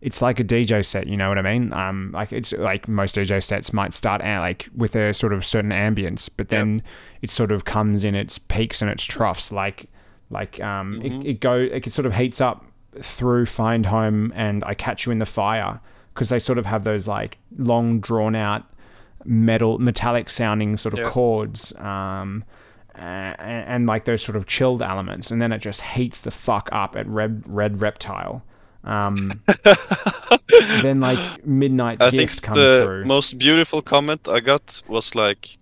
it's 0.00 0.20
like 0.20 0.40
a 0.40 0.44
DJ 0.44 0.84
set, 0.84 1.06
you 1.06 1.16
know 1.16 1.28
what 1.28 1.38
I 1.38 1.42
mean? 1.42 1.72
Um 1.72 2.10
like 2.12 2.32
it's 2.32 2.52
like 2.52 2.88
most 2.88 3.14
DJ 3.14 3.40
sets 3.42 3.72
might 3.72 3.94
start 3.94 4.20
out 4.22 4.40
like 4.42 4.68
with 4.76 4.96
a 4.96 5.14
sort 5.14 5.32
of 5.32 5.46
certain 5.46 5.70
ambience, 5.70 6.28
but 6.36 6.46
Yep. 6.50 6.50
then 6.50 6.82
it 7.22 7.30
sort 7.30 7.52
of 7.52 7.64
comes 7.64 8.02
in 8.02 8.14
its 8.16 8.38
peaks 8.38 8.82
and 8.82 8.90
its 8.90 9.04
troughs 9.04 9.52
like 9.52 9.88
like 10.30 10.60
um 10.60 11.00
Mhm. 11.00 11.24
it, 11.24 11.26
it 11.28 11.40
go 11.40 11.54
it 11.54 11.90
sort 11.92 12.06
of 12.06 12.14
heats 12.14 12.40
up 12.40 12.64
through 13.00 13.46
Find 13.46 13.86
Home 13.86 14.32
and 14.34 14.64
I 14.64 14.74
Catch 14.74 15.06
You 15.06 15.12
in 15.12 15.18
the 15.20 15.26
Fire 15.26 15.80
because 16.12 16.28
they 16.30 16.38
sort 16.40 16.58
of 16.58 16.66
have 16.66 16.82
those 16.84 17.06
like 17.06 17.38
long 17.56 18.00
drawn 18.00 18.34
out 18.34 18.64
metal 19.24 19.78
metallic 19.78 20.28
sounding 20.28 20.76
sort 20.76 20.98
of 20.98 21.08
chords 21.08 21.72
um 21.78 22.42
and, 22.94 23.68
and 23.68 23.86
like 23.86 24.04
those 24.04 24.22
sort 24.22 24.36
of 24.36 24.46
chilled 24.46 24.82
elements 24.82 25.30
and 25.30 25.40
then 25.40 25.52
it 25.52 25.58
just 25.58 25.82
heats 25.82 26.20
the 26.20 26.30
fuck 26.30 26.68
up 26.72 26.96
at 26.96 27.06
red 27.06 27.42
red 27.46 27.80
reptile 27.80 28.42
um 28.84 29.40
then 30.82 31.00
like 31.00 31.46
midnight 31.46 32.02
I 32.02 32.10
think 32.10 32.42
comes 32.42 32.56
the 32.56 32.82
through 32.84 33.04
most 33.04 33.38
beautiful 33.38 33.82
comment 33.82 34.28
I 34.28 34.40
got 34.40 34.82
was 34.88 35.14
like 35.14 35.58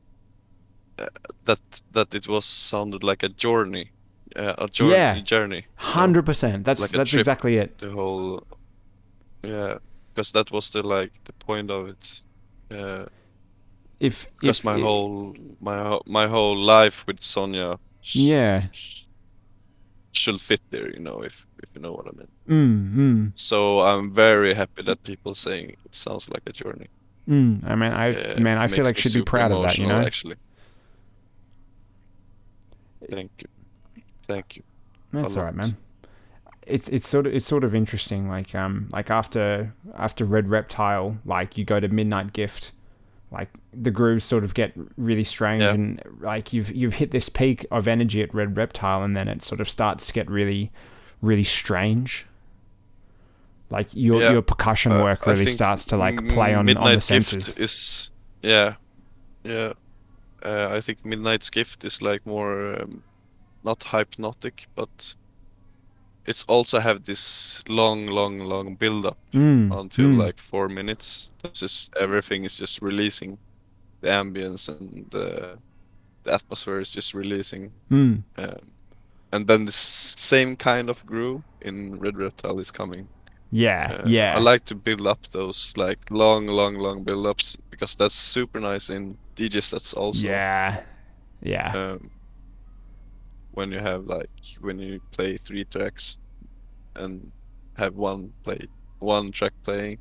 uh, 0.99 1.07
that 1.45 1.61
that 1.93 2.15
it 2.15 2.29
was 2.29 2.45
sounded 2.45 3.03
like 3.03 3.23
a 3.23 3.29
journey, 3.31 3.91
uh, 4.37 4.55
a 4.59 4.69
journey, 4.69 4.93
Yeah. 4.93 5.21
journey. 5.21 5.67
100% 5.79 6.65
that's 6.65 6.81
like 6.81 6.91
that's 6.91 7.11
trip. 7.11 7.21
exactly 7.21 7.57
it 7.57 7.79
The 7.79 7.91
whole, 7.91 8.43
yeah, 9.43 9.79
because 10.15 10.33
that 10.33 10.51
was 10.51 10.71
the 10.71 10.83
like 10.83 11.13
the 11.25 11.33
point 11.33 11.71
of 11.71 11.89
it. 11.89 12.21
Uh, 12.71 13.07
if 14.01 14.27
because 14.41 14.59
if 14.61 14.65
my 14.65 14.77
it- 14.77 14.83
whole 14.83 15.35
my 15.61 15.99
my 16.07 16.27
whole 16.27 16.57
life 16.57 17.07
with 17.07 17.21
Sonia. 17.21 17.79
sh- 18.03 18.17
yeah 18.17 18.67
sh- 18.73 19.05
should 20.13 20.41
fit 20.41 20.61
there, 20.71 20.89
you 20.91 20.99
know, 21.01 21.23
if 21.23 21.47
if 21.63 21.69
you 21.75 21.81
know 21.81 21.93
what 21.93 22.07
I 22.07 22.13
mean. 22.19 22.29
mm, 22.49 22.97
mm, 22.99 23.33
So 23.35 23.81
I'm 23.81 24.11
very 24.13 24.55
happy 24.55 24.83
that 24.83 25.03
people 25.05 25.35
saying 25.35 25.77
it 25.85 25.95
sounds 25.95 26.29
like 26.29 26.43
a 26.47 26.53
journey. 26.53 26.89
mm. 27.29 27.63
i 27.71 27.75
mean 27.81 27.93
i 27.93 28.07
Uh, 28.11 28.41
man 28.41 28.57
i 28.65 28.67
feel 28.69 28.85
like 28.85 28.99
should 28.99 29.15
be 29.15 29.23
proud 29.35 29.53
of 29.53 29.63
that 29.63 29.79
you 29.79 29.87
know 29.87 30.01
Actually. 30.11 30.37
Thank 33.11 33.31
you. 33.43 33.49
Thank 34.27 34.57
you. 34.57 34.63
that's 35.13 35.37
all 35.37 35.45
right 35.45 35.55
man 35.55 35.77
it's 36.67 36.89
it's 36.89 37.09
sort 37.09 37.27
of 37.27 37.35
it's 37.35 37.47
sort 37.47 37.65
of 37.65 37.75
interesting. 37.75 38.29
Like 38.29 38.55
um 38.55 38.89
like 38.93 39.11
after 39.11 39.73
after 39.97 40.25
Red 40.25 40.47
Reptile, 40.49 41.19
like 41.25 41.59
you 41.59 41.65
go 41.65 41.81
to 41.81 41.89
Midnight 41.89 42.33
Gift, 42.33 42.71
like 43.33 43.49
the 43.73 43.91
grooves 43.91 44.25
sort 44.25 44.43
of 44.45 44.55
get 44.55 44.73
really 44.97 45.23
strange 45.25 45.63
Yeah. 45.63 45.73
and 45.75 46.03
like 46.21 46.53
you've 46.53 46.73
you've 46.75 46.95
hit 46.95 47.11
this 47.13 47.29
peak 47.29 47.65
of 47.71 47.87
energy 47.87 48.23
at 48.23 48.35
Red 48.35 48.57
Reptile 48.57 49.03
and 49.05 49.17
then 49.17 49.29
it 49.29 49.43
sort 49.43 49.61
of 49.61 49.69
starts 49.71 50.07
to 50.09 50.13
get 50.13 50.29
really 50.31 50.71
really 51.23 51.45
strange. 51.45 52.27
Like 53.71 53.89
your 53.93 54.21
Yeah. 54.21 54.33
your 54.33 54.43
percussion 54.43 54.93
Uh, 54.93 55.03
work 55.05 55.27
really 55.27 55.47
starts 55.47 55.85
to 55.87 55.97
like 55.97 56.17
play 56.29 56.55
on, 56.55 56.69
on 56.77 56.95
the 56.95 57.01
senses. 57.01 57.47
Gift 57.49 57.61
is 57.61 58.11
yeah, 58.43 58.75
yeah. 59.45 59.73
Uh, 60.43 60.69
I 60.73 60.81
think 60.81 61.05
Midnight's 61.05 61.51
Gift 61.51 61.85
is 61.85 62.01
like 62.03 62.25
more 62.27 62.81
um, 62.81 63.03
not 63.63 63.85
hypnotic, 63.85 64.67
but 64.75 65.15
it's 66.27 66.45
also 66.49 66.81
have 66.81 67.05
this 67.05 67.63
long, 67.69 68.07
long, 68.07 68.39
long 68.41 68.77
build 68.77 69.07
up 69.07 69.19
Mm, 69.33 69.73
until 69.81 70.07
mm. 70.07 70.19
like 70.27 70.39
four 70.41 70.69
minutes. 70.69 71.33
It's 71.45 71.61
just 71.61 71.97
everything 71.97 72.45
is 72.45 72.59
just 72.59 72.83
releasing, 72.83 73.39
the 74.01 74.09
ambience 74.09 74.69
and 74.69 75.07
the 75.11 75.59
the 76.23 76.33
atmosphere 76.35 76.81
is 76.81 76.95
just 76.95 77.15
releasing, 77.15 77.73
Mm. 77.91 78.23
um, 78.37 78.71
and 79.33 79.47
then 79.47 79.65
the 79.65 79.73
same 79.73 80.57
kind 80.57 80.91
of 80.91 81.05
groove 81.07 81.43
in 81.61 81.99
Red 82.01 82.17
Reptile 82.17 82.61
is 82.61 82.71
coming. 82.71 83.09
Yeah, 83.53 83.93
Uh, 84.05 84.09
yeah. 84.09 84.37
I 84.37 84.41
like 84.53 84.65
to 84.67 84.75
build 84.75 85.07
up 85.07 85.27
those 85.33 85.73
like 85.77 85.99
long, 86.11 86.47
long, 86.47 86.77
long 86.79 87.05
build 87.05 87.27
ups 87.27 87.57
because 87.71 87.97
that's 87.97 88.15
super 88.15 88.61
nice 88.61 88.91
in 88.95 89.17
DJ 89.37 89.61
sets 89.63 89.95
also. 89.95 90.27
yeah. 90.29 90.83
Yeah. 91.43 91.73
Um, 91.77 92.11
when 93.53 93.71
you 93.73 93.79
have 93.81 94.07
like 94.07 94.31
when 94.61 94.79
you 94.79 95.01
play 95.13 95.37
three 95.37 95.65
tracks 95.65 96.19
and 96.97 97.31
have 97.77 97.95
one 97.95 98.33
play 98.45 98.61
one 98.99 99.33
track 99.33 99.53
playing, 99.65 99.99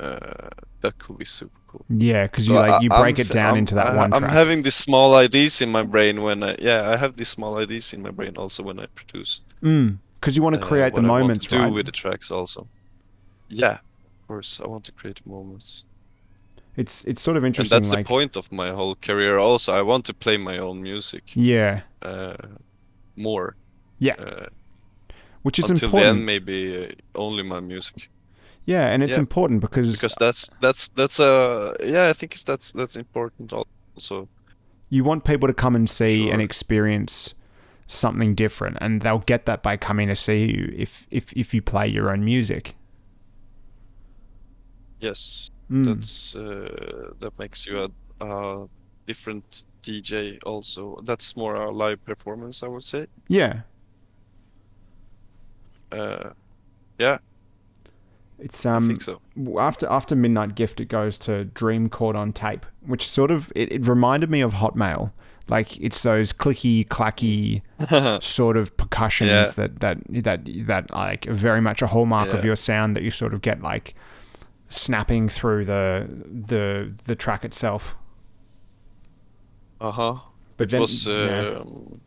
uh, 0.00 0.48
that 0.80 0.98
could 0.98 1.18
be 1.18 1.24
super 1.24 1.58
cool. 1.68 1.84
yeah, 1.88 2.24
because 2.24 2.46
you 2.46 2.54
like 2.54 2.82
you 2.82 2.88
I'm 2.90 3.02
break 3.02 3.18
it 3.18 3.28
down 3.30 3.46
I'm- 3.46 3.56
into 3.58 3.74
that 3.74 3.88
I- 3.88 3.96
one 3.96 4.12
I'm 4.14 4.20
track. 4.22 4.32
having 4.32 4.62
these 4.62 4.74
small 4.74 5.14
ideas 5.14 5.60
in 5.60 5.70
my 5.70 5.82
brain 5.82 6.22
when 6.22 6.42
I 6.42 6.56
yeah 6.58 6.90
I 6.90 6.96
have 6.96 7.16
these 7.16 7.28
small 7.28 7.58
ideas 7.58 7.92
in 7.92 8.02
my 8.02 8.10
brain 8.10 8.34
also 8.36 8.62
when 8.62 8.78
I 8.78 8.86
produce. 8.94 9.40
Mm, 9.62 9.98
because 10.20 10.36
you 10.36 10.42
want 10.42 10.56
to 10.56 10.62
uh, 10.62 10.66
create 10.66 10.94
the 10.94 11.02
what 11.02 11.04
I 11.06 11.08
want 11.12 11.22
moments, 11.22 11.46
to 11.46 11.56
do 11.56 11.62
right? 11.62 11.72
with 11.72 11.86
the 11.86 11.92
tracks 11.92 12.30
also. 12.30 12.68
Yeah, 13.48 13.74
of 13.74 14.26
course 14.28 14.60
I 14.64 14.66
want 14.68 14.84
to 14.84 14.92
create 14.92 15.20
moments. 15.26 15.84
It's 16.76 17.04
it's 17.04 17.20
sort 17.20 17.36
of 17.36 17.44
interesting. 17.44 17.76
and 17.76 17.84
that's 17.84 17.94
like, 17.94 18.06
the 18.06 18.08
point 18.08 18.36
of 18.36 18.50
my 18.50 18.70
whole 18.70 18.94
career 18.94 19.38
also. 19.38 19.72
I 19.74 19.82
want 19.82 20.04
to 20.06 20.14
play 20.14 20.38
my 20.38 20.58
own 20.58 20.82
music 20.82 21.24
yeah, 21.34 21.82
uh, 22.00 22.36
more 23.16 23.56
yeah, 23.98 24.14
uh, 24.14 24.46
which 25.42 25.58
is 25.58 25.68
until 25.68 25.88
important. 25.88 26.16
then 26.16 26.24
maybe 26.24 26.86
uh, 26.86 27.18
only 27.18 27.42
my 27.42 27.60
music. 27.60 28.08
Yeah, 28.64 28.86
and 28.86 29.02
it's 29.02 29.16
yeah, 29.16 29.20
important 29.20 29.60
because, 29.60 29.92
because 29.92 30.14
that's 30.18 30.48
that's 30.60 30.88
that's 30.88 31.18
uh 31.18 31.74
yeah 31.84 32.08
i 32.08 32.12
think 32.12 32.32
it's, 32.32 32.44
that's 32.44 32.70
that's 32.70 32.96
important 32.96 33.52
also 33.52 34.28
you 34.88 35.02
want 35.02 35.24
people 35.24 35.48
to 35.48 35.54
come 35.54 35.74
and 35.74 35.90
see 35.90 36.30
and 36.30 36.40
experience 36.40 37.34
something 37.86 38.34
different, 38.34 38.78
and 38.80 39.00
they'll 39.00 39.20
get 39.20 39.46
that 39.46 39.62
by 39.62 39.76
coming 39.76 40.08
to 40.08 40.16
see 40.16 40.44
you 40.46 40.72
if 40.76 41.06
if 41.10 41.32
if 41.32 41.54
you 41.54 41.62
play 41.62 41.88
your 41.88 42.10
own 42.10 42.24
music. 42.24 42.74
yes 45.00 45.50
Mm. 45.72 45.86
that's 45.86 46.36
uh, 46.36 47.12
that 47.20 47.38
makes 47.38 47.66
you 47.66 47.74
a, 47.84 48.24
a 48.26 48.68
different 49.06 49.64
dj 49.82 50.38
also 50.44 51.00
that's 51.04 51.34
more 51.36 51.54
a 51.56 51.70
live 51.70 52.04
performance 52.04 52.62
i 52.62 52.68
would 52.68 52.84
say 52.84 53.06
yeah, 53.28 53.62
uh 55.90 56.30
yeah 56.98 57.18
it's 58.38 58.64
i 58.66 58.74
um 58.74 58.88
think 58.88 59.02
so 59.02 59.20
after 59.58 59.86
after 59.88 60.16
Midnight 60.16 60.54
Gift, 60.56 60.80
it 60.80 60.86
goes 60.86 61.16
to 61.18 61.44
Dream 61.44 61.88
Chord 61.88 62.16
on 62.16 62.32
Tape, 62.32 62.66
which 62.86 63.08
sort 63.08 63.30
of 63.30 63.52
it, 63.54 63.70
it 63.72 63.86
reminded 63.86 64.30
me 64.30 64.40
of 64.40 64.54
Hotmail. 64.54 65.12
Like 65.48 65.76
it's 65.80 66.02
those 66.02 66.32
clicky 66.32 66.86
clacky 66.86 67.62
sort 68.22 68.56
of 68.56 68.76
percussions 68.76 69.30
Yeah. 69.30 69.44
that 69.56 69.80
that 69.80 69.98
that 70.24 70.66
that 70.66 70.90
like 70.90 71.24
very 71.26 71.60
much 71.60 71.82
a 71.82 71.86
hallmark 71.88 72.28
of 72.30 72.44
your 72.44 72.56
sound 72.56 72.96
that 72.96 73.02
you 73.02 73.10
sort 73.10 73.32
of 73.34 73.42
get 73.42 73.62
like 73.62 73.94
snapping 74.72 75.28
through 75.30 75.64
the 75.64 76.06
the 76.48 76.92
the 77.04 77.14
track 77.14 77.44
itself. 77.44 77.94
uh-huh 79.80 80.18
But 80.56 80.64
it 80.66 80.70
then 80.70 80.80
was 80.80 81.06
yeah. 81.06 81.60
um, 81.60 82.00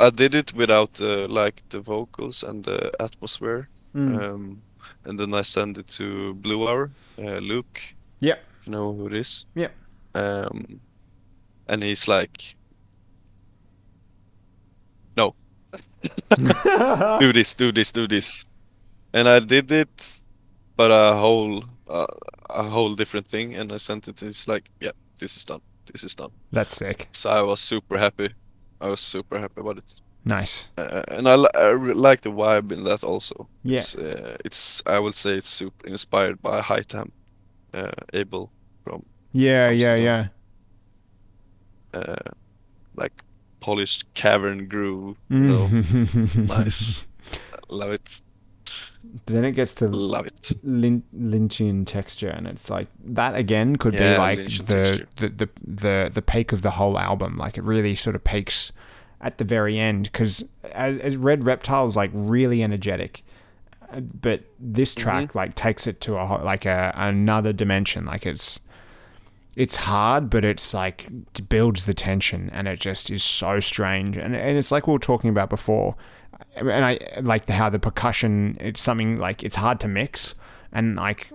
I 0.00 0.10
did 0.10 0.34
it 0.34 0.52
without 0.54 1.00
uh, 1.00 1.26
like 1.28 1.62
the 1.70 1.80
vocals 1.80 2.42
and 2.44 2.64
the 2.64 2.90
atmosphere, 3.00 3.68
Mm. 3.94 4.18
um, 4.22 4.62
and 5.04 5.18
then 5.18 5.34
I 5.34 5.42
sent 5.42 5.78
it 5.78 5.88
to 5.96 6.34
Blue 6.34 6.68
Hour, 6.68 6.90
uh, 7.18 7.40
Luke. 7.40 7.80
Yeah. 8.20 8.36
You 8.64 8.72
know 8.72 8.92
who 8.92 9.06
it 9.06 9.14
is? 9.14 9.46
Yeah. 9.56 9.70
Um, 10.14 10.80
and 11.68 11.82
he's 11.82 12.06
like, 12.08 12.54
"No, 15.16 15.34
do 17.20 17.32
this, 17.32 17.54
do 17.54 17.72
this, 17.72 17.92
do 17.92 18.06
this," 18.06 18.46
and 19.12 19.28
I 19.28 19.40
did 19.40 19.70
it, 19.72 20.22
but 20.78 20.90
a 20.90 21.16
whole 21.16 21.64
uh, 21.90 22.06
a 22.50 22.62
whole 22.62 22.94
different 22.96 23.26
thing, 23.30 23.54
and 23.60 23.72
I 23.72 23.78
sent 23.78 24.08
it. 24.08 24.22
It's 24.22 24.46
like, 24.48 24.70
"Yeah, 24.80 24.92
this 25.20 25.36
is 25.36 25.44
done. 25.44 25.60
This 25.92 26.04
is 26.04 26.14
done." 26.14 26.30
That's 26.52 26.74
sick. 26.76 27.08
So 27.12 27.28
I 27.30 27.42
was 27.42 27.60
super 27.60 27.98
happy. 27.98 28.28
I 28.80 28.88
was 28.88 29.00
super 29.00 29.38
happy 29.38 29.60
about 29.60 29.78
it. 29.78 29.94
Nice. 30.24 30.70
Uh, 30.78 31.02
and 31.08 31.26
I, 31.28 31.34
li- 31.36 31.54
I 31.54 31.68
re- 31.70 31.94
like 31.94 32.20
the 32.20 32.30
vibe 32.30 32.72
in 32.72 32.84
that 32.84 33.02
also. 33.04 33.48
Yeah. 33.64 33.78
It's, 33.78 33.96
uh, 33.96 34.36
it's 34.44 34.82
I 34.86 34.98
would 34.98 35.14
say 35.14 35.36
it's 35.36 35.48
super 35.48 35.86
inspired 35.88 36.40
by 36.42 36.60
High 36.60 36.82
Tam, 36.84 37.12
uh, 37.74 37.90
Abel 38.12 38.50
from 38.84 39.02
Yeah, 39.32 39.70
yeah, 39.70 39.94
Amsterdam. 39.94 40.30
yeah. 41.94 42.00
uh, 42.00 42.30
like 42.96 43.22
polished 43.60 44.04
cavern 44.14 44.68
groove. 44.68 45.16
You 45.30 45.38
know, 45.38 45.68
Mm. 45.68 46.48
nice. 46.58 47.06
love 47.68 47.92
it, 47.92 48.22
then 49.26 49.44
it 49.44 49.52
gets 49.52 49.74
to 49.74 49.88
love 49.88 50.26
it. 50.26 50.52
lin- 50.62 51.02
Lynchian 51.16 51.86
texture, 51.86 52.28
and 52.28 52.46
it's 52.46 52.70
like 52.70 52.88
that 53.04 53.34
again 53.34 53.76
could 53.76 53.92
be 53.94 54.16
like 54.16 54.38
the, 54.38 55.06
the 55.16 55.28
the 55.28 55.48
the 55.66 56.10
the 56.12 56.22
peak 56.22 56.52
of 56.52 56.62
the 56.62 56.70
whole 56.72 56.98
album. 56.98 57.36
Like 57.36 57.56
it 57.58 57.64
really 57.64 57.94
sort 57.94 58.16
of 58.16 58.24
peaks 58.24 58.72
at 59.20 59.38
the 59.38 59.44
very 59.44 59.78
end 59.78 60.04
because 60.04 60.44
as, 60.72 60.98
as 60.98 61.16
Red 61.16 61.44
Reptile's 61.46 61.96
like 61.96 62.10
really 62.12 62.62
energetic, 62.62 63.22
uh, 63.92 64.00
but 64.00 64.44
this 64.60 64.94
Mm-hmm. 64.94 65.02
track 65.02 65.34
like 65.34 65.54
takes 65.54 65.86
it 65.86 66.00
to 66.02 66.16
a 66.16 66.26
ho- 66.26 66.42
like 66.44 66.64
a 66.66 66.92
another 66.96 67.52
dimension. 67.52 68.04
Like 68.06 68.26
it's 68.26 68.60
it's 69.56 69.74
hard, 69.76 70.30
but 70.30 70.44
it's 70.44 70.72
like 70.72 71.06
it 71.08 71.48
builds 71.48 71.86
the 71.86 71.94
tension, 71.94 72.48
and 72.52 72.68
it 72.68 72.78
just 72.78 73.10
is 73.10 73.24
so 73.24 73.58
strange. 73.58 74.16
And 74.16 74.36
and 74.36 74.56
it's 74.56 74.70
like 74.70 74.86
we 74.86 74.92
were 74.92 74.98
talking 75.00 75.30
about 75.30 75.50
before, 75.50 75.96
and 76.56 76.84
I 76.84 76.98
like 77.22 77.46
the, 77.46 77.52
how 77.54 77.70
the 77.70 77.78
percussion. 77.78 78.56
It's 78.60 78.80
something 78.80 79.18
like 79.18 79.42
it's 79.42 79.56
hard 79.56 79.80
to 79.80 79.88
mix, 79.88 80.34
and 80.72 80.96
like 80.96 81.30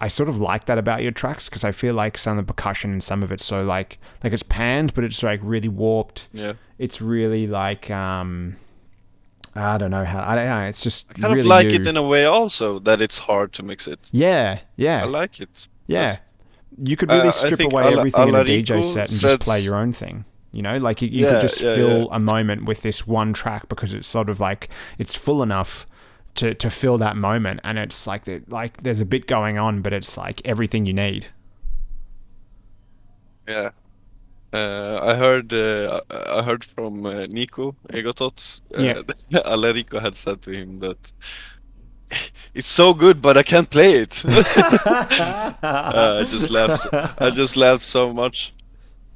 I 0.00 0.08
sort 0.08 0.28
of 0.28 0.40
like 0.40 0.66
that 0.66 0.78
about 0.78 1.02
your 1.02 1.12
tracks 1.12 1.48
because 1.48 1.64
I 1.64 1.72
feel 1.72 1.94
like 1.94 2.18
some 2.18 2.38
of 2.38 2.46
the 2.46 2.52
percussion 2.52 2.92
and 2.92 3.02
some 3.04 3.22
of 3.22 3.32
it's 3.32 3.44
so 3.44 3.62
like 3.62 3.98
like 4.24 4.32
it's 4.32 4.42
panned, 4.42 4.94
but 4.94 5.04
it's 5.04 5.22
like 5.22 5.40
really 5.42 5.68
warped. 5.68 6.28
Yeah, 6.32 6.54
It's 6.78 7.00
really 7.02 7.46
like 7.46 7.90
um. 7.90 8.56
I 9.54 9.78
don't 9.78 9.90
know 9.90 10.04
how. 10.04 10.22
I 10.22 10.34
don't 10.34 10.46
know. 10.48 10.64
It's 10.66 10.82
just 10.82 11.10
I 11.12 11.14
kind 11.14 11.24
really 11.30 11.40
of 11.40 11.46
like 11.46 11.70
you. 11.70 11.76
it 11.76 11.86
in 11.86 11.96
a 11.96 12.02
way 12.02 12.26
also 12.26 12.78
that 12.80 13.00
it's 13.00 13.16
hard 13.18 13.54
to 13.54 13.62
mix 13.62 13.88
it. 13.88 14.10
yeah, 14.12 14.58
yeah. 14.76 15.02
I 15.02 15.06
like 15.06 15.40
it. 15.40 15.68
Yeah. 15.86 16.18
You 16.78 16.94
could 16.94 17.10
really 17.10 17.28
Uh, 17.28 17.30
strip 17.30 17.60
away 17.60 17.84
Ala- 17.84 17.98
everything 18.00 18.28
in 18.28 18.34
a 18.34 18.44
DJ 18.44 18.84
set 18.84 19.08
and 19.10 19.18
just 19.18 19.40
play 19.40 19.60
your 19.60 19.76
own 19.76 19.94
thing. 19.94 20.26
You 20.56 20.62
know, 20.62 20.78
like 20.78 21.02
you, 21.02 21.08
you 21.08 21.24
Yeah, 21.24 21.30
could 21.30 21.40
just 21.40 21.60
yeah, 21.60 21.74
fill 21.74 22.10
a 22.12 22.18
moment 22.20 22.64
with 22.64 22.82
this 22.82 23.06
one 23.06 23.32
track 23.34 23.68
because 23.68 23.92
it's 23.94 24.08
sort 24.08 24.28
of 24.30 24.40
like 24.40 24.68
it's 24.98 25.14
full 25.14 25.42
enough 25.42 25.86
to, 26.36 26.54
to 26.54 26.70
fill 26.70 26.98
that 26.98 27.16
moment, 27.16 27.60
and 27.64 27.78
it's 27.78 28.06
like 28.06 28.24
the, 28.24 28.42
like 28.48 28.82
there's 28.82 29.00
a 29.00 29.06
bit 29.06 29.26
going 29.26 29.58
on, 29.58 29.82
but 29.82 29.92
it's 29.92 30.16
like 30.16 30.42
everything 30.46 30.86
you 30.86 30.94
need. 30.94 31.28
Yeah. 33.48 33.70
Uh, 34.52 35.00
I 35.02 35.16
heard 35.16 35.52
uh, 35.52 36.00
I 36.10 36.42
heard 36.42 36.64
from 36.64 37.06
uh, 37.06 37.26
Nico 37.26 37.76
Egotot. 37.92 38.62
Uh, 38.74 38.80
Yeah. 38.82 39.02
Alarico 39.32 40.00
had 40.00 40.14
said 40.16 40.42
to 40.42 40.52
him 40.52 40.78
that 40.80 41.12
it's 42.54 42.68
so 42.68 42.94
good, 42.94 43.20
but 43.22 43.36
I 43.36 43.42
can't 43.42 43.70
play 43.70 43.92
it. 43.92 44.24
uh, 44.26 46.18
I 46.20 46.24
just 46.24 46.50
laughed. 46.50 46.86
I 47.18 47.30
just 47.30 47.56
laughed 47.56 47.82
so 47.82 48.12
much. 48.12 48.55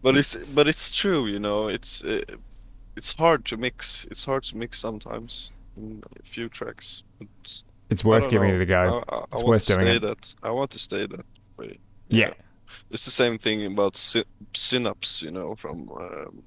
But 0.03 0.17
it's 0.17 0.37
but 0.55 0.67
it's 0.69 0.95
true, 0.97 1.27
you 1.27 1.39
know. 1.39 1.69
It's 1.69 2.03
uh, 2.05 2.23
it's 2.97 3.15
hard 3.15 3.45
to 3.47 3.57
mix. 3.57 4.07
It's 4.11 4.25
hard 4.25 4.43
to 4.45 4.57
mix 4.57 4.79
sometimes 4.79 5.53
in 5.77 6.03
a 6.21 6.23
few 6.27 6.49
tracks. 6.49 7.03
But 7.19 7.63
It's 7.91 8.05
worth 8.05 8.29
giving 8.31 8.49
know. 8.49 8.57
it 8.57 8.63
a 8.63 8.67
go. 8.67 9.05
I, 9.09 9.15
I, 9.15 9.19
I 9.19 9.23
It's 9.33 9.43
want 9.43 9.47
worth 9.47 9.65
to 9.67 9.75
doing 9.75 9.87
stay 9.87 9.97
it. 9.97 10.03
that. 10.03 10.35
I 10.43 10.51
want 10.51 10.71
to 10.71 10.79
stay 10.79 11.07
that 11.07 11.27
way. 11.57 11.79
Yeah. 12.09 12.33
It's 12.91 13.05
the 13.05 13.11
same 13.11 13.37
thing 13.39 13.67
about 13.67 13.97
sy- 13.97 14.25
Synapse, 14.55 15.23
you 15.23 15.31
know, 15.33 15.55
from 15.57 15.91
um, 16.01 16.43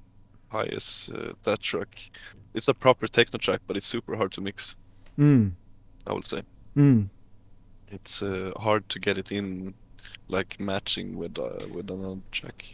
Highest, 0.48 1.12
uh, 1.12 1.32
that 1.42 1.60
track. 1.60 2.10
It's 2.54 2.68
a 2.68 2.74
proper 2.74 3.06
techno 3.06 3.38
track, 3.38 3.60
but 3.66 3.76
it's 3.76 3.86
super 3.86 4.16
hard 4.16 4.32
to 4.32 4.40
mix. 4.40 4.76
Mm. 5.18 5.52
I 6.06 6.12
would 6.12 6.24
say 6.24 6.42
Mm. 6.76 7.08
it's 7.88 8.22
uh, 8.22 8.52
hard 8.56 8.88
to 8.88 8.98
get 8.98 9.18
it 9.18 9.30
in, 9.32 9.74
like 10.28 10.58
matching 10.60 11.16
with 11.18 11.38
uh, 11.38 11.66
with 11.74 11.90
another 11.90 12.20
track. 12.32 12.64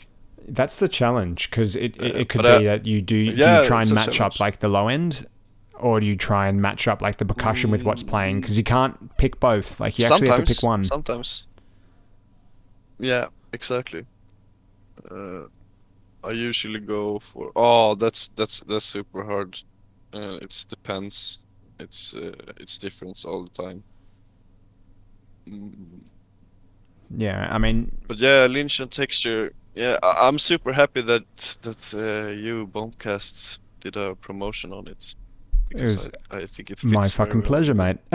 That's 0.49 0.79
the 0.79 0.89
challenge 0.89 1.51
because 1.51 1.77
it, 1.77 1.97
it, 1.97 2.17
it 2.17 2.29
could 2.29 2.43
but, 2.43 2.47
uh, 2.47 2.59
be 2.59 2.65
that 2.65 2.87
you 2.87 3.01
do, 3.01 3.27
do 3.27 3.31
you 3.31 3.65
try 3.65 3.83
and 3.83 3.95
match 3.95 4.21
up 4.21 4.41
like 4.41 4.59
the 4.59 4.69
low 4.69 4.89
end 4.89 5.27
or 5.75 6.01
do 6.01 6.07
you 6.07 6.17
try 6.17 6.47
and 6.49 6.61
match 6.61 6.87
up 6.87 7.03
like 7.03 7.17
the 7.17 7.25
percussion 7.25 7.71
with 7.71 7.85
what's 7.85 8.03
playing 8.03 8.41
because 8.41 8.59
you 8.59 8.65
can't 8.65 9.17
pick 9.17 9.41
both 9.41 9.81
like 9.81 9.99
you 9.99 10.05
actually 10.05 10.29
have 10.29 10.45
to 10.45 10.55
pick 10.55 10.63
one 10.63 10.85
Sometimes. 10.85 11.47
Yeah, 12.99 13.29
exactly. 13.53 14.05
Uh, 15.11 15.45
I 16.23 16.33
usually 16.33 16.81
go 16.81 17.19
for. 17.19 17.51
Oh, 17.57 17.95
that's 17.95 18.29
that's 18.29 18.61
that's 18.61 18.85
super 18.85 19.25
hard. 19.25 19.59
Uh, 20.13 20.39
it 20.43 20.67
depends. 20.69 21.39
It's 21.79 22.15
uh, 22.15 22.33
it's 22.59 22.77
different 22.77 23.25
all 23.25 23.45
the 23.45 23.63
time. 23.63 23.83
Mm, 25.49 26.03
yeah 27.17 27.49
i 27.51 27.59
mean 27.59 27.91
But 28.07 28.19
yeah, 28.19 28.47
Lynchian 28.47 28.91
texture. 28.91 29.53
Yeah, 29.75 29.99
I- 30.03 30.27
I'm 30.29 30.39
super 30.39 30.73
happy 30.73 31.03
that 31.03 31.59
that 31.63 31.95
uh, 31.95 32.31
you 32.33 32.67
Bombcast 32.67 33.59
did 33.81 33.97
a 33.97 34.15
promotion 34.17 34.73
on 34.73 34.89
it. 34.89 35.15
Because 35.69 36.09
was 36.09 36.11
I, 36.31 36.37
I 36.39 36.47
think 36.47 36.71
it's 36.71 36.83
my 36.85 37.07
fucking 37.07 37.43
pleasure 37.43 37.75
with 37.75 37.83
mate 37.85 37.99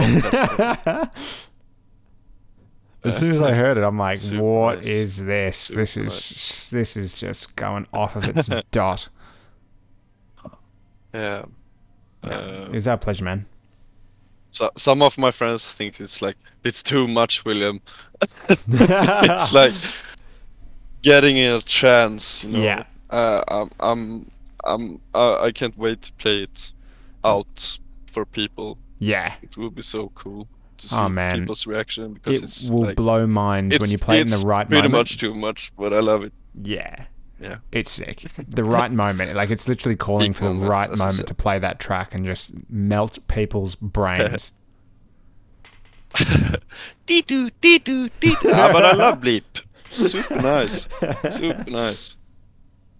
as 3.03 3.17
soon 3.17 3.31
as 3.33 3.41
i 3.41 3.53
heard 3.61 3.77
it 3.77 3.83
i'm 3.83 3.97
like 3.97 4.17
Super 4.17 4.43
what 4.43 4.75
nice. 4.77 4.87
is 4.87 5.23
this 5.25 5.67
this 5.69 5.91
Super 5.91 6.05
is 6.07 6.69
this 6.71 6.97
is 6.97 7.13
just 7.19 7.55
going 7.55 7.87
off 7.93 8.15
of 8.15 8.25
its 8.27 8.49
dot 8.71 9.07
yeah. 11.13 11.45
Yeah, 12.23 12.29
Uh, 12.29 12.69
it's 12.73 12.87
our 12.87 12.97
pleasure 12.97 13.23
man 13.23 13.45
So, 14.51 14.69
some 14.77 15.01
of 15.01 15.17
my 15.17 15.31
friends 15.31 15.71
think 15.71 15.99
it's 15.99 16.21
like 16.21 16.37
it's 16.63 16.81
too 16.83 17.07
much, 17.07 17.45
William. 17.45 17.79
it's 18.49 19.53
like 19.53 19.73
getting 21.05 21.37
a 21.39 21.61
chance. 21.61 22.43
you 22.43 22.51
know. 22.57 22.63
Yeah. 22.63 22.83
Uh, 23.09 23.43
I'm, 23.47 23.69
I'm, 23.79 24.31
I'm, 24.65 25.01
uh, 25.13 25.39
I 25.41 25.51
can't 25.51 25.77
wait 25.77 26.01
to 26.01 26.13
play 26.13 26.43
it 26.43 26.73
out 27.23 27.79
for 28.11 28.25
people. 28.25 28.77
yeah 28.99 29.35
It 29.41 29.55
will 29.57 29.69
be 29.71 29.81
so 29.83 30.09
cool 30.15 30.47
to 30.79 30.87
see 30.89 30.95
Oh, 30.99 31.07
man. 31.07 31.39
people's 31.39 31.65
reaction 31.67 32.13
because 32.15 32.37
it 32.37 32.43
it's 32.43 32.69
will 32.69 32.85
like, 32.87 32.95
blow 32.97 33.25
minds 33.27 33.77
when 33.79 33.89
you 33.91 33.97
play 33.97 34.17
it 34.19 34.21
in 34.21 34.31
the 34.31 34.45
right 34.45 34.67
moment. 34.67 34.69
pretty 34.69 34.87
moment 34.89 34.99
much 35.11 35.17
too 35.17 35.33
much, 35.33 35.71
but 35.77 35.93
I 35.93 35.99
love 35.99 36.23
it. 36.23 36.33
Yeah. 36.63 37.05
Yeah. 37.39 37.57
It's 37.71 37.91
sick. 37.91 38.23
The 38.59 38.63
right 38.63 38.91
moment. 39.03 39.35
Like 39.35 39.49
it's 39.51 39.67
literally 39.67 39.95
calling 39.97 40.31
Peak 40.33 40.37
for 40.37 40.53
the 40.53 40.67
right 40.67 40.89
moment 40.97 41.27
to 41.27 41.33
play 41.33 41.59
that 41.59 41.79
track 41.79 42.15
and 42.15 42.25
just 42.25 42.51
melt 42.69 43.19
people's 43.27 43.75
brains. 43.75 44.51
Dee-doo, 47.05 47.49
dee-doo, 47.61 48.09
dee-doo. 48.19 48.51
ah, 48.53 48.69
but 48.71 48.85
I 48.85 48.93
love 48.93 49.19
Bleep. 49.21 49.43
Super 49.95 50.41
nice. 50.41 50.87
Super 51.29 51.69
nice. 51.71 52.17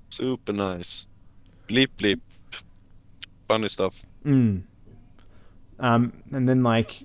Super 0.09 0.53
nice. 0.53 1.07
Bleep 1.67 1.89
bleep. 1.97 2.19
Funny 3.47 3.67
stuff. 3.69 4.03
mm. 4.25 4.63
Um, 5.79 6.13
and 6.31 6.47
then 6.47 6.63
like 6.63 7.03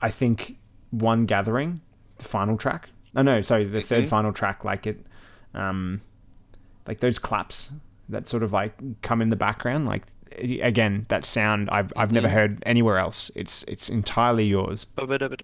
I 0.00 0.10
think 0.10 0.56
one 0.90 1.26
gathering, 1.26 1.80
the 2.18 2.24
final 2.24 2.56
track. 2.56 2.88
Oh 3.16 3.22
no, 3.22 3.42
sorry, 3.42 3.64
the 3.64 3.82
third 3.82 4.04
Mhm. 4.04 4.08
final 4.08 4.32
track, 4.32 4.64
like 4.64 4.86
it 4.86 5.04
um 5.54 6.00
like 6.86 7.00
those 7.00 7.18
claps 7.18 7.72
that 8.08 8.26
sort 8.26 8.42
of 8.42 8.52
like 8.52 8.72
come 9.02 9.20
in 9.20 9.28
the 9.30 9.36
background, 9.36 9.86
like 9.86 10.04
again, 10.38 11.04
that 11.08 11.24
sound 11.24 11.68
I've 11.70 11.92
I've 11.96 12.12
never 12.12 12.28
Mhm. 12.28 12.32
heard 12.32 12.62
anywhere 12.64 12.98
else. 12.98 13.30
It's 13.34 13.62
it's 13.64 13.88
entirely 13.90 14.46
yours. 14.46 14.86
A 14.96 15.06
bit, 15.06 15.20
a 15.22 15.28
bit. 15.28 15.42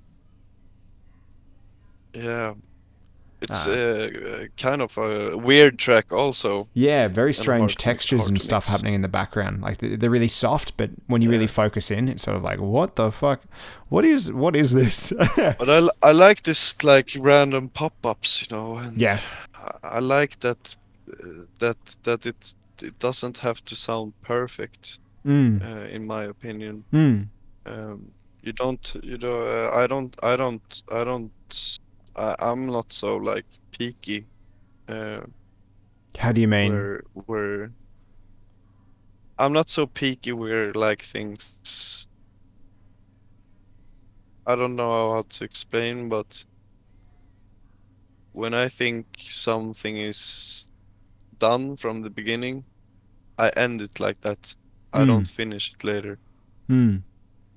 Yeah. 2.14 2.54
It's 3.44 3.66
Ah. 3.66 3.70
uh, 3.72 4.46
kind 4.56 4.80
of 4.82 4.98
a 4.98 5.36
weird 5.48 5.78
track 5.78 6.12
also. 6.12 6.66
Yeah, 6.74 7.08
very 7.08 7.32
strange 7.32 7.76
textures 7.76 8.28
and 8.28 8.40
stuff 8.42 8.64
mix. 8.64 8.70
happening 8.72 8.94
in 8.94 9.02
the 9.02 9.08
background. 9.20 9.62
Like 9.66 9.76
they- 9.78 9.96
they're 9.96 10.14
really 10.18 10.28
soft, 10.44 10.76
but 10.76 10.90
when 11.06 11.22
you 11.22 11.30
really 11.30 11.46
focus 11.48 11.90
in, 11.90 12.08
it's 12.08 12.22
sort 12.24 12.36
of 12.36 12.42
like, 12.50 12.60
what 12.60 12.94
the 12.96 13.10
fuck? 13.10 13.40
What 13.88 14.04
is 14.04 14.32
what 14.32 14.54
is 14.56 14.70
this? 14.72 15.12
But 15.58 15.68
I, 15.68 15.88
I 16.10 16.12
like 16.12 16.42
this 16.42 16.74
like 16.84 17.10
random 17.20 17.68
pop-ups, 17.68 18.42
you 18.42 18.56
know. 18.56 18.76
And 18.78 19.00
yeah, 19.00 19.18
I- 19.54 19.98
I 19.98 20.00
like 20.00 20.36
that 20.40 20.76
uh, 21.12 21.44
that 21.58 21.76
that 22.02 22.26
it 22.26 22.54
it 22.82 22.98
doesn't 22.98 23.38
have 23.38 23.60
to 23.64 23.74
sound 23.76 24.12
perfect, 24.22 24.98
mm. 25.26 25.60
uh, 25.62 25.94
in 25.94 26.06
my 26.06 26.24
opinion. 26.24 26.84
Mm. 26.92 27.28
Um, 27.66 28.10
you 28.42 28.52
don't, 28.52 28.96
you 29.02 29.16
know, 29.16 29.40
uh, 29.42 29.70
I 29.84 29.86
don't, 29.86 30.14
I 30.22 30.36
don't, 30.36 30.82
I 30.92 31.04
don't, 31.04 31.30
I, 32.16 32.36
I'm 32.38 32.66
not 32.66 32.92
so 32.92 33.16
like 33.16 33.46
peaky. 33.70 34.26
Uh, 34.88 35.20
How 36.18 36.32
do 36.32 36.40
you 36.40 36.48
mean? 36.48 36.72
where 36.72 37.02
where 37.26 37.70
I'm 39.38 39.52
not 39.52 39.68
so 39.68 39.86
peaky 39.86 40.32
where 40.32 40.72
like 40.72 41.02
things. 41.02 42.06
I 44.46 44.54
don't 44.56 44.76
know 44.76 45.14
how 45.14 45.24
to 45.28 45.44
explain, 45.44 46.08
but 46.08 46.44
when 48.32 48.52
I 48.52 48.68
think 48.68 49.06
something 49.28 49.96
is 49.96 50.66
done 51.38 51.76
from 51.76 52.02
the 52.02 52.10
beginning, 52.10 52.64
I 53.38 53.48
end 53.50 53.80
it 53.80 53.98
like 53.98 54.20
that. 54.20 54.54
I 54.92 55.04
don't 55.04 55.26
finish 55.26 55.72
it 55.72 55.82
later. 55.82 56.18
Mm. 56.70 57.02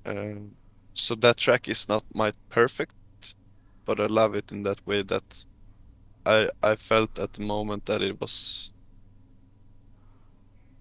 Um, 0.04 0.50
so 0.92 1.14
that 1.16 1.36
track 1.36 1.68
is 1.68 1.88
not 1.88 2.04
my 2.14 2.32
perfect, 2.48 2.94
but 3.88 3.98
I 4.00 4.06
love 4.06 4.38
it 4.38 4.52
in 4.52 4.62
that 4.64 4.80
way 4.86 5.02
that 5.02 5.44
I 6.26 6.38
I 6.72 6.76
felt 6.76 7.18
at 7.18 7.32
the 7.32 7.42
moment 7.42 7.86
that 7.86 8.02
it 8.02 8.20
was 8.20 8.70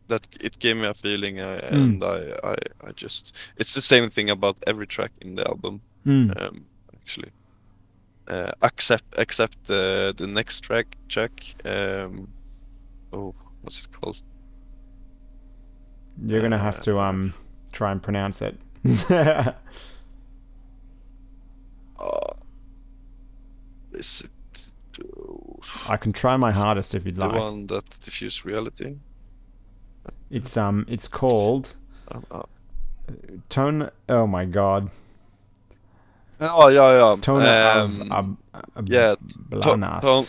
that 0.09 0.27
it 0.41 0.59
gave 0.59 0.75
me 0.77 0.87
a 0.87 0.93
feeling 0.93 1.39
uh, 1.39 1.59
and 1.71 2.03
I, 2.03 2.17
I 2.51 2.55
I 2.87 2.91
just 3.03 3.35
it's 3.61 3.73
the 3.73 3.81
same 3.81 4.09
thing 4.09 4.29
about 4.29 4.55
every 4.67 4.87
track 4.87 5.11
in 5.21 5.35
the 5.35 5.47
album 5.47 5.81
Mm. 6.05 6.31
um 6.41 6.65
actually 7.01 7.31
uh, 8.33 8.51
except 8.63 9.05
except 9.17 9.69
uh, 9.69 10.13
the 10.21 10.27
next 10.27 10.61
track 10.61 10.87
track 11.09 11.33
um 11.65 12.27
oh 13.11 13.33
what's 13.61 13.79
it 13.83 13.91
called 13.91 14.21
You're 16.25 16.41
gonna 16.41 16.63
have 16.69 16.79
to 16.81 16.91
uh, 16.99 17.09
um 17.09 17.33
try 17.71 17.91
and 17.91 18.01
pronounce 18.01 18.41
it. 18.41 18.55
uh 21.99 22.33
is 23.99 24.21
it 24.23 24.31
I 25.89 25.97
can 25.97 26.11
try 26.11 26.37
my 26.37 26.51
hardest 26.51 26.95
if 26.95 27.05
you'd 27.05 27.17
like 27.17 27.31
the 27.33 27.39
one 27.39 27.67
that 27.67 27.89
diffuse 28.01 28.45
reality 28.45 28.95
It's 30.31 30.57
um 30.57 30.85
it's 30.89 31.07
called 31.07 31.75
uh, 32.11 32.19
uh, 32.31 32.43
Tone. 33.49 33.89
Oh 34.09 34.27
my 34.27 34.45
god, 34.45 34.89
oh 36.41 36.67
yeah 36.67 36.91
yeah 36.97 37.15
Tone 37.21 37.41
um, 37.41 38.01
of 38.11 38.37
ab, 38.75 38.89
yeah, 38.89 39.15
Blanas. 39.49 40.01
tone- 40.01 40.25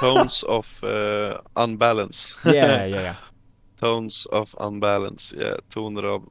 tones 0.00 0.42
of 0.44 0.84
uh, 0.84 1.38
unbalance 1.56 2.36
yeah, 2.44 2.84
yeah, 2.86 3.02
yeah. 3.02 3.14
tones 3.80 4.26
of 4.32 4.54
unbalance 4.60 5.32
yeah 5.36 5.56
toner 5.70 6.06
av 6.06 6.28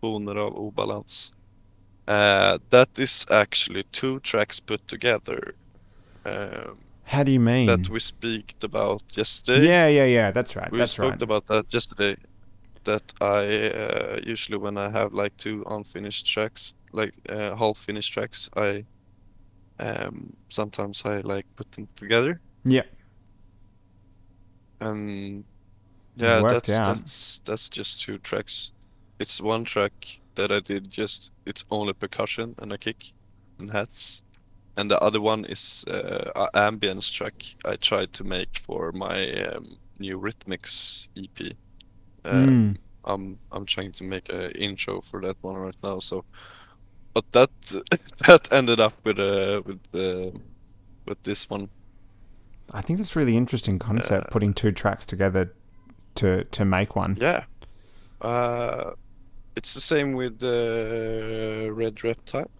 toner 0.00 0.38
av 0.38 0.54
obalans 0.54 1.32
uh, 2.08 2.58
that 2.70 2.98
is 2.98 3.26
actually 3.30 3.84
two 3.92 4.20
tracks 4.20 4.60
put 4.60 4.86
together 4.88 5.54
um, 6.24 6.78
How 7.04 7.22
do 7.24 7.32
you 7.32 7.40
mean? 7.40 7.66
that 7.66 7.88
we 7.88 8.00
speak 8.00 8.54
about 8.62 9.02
yesterday 9.16 9.66
yeah, 9.66 9.86
yeah, 9.88 10.04
yeah. 10.04 10.30
That's 10.30 10.54
right. 10.56 10.70
we 10.72 10.78
that's 10.78 10.92
spoke 10.92 11.10
right. 11.12 11.22
about 11.22 11.46
that 11.46 11.72
yesterday 11.74 12.16
that 12.84 13.12
i 13.20 13.44
uh, 13.68 14.18
usually 14.26 14.58
when 14.58 14.76
i 14.76 14.88
have 14.90 15.12
like 15.14 15.36
two 15.36 15.62
unfinished 15.68 16.26
tracks 16.26 16.74
like 16.92 17.14
uh, 17.28 17.54
half 17.56 17.76
finished 17.78 18.12
tracks 18.12 18.50
i 18.56 18.84
um, 19.78 20.32
sometimes 20.48 21.04
i 21.04 21.20
like 21.20 21.46
put 21.56 21.70
them 21.72 21.86
together 21.96 22.40
Yeah. 22.64 22.82
and 24.80 25.44
yeah 26.16 26.42
that's 26.42 26.68
out. 26.70 26.86
that's 26.96 27.40
that's 27.44 27.68
just 27.70 28.00
two 28.02 28.18
tracks 28.18 28.72
it's 29.18 29.40
one 29.40 29.64
track 29.64 30.18
that 30.34 30.50
i 30.52 30.60
did 30.60 30.90
just 30.90 31.30
it's 31.46 31.64
only 31.70 31.92
percussion 31.92 32.54
and 32.58 32.72
a 32.72 32.78
kick 32.78 33.12
and 33.58 33.70
hats 33.70 34.22
and 34.76 34.90
the 34.90 34.98
other 35.00 35.20
one 35.20 35.44
is 35.44 35.84
uh, 35.88 36.48
ambience 36.54 37.12
track 37.12 37.44
i 37.64 37.76
tried 37.76 38.12
to 38.12 38.24
make 38.24 38.58
for 38.58 38.92
my 38.92 39.32
um, 39.32 39.76
new 39.98 40.18
rhythmics 40.18 41.08
ep 41.16 41.56
uh, 42.24 42.46
Mm. 42.46 42.76
i'm 43.04 43.38
i'm 43.50 43.66
trying 43.66 43.92
to 43.92 44.04
make 44.04 44.28
an 44.32 44.50
intro 44.52 45.00
for 45.00 45.20
that 45.20 45.36
one 45.42 45.56
right 45.56 45.76
now 45.82 45.98
so 46.00 46.24
but 47.14 47.24
that 47.32 47.50
that 48.26 48.52
ended 48.52 48.80
up 48.80 48.94
with 49.04 49.18
uh 49.18 49.60
with 49.66 49.80
uh, 49.94 50.30
with 51.06 51.22
this 51.22 51.50
one 51.50 51.68
I 52.74 52.80
think 52.80 52.98
that's 52.98 53.16
really 53.16 53.36
interesting 53.36 53.78
concept. 53.78 54.30
putting 54.30 54.54
two 54.54 54.72
tracks 54.72 55.04
together 55.04 55.52
to 56.14 56.44
to 56.44 56.64
make 56.64 56.96
one. 56.96 57.16
Yeah. 57.20 57.44
Uh, 58.22 58.92
it's 59.56 59.74
the 59.74 59.80
same 59.80 60.14
with 60.14 60.38
the 60.38 61.68
Red 61.70 62.02
Reptile. 62.02 62.50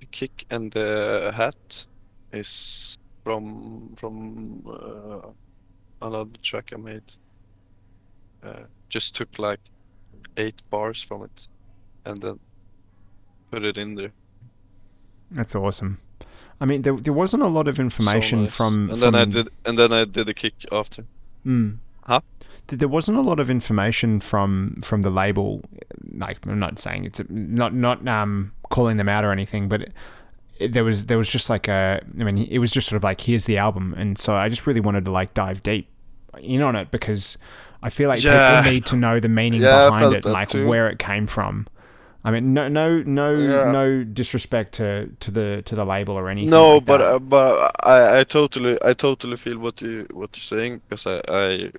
The 0.00 0.06
kick 0.06 0.46
and 0.50 0.72
the 0.72 1.32
hat 1.34 1.86
is 2.32 2.98
from 3.24 3.92
from 3.96 4.64
uh, 4.66 5.28
another 6.06 6.30
track 6.42 6.72
I 6.72 6.76
made. 6.76 7.02
Uh, 8.42 8.64
just 8.88 9.14
took 9.14 9.38
like 9.38 9.60
eight 10.36 10.62
bars 10.70 11.02
from 11.02 11.22
it, 11.24 11.48
and 12.04 12.16
then 12.22 12.38
put 13.50 13.64
it 13.64 13.76
in 13.76 13.94
there. 13.94 14.12
That's 15.30 15.54
awesome. 15.54 15.98
I 16.62 16.66
mean, 16.66 16.82
there, 16.82 16.96
there 16.96 17.12
wasn't 17.12 17.42
a 17.42 17.48
lot 17.48 17.68
of 17.68 17.76
So 17.76 17.82
information 17.82 18.40
nice. 18.40 18.56
from. 18.56 18.90
and 18.90 18.98
from 18.98 19.12
then 19.12 19.14
I 19.14 19.24
did 19.24 19.48
and 19.64 19.78
then 19.78 19.92
I 19.92 20.04
did 20.04 20.26
the 20.26 20.34
kick 20.34 20.54
after. 20.72 21.04
Mm. 21.46 21.78
Huh? 22.04 22.20
Th- 22.70 22.78
There 22.80 22.88
wasn't 22.88 23.18
a 23.18 23.20
lot 23.20 23.38
of 23.40 23.50
information 23.50 24.20
from 24.20 24.80
from 24.82 25.02
the 25.02 25.10
label. 25.10 25.60
Like 26.16 26.38
I'm 26.46 26.58
not 26.58 26.78
saying 26.78 27.04
it's 27.04 27.20
not 27.28 27.74
not 27.74 28.06
um 28.08 28.52
calling 28.70 28.96
them 28.96 29.08
out 29.08 29.24
or 29.24 29.32
anything, 29.32 29.68
but 29.68 29.82
it, 29.82 29.92
it- 30.58 30.72
there 30.72 30.84
was 30.84 31.06
there 31.06 31.18
was 31.18 31.28
just 31.28 31.50
like 31.50 31.68
a. 31.68 32.00
I 32.20 32.24
mean, 32.24 32.38
it 32.38 32.58
was 32.58 32.70
just 32.72 32.88
sort 32.88 32.96
of 32.96 33.04
like 33.04 33.20
here's 33.20 33.44
the 33.44 33.58
album, 33.58 33.94
and 33.98 34.18
so 34.18 34.34
I 34.36 34.48
just 34.48 34.66
really 34.66 34.80
wanted 34.80 35.04
to 35.04 35.10
like 35.10 35.34
dive 35.34 35.62
deep 35.62 35.86
in 36.40 36.62
on 36.62 36.76
it 36.76 36.90
because 36.90 37.36
I 37.82 37.90
feel 37.90 38.08
like 38.08 38.22
Yeah. 38.24 38.60
people 38.60 38.72
need 38.72 38.86
to 38.86 38.96
know 38.96 39.20
the 39.20 39.28
meaning 39.28 39.62
Yeah, 39.62 39.86
behind 39.90 40.14
it, 40.16 40.24
like 40.24 40.48
too. 40.50 40.66
where 40.68 40.88
it 40.88 40.98
came 40.98 41.26
from. 41.26 41.66
I 42.22 42.30
mean, 42.30 42.52
no, 42.52 42.68
no, 42.68 43.02
no, 43.02 43.34
Yeah. 43.34 43.72
no 43.72 44.04
disrespect 44.04 44.74
to, 44.74 45.08
to 45.20 45.30
the 45.30 45.62
to 45.64 45.74
the 45.74 45.86
label 45.86 46.14
or 46.18 46.28
anything. 46.28 46.50
No, 46.50 46.74
like 46.74 46.84
but 46.84 47.00
uh, 47.00 47.18
but 47.18 47.74
I 47.82 48.20
I 48.20 48.24
totally 48.24 48.76
I 48.84 48.92
totally 48.92 49.36
feel 49.38 49.58
what 49.58 49.80
you 49.82 50.06
what 50.12 50.36
you're 50.36 50.42
saying 50.58 50.82
because 50.88 51.06
I 51.06 51.20
I 51.28 51.72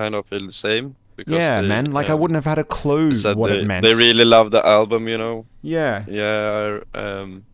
kind 0.00 0.14
of 0.14 0.26
feel 0.26 0.46
the 0.46 0.52
same. 0.52 0.96
Because 1.16 1.34
yeah, 1.34 1.60
they, 1.60 1.68
man. 1.68 1.92
Like 1.92 2.08
I 2.08 2.14
um, 2.14 2.20
wouldn't 2.20 2.36
have 2.36 2.46
had 2.52 2.58
a 2.58 2.64
clue 2.64 3.12
what 3.34 3.48
they, 3.50 3.58
it 3.60 3.66
meant. 3.66 3.82
They 3.82 3.94
really 3.94 4.24
love 4.24 4.50
the 4.50 4.62
album, 4.66 5.06
you 5.12 5.18
know. 5.18 5.46
yeah, 5.60 6.04
Yeah, 6.08 6.80
I, 6.94 6.98
um, 6.98 7.44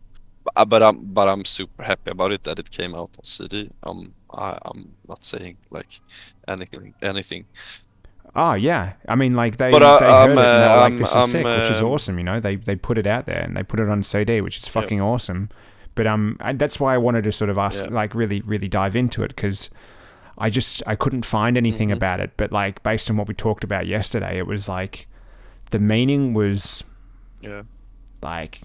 but, 0.71 0.81
I'm 0.81 0.97
but 1.17 1.27
I'm 1.27 1.43
super 1.43 1.83
happy 1.83 2.11
about 2.11 2.31
it 2.31 2.43
that 2.43 2.57
it 2.59 2.69
came 2.71 2.95
out 2.95 3.11
on 3.19 3.25
CD. 3.25 3.69
Um, 3.83 4.13
I 4.31 4.57
I'm 4.67 4.81
not 5.07 5.25
saying 5.25 5.57
like 5.77 5.91
anything 6.47 6.93
anything. 7.01 7.43
Oh 8.35 8.53
yeah, 8.53 8.93
I 9.13 9.15
mean, 9.15 9.33
like 9.43 9.57
they 9.57 9.71
But, 9.71 9.79
they 9.79 9.85
uh, 9.85 9.99
heard 9.99 10.09
I'm, 10.09 10.29
it 10.29 10.31
and 10.31 10.37
they 10.37 10.43
were 10.43 10.73
uh, 10.73 10.77
like, 10.77 10.91
I'm- 10.91 10.97
"This 10.99 11.15
is 11.15 11.31
sick," 11.31 11.45
which 11.45 11.71
is 11.75 11.81
um, 11.81 11.87
awesome. 11.91 12.17
You 12.17 12.23
know, 12.29 12.39
they 12.39 12.55
they 12.55 12.75
put 12.75 12.97
it 12.97 13.07
out 13.07 13.25
there 13.25 13.41
and 13.45 13.55
they 13.57 13.63
put 13.63 13.79
it 13.79 13.89
on 13.89 14.03
CD, 14.03 14.41
which 14.41 14.57
is 14.57 14.65
Yeah. 14.67 14.71
fucking 14.77 15.01
awesome. 15.01 15.49
But 15.95 16.07
um, 16.07 16.37
I, 16.39 16.53
that's 16.53 16.79
why 16.79 16.93
I 16.93 16.97
wanted 16.97 17.23
to 17.23 17.31
sort 17.31 17.49
of 17.49 17.57
ask, 17.57 17.83
Yeah. 17.83 17.89
like, 18.01 18.13
really, 18.13 18.41
really 18.41 18.67
dive 18.67 18.95
into 18.95 19.23
it 19.23 19.29
because 19.35 19.69
I 20.37 20.49
just 20.49 20.83
I 20.85 20.95
couldn't 20.95 21.25
find 21.25 21.57
anything 21.57 21.89
Mhm. 21.89 21.93
about 21.93 22.19
it. 22.19 22.31
But 22.37 22.51
like, 22.51 22.83
based 22.83 23.09
on 23.09 23.17
what 23.17 23.27
we 23.27 23.33
talked 23.33 23.63
about 23.63 23.87
yesterday, 23.87 24.37
it 24.37 24.45
was 24.47 24.69
like 24.69 25.07
the 25.71 25.79
meaning 25.79 26.33
was 26.33 26.83
Yeah. 27.41 27.63
like 28.21 28.61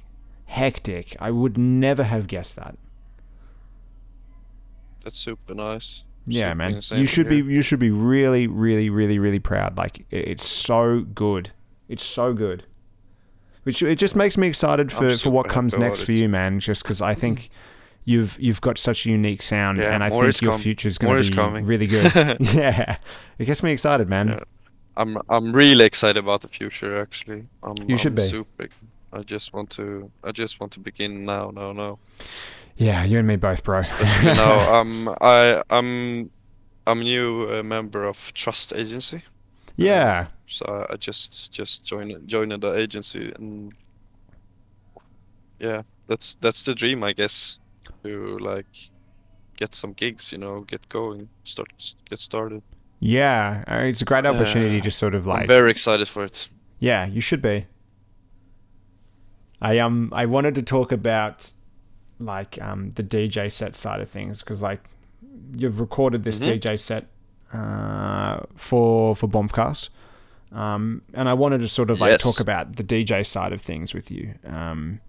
hectic. 0.47 1.17
I 1.19 1.31
would 1.31 1.57
never 1.57 2.05
have 2.05 2.27
guessed 2.27 2.57
that. 2.57 2.77
That's 5.05 5.19
super 5.19 5.55
nice. 5.55 6.05
Yeah, 6.27 6.51
Super 6.51 6.55
man. 6.55 6.81
You 7.01 7.07
should 7.07 7.29
be 7.29 7.37
you 7.39 7.63
should 7.63 7.81
be 7.81 7.91
really 7.91 8.47
really 8.47 8.89
really 8.91 9.19
really 9.19 9.41
proud. 9.41 9.77
Like 9.77 10.05
it's 10.11 10.45
so 10.45 11.01
good. 11.01 11.51
It's 11.89 12.05
so 12.05 12.33
good. 12.33 12.65
Which 13.65 13.83
it 13.83 13.97
just 13.97 14.17
makes 14.17 14.37
me 14.37 14.47
excited 14.49 14.91
for, 14.91 15.09
for 15.11 15.31
what 15.31 15.49
comes 15.49 15.79
next 15.79 16.03
for 16.03 16.13
you, 16.13 16.29
man. 16.29 16.59
Just 16.61 16.83
because 16.83 17.01
I 17.01 17.15
think 17.15 17.49
you've 18.05 18.39
you've 18.41 18.61
got 18.61 18.79
such 18.79 19.07
a 19.07 19.11
unique 19.11 19.43
sound, 19.43 19.79
Yeah, 19.79 19.95
and 19.95 20.03
I 20.05 20.11
think 20.11 20.41
your 20.43 20.53
com- 20.53 20.61
future's 20.61 21.01
more 21.03 21.13
going 21.15 21.25
to 21.25 21.31
be 21.31 21.37
coming. 21.37 21.65
really 21.65 21.87
good. 21.87 22.13
yeah, 22.41 22.97
it 23.39 23.45
gets 23.47 23.63
me 23.63 23.71
excited, 23.73 24.09
man. 24.09 24.29
Yeah. 24.29 24.41
I'm 24.97 25.17
I'm 25.29 25.53
really 25.53 25.85
excited 25.85 26.19
about 26.19 26.41
the 26.43 26.49
future. 26.49 27.01
Actually, 27.01 27.47
I'm, 27.63 27.75
You 27.89 27.97
should 27.97 28.13
I'm 28.13 28.17
be. 28.17 28.23
Super. 28.23 28.69
I 29.13 29.21
just 29.23 29.53
want 29.53 29.71
to. 29.71 30.11
I 30.25 30.33
just 30.33 30.61
want 30.61 30.73
to 30.73 30.81
begin 30.81 31.25
now. 31.25 31.51
No, 31.51 31.73
no. 31.73 31.99
Yeah, 32.77 33.05
you 33.05 33.19
and 33.19 33.27
me 33.29 33.37
both, 33.37 33.63
bro. 33.65 33.81
Now. 34.25 34.81
I'm. 34.81 35.09
I. 35.21 35.63
I'm. 35.71 36.31
I'm 36.87 37.01
new 37.01 37.49
uh, 37.51 37.63
member 37.63 38.05
of 38.05 38.33
Trust 38.35 38.73
Agency. 38.75 39.23
yeah, 39.77 40.27
So 40.47 40.65
I- 40.67 40.95
I 40.95 40.97
just 40.97 41.53
just 41.53 41.85
joined 41.85 42.27
joined 42.29 42.53
the 42.61 42.73
agency 42.75 43.33
and 43.37 43.73
yeah, 45.59 45.83
that's 46.09 46.35
that's 46.41 46.65
the 46.65 46.75
dream, 46.75 47.05
I 47.05 47.13
guess, 47.13 47.59
to 48.05 48.39
like 48.39 48.91
get 49.57 49.75
some 49.75 49.93
gigs, 49.93 50.33
you 50.33 50.39
know, 50.39 50.61
get 50.63 50.89
going, 50.89 51.29
start 51.45 51.69
get 52.11 52.19
started. 52.19 52.63
yeah. 53.01 53.65
uh, 53.69 53.89
It's 53.89 54.03
a 54.03 54.05
great 54.05 54.27
opportunity 54.27 54.79
Uh, 54.81 54.85
to 54.85 54.91
sort 54.91 55.15
of 55.15 55.27
like 55.27 55.43
I'm 55.43 55.47
very 55.47 55.71
excited 55.71 56.09
for 56.09 56.25
it. 56.25 56.49
Yeah, 56.81 57.07
you 57.07 57.21
should 57.21 57.43
be. 57.43 57.67
I 59.61 59.79
um 59.79 60.11
I 60.13 60.27
wanted 60.27 60.55
to 60.57 60.63
talk 60.63 60.93
about 60.93 61.53
like 62.19 62.61
um 62.61 62.91
the 62.93 63.03
DJ 63.03 63.51
set 63.51 63.77
side 63.77 64.01
of 64.01 64.09
things 64.11 64.43
because 64.43 64.63
like 64.63 64.81
you've 65.57 65.81
recorded 65.81 66.25
this 66.25 66.41
Mhm. 66.41 66.47
DJ 66.61 66.77
set 66.81 67.07
uh 67.53 68.41
for 68.57 69.15
for 69.15 69.29
Bombcast. 69.29 69.89
Um 70.53 71.03
and 71.15 71.29
I 71.29 71.35
wanted 71.35 71.61
to 71.61 71.69
sort 71.69 71.91
of 71.91 72.01
like 72.01 72.11
Yes. 72.11 72.23
talk 72.23 72.41
about 72.41 72.77
the 72.77 72.85
DJ 72.85 73.23
side 73.25 73.53
of 73.53 73.61
things 73.63 73.95
with 73.95 74.11
you. 74.11 74.35
Um 74.45 75.01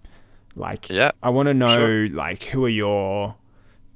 like 0.56 0.88
Yeah. 0.88 1.10
I 1.22 1.30
want 1.30 1.46
to 1.48 1.54
know 1.54 1.74
sure. 1.76 2.08
like 2.08 2.44
who 2.44 2.64
are 2.64 2.68
your 2.68 3.34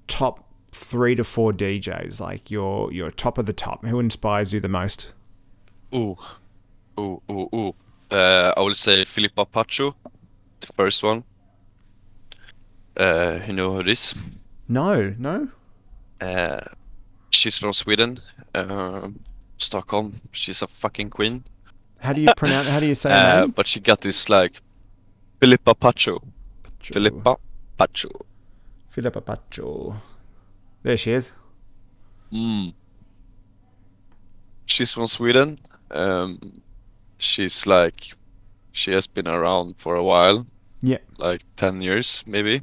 top 0.07 0.45
3 0.73 1.15
to 1.17 1.25
4 1.25 1.53
DJs 1.53 2.21
like 2.21 2.51
your 2.51 2.93
your 2.93 3.11
top 3.11 3.39
of 3.39 3.47
the 3.47 3.53
top 3.53 3.85
who 3.85 3.99
inspires 4.01 4.53
you 4.53 4.61
the 4.61 4.69
most? 4.69 5.09
Ooh, 5.95 6.17
ooh, 6.99 7.23
ooh, 7.31 7.49
ooh. 7.55 7.75
Uh, 8.11 8.53
I 8.57 8.61
will 8.61 8.75
say 8.75 9.05
Filippa 9.05 9.45
Pacho, 9.47 9.95
the 10.61 10.67
first 10.75 11.03
one. 11.03 11.25
Uh, 12.97 13.41
you 13.47 13.53
know 13.53 13.75
who 13.75 13.83
this? 13.83 14.15
No, 14.69 15.15
no. 15.19 15.49
Uh, 16.21 16.61
she's 17.31 17.57
from 17.59 17.73
Sweden, 17.73 18.21
um, 18.55 19.21
Stockholm. 19.57 20.15
She's 20.33 20.63
a 20.63 20.67
fucking 20.67 21.11
queen. 21.11 21.45
How 22.01 22.13
do 22.13 22.21
you 22.21 22.33
pronounce 22.37 22.69
how 22.69 22.81
do 22.81 22.87
you 22.87 22.95
say 22.95 23.11
her 23.11 23.17
Uh, 23.17 23.41
name? 23.43 23.51
but 23.53 23.67
she 23.67 23.81
got 23.81 24.01
this 24.01 24.29
like 24.29 24.61
Filippa 25.41 25.75
Pacho. 25.75 26.23
Filippa 26.95 27.37
Pacho. 27.77 28.11
Filippa 28.91 29.21
Pacho. 29.21 29.97
There 30.83 30.97
she 30.97 31.13
is. 31.13 31.33
Mm. 32.33 32.75
She's 34.67 34.93
from 34.93 35.07
Sweden. 35.07 35.59
Um, 35.91 36.63
she's 37.19 37.67
like, 37.67 38.13
she 38.73 38.93
has 38.93 39.07
been 39.07 39.29
around 39.29 39.77
for 39.79 39.97
a 39.97 40.05
while. 40.05 40.47
Yeah. 40.81 40.99
Like 41.19 41.43
ten 41.57 41.81
years, 41.83 42.25
maybe. 42.27 42.63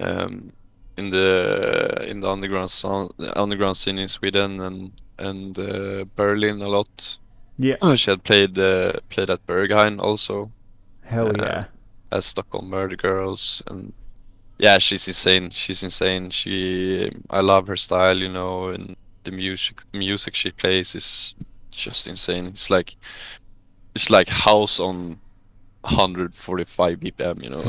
Um, 0.00 0.52
in 0.96 1.10
the 1.10 2.04
in 2.08 2.20
the 2.20 2.30
underground 2.30 2.70
song, 2.70 3.10
underground 3.36 3.76
scene 3.76 3.98
in 3.98 4.08
Sweden 4.08 4.60
and 4.60 4.92
and 5.18 5.58
uh, 5.58 6.04
Berlin 6.16 6.62
a 6.62 6.68
lot. 6.68 7.18
Yeah. 7.56 7.94
She 7.94 8.10
had 8.10 8.22
played 8.24 8.58
uh, 8.58 8.92
played 9.08 9.30
at 9.30 9.46
Berghain 9.46 10.00
also 10.00 10.50
Hell 11.02 11.28
Uh, 11.28 11.32
yeah. 11.38 11.64
As 12.10 12.26
Stockholm 12.26 12.68
Murder 12.70 12.96
Girls 12.96 13.62
and 13.66 13.92
yeah, 14.58 14.78
she's 14.78 15.08
insane. 15.08 15.50
She's 15.50 15.82
insane. 15.82 16.30
She 16.30 17.10
I 17.30 17.40
love 17.40 17.66
her 17.66 17.76
style, 17.76 18.18
you 18.18 18.28
know, 18.28 18.68
and 18.68 18.96
the 19.24 19.32
music 19.32 19.82
music 19.92 20.34
she 20.34 20.52
plays 20.52 20.94
is 20.94 21.34
just 21.70 22.06
insane. 22.06 22.46
It's 22.46 22.70
like 22.70 22.94
it's 23.94 24.10
like 24.10 24.28
house 24.28 24.78
on 24.78 25.18
145 25.82 27.00
BPM, 27.00 27.42
you 27.42 27.50
know. 27.50 27.62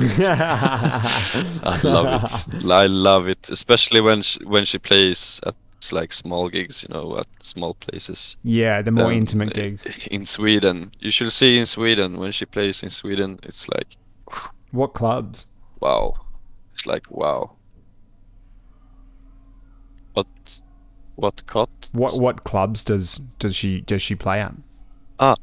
I 1.63 1.79
love 1.83 2.23
it. 2.23 2.65
I 2.71 2.85
love 2.87 3.27
it, 3.27 3.49
especially 3.49 4.01
when 4.01 4.21
she, 4.21 4.43
when 4.45 4.65
she 4.65 4.77
plays 4.77 5.39
at 5.45 5.55
like 5.91 6.11
small 6.13 6.49
gigs, 6.49 6.83
you 6.87 6.93
know, 6.93 7.17
at 7.19 7.27
small 7.41 7.73
places. 7.75 8.37
Yeah, 8.43 8.81
the 8.81 8.91
more 8.91 9.07
Um, 9.07 9.11
intimate 9.17 9.53
gigs. 9.53 9.85
In 10.09 10.25
Sweden, 10.25 10.91
you 10.99 11.11
should 11.11 11.31
see 11.31 11.59
in 11.59 11.65
Sweden 11.65 12.17
when 12.17 12.31
she 12.31 12.45
plays 12.45 12.81
in 12.83 12.89
Sweden. 12.89 13.39
It's 13.43 13.67
like 13.69 13.95
What 14.71 14.93
clubs? 14.93 15.45
wow. 15.79 16.15
It's 16.73 16.85
like 16.85 17.09
wow. 17.09 17.51
What 20.13 20.61
what 21.15 21.45
cut? 21.47 21.69
What 21.91 22.19
what 22.19 22.43
clubs 22.43 22.83
does 22.83 23.19
does 23.39 23.55
she 23.55 23.81
does 23.81 24.01
she 24.01 24.15
play 24.15 24.41
at? 24.41 24.53
Ah. 25.19 25.35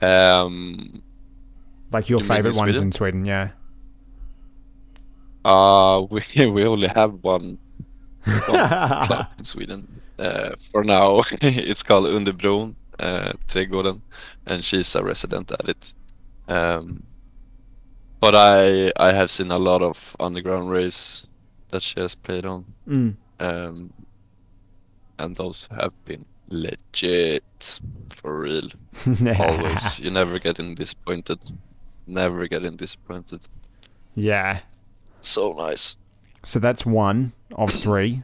Um 0.00 1.02
Like 1.92 2.08
your 2.08 2.20
You 2.20 2.26
favorite 2.26 2.56
ones 2.56 2.80
in 2.80 2.92
Sweden? 2.92 3.24
Yeah. 3.24 3.50
uh 5.44 6.06
we 6.10 6.22
we 6.46 6.64
only 6.64 6.88
have 6.88 7.22
one 7.22 7.58
club 8.24 9.28
in 9.38 9.44
Sweden. 9.44 10.00
Uh, 10.18 10.56
for 10.70 10.82
now, 10.82 11.20
it's 11.42 11.82
called 11.82 12.06
Underbron, 12.06 12.74
uh, 12.98 13.32
Trädgården, 13.48 14.00
and 14.46 14.64
she's 14.64 14.94
a 14.96 15.04
resident 15.04 15.52
at 15.52 15.68
it. 15.68 15.94
Um, 16.48 17.02
but 18.20 18.34
I 18.34 18.92
I 18.96 19.12
have 19.12 19.30
seen 19.30 19.50
a 19.50 19.58
lot 19.58 19.82
of 19.82 20.16
underground 20.20 20.70
raves 20.70 21.26
that 21.70 21.82
she 21.82 22.00
has 22.00 22.14
played 22.14 22.46
on, 22.46 22.64
Mm. 22.88 23.16
um, 23.40 23.92
and 25.18 25.36
those 25.36 25.68
have 25.70 25.92
been 26.04 26.24
legit, 26.48 27.80
for 28.10 28.40
real. 28.40 28.68
Always. 29.38 29.98
you 30.00 30.10
never 30.10 30.38
getting 30.38 30.74
disappointed. 30.74 31.38
Never 32.06 32.46
getting 32.48 32.76
disappointed. 32.76 33.40
yeah. 34.14 34.60
So 35.20 35.52
nice. 35.52 35.96
So 36.44 36.60
that's 36.60 36.86
one 36.86 37.32
of 37.56 37.72
three. 37.72 38.22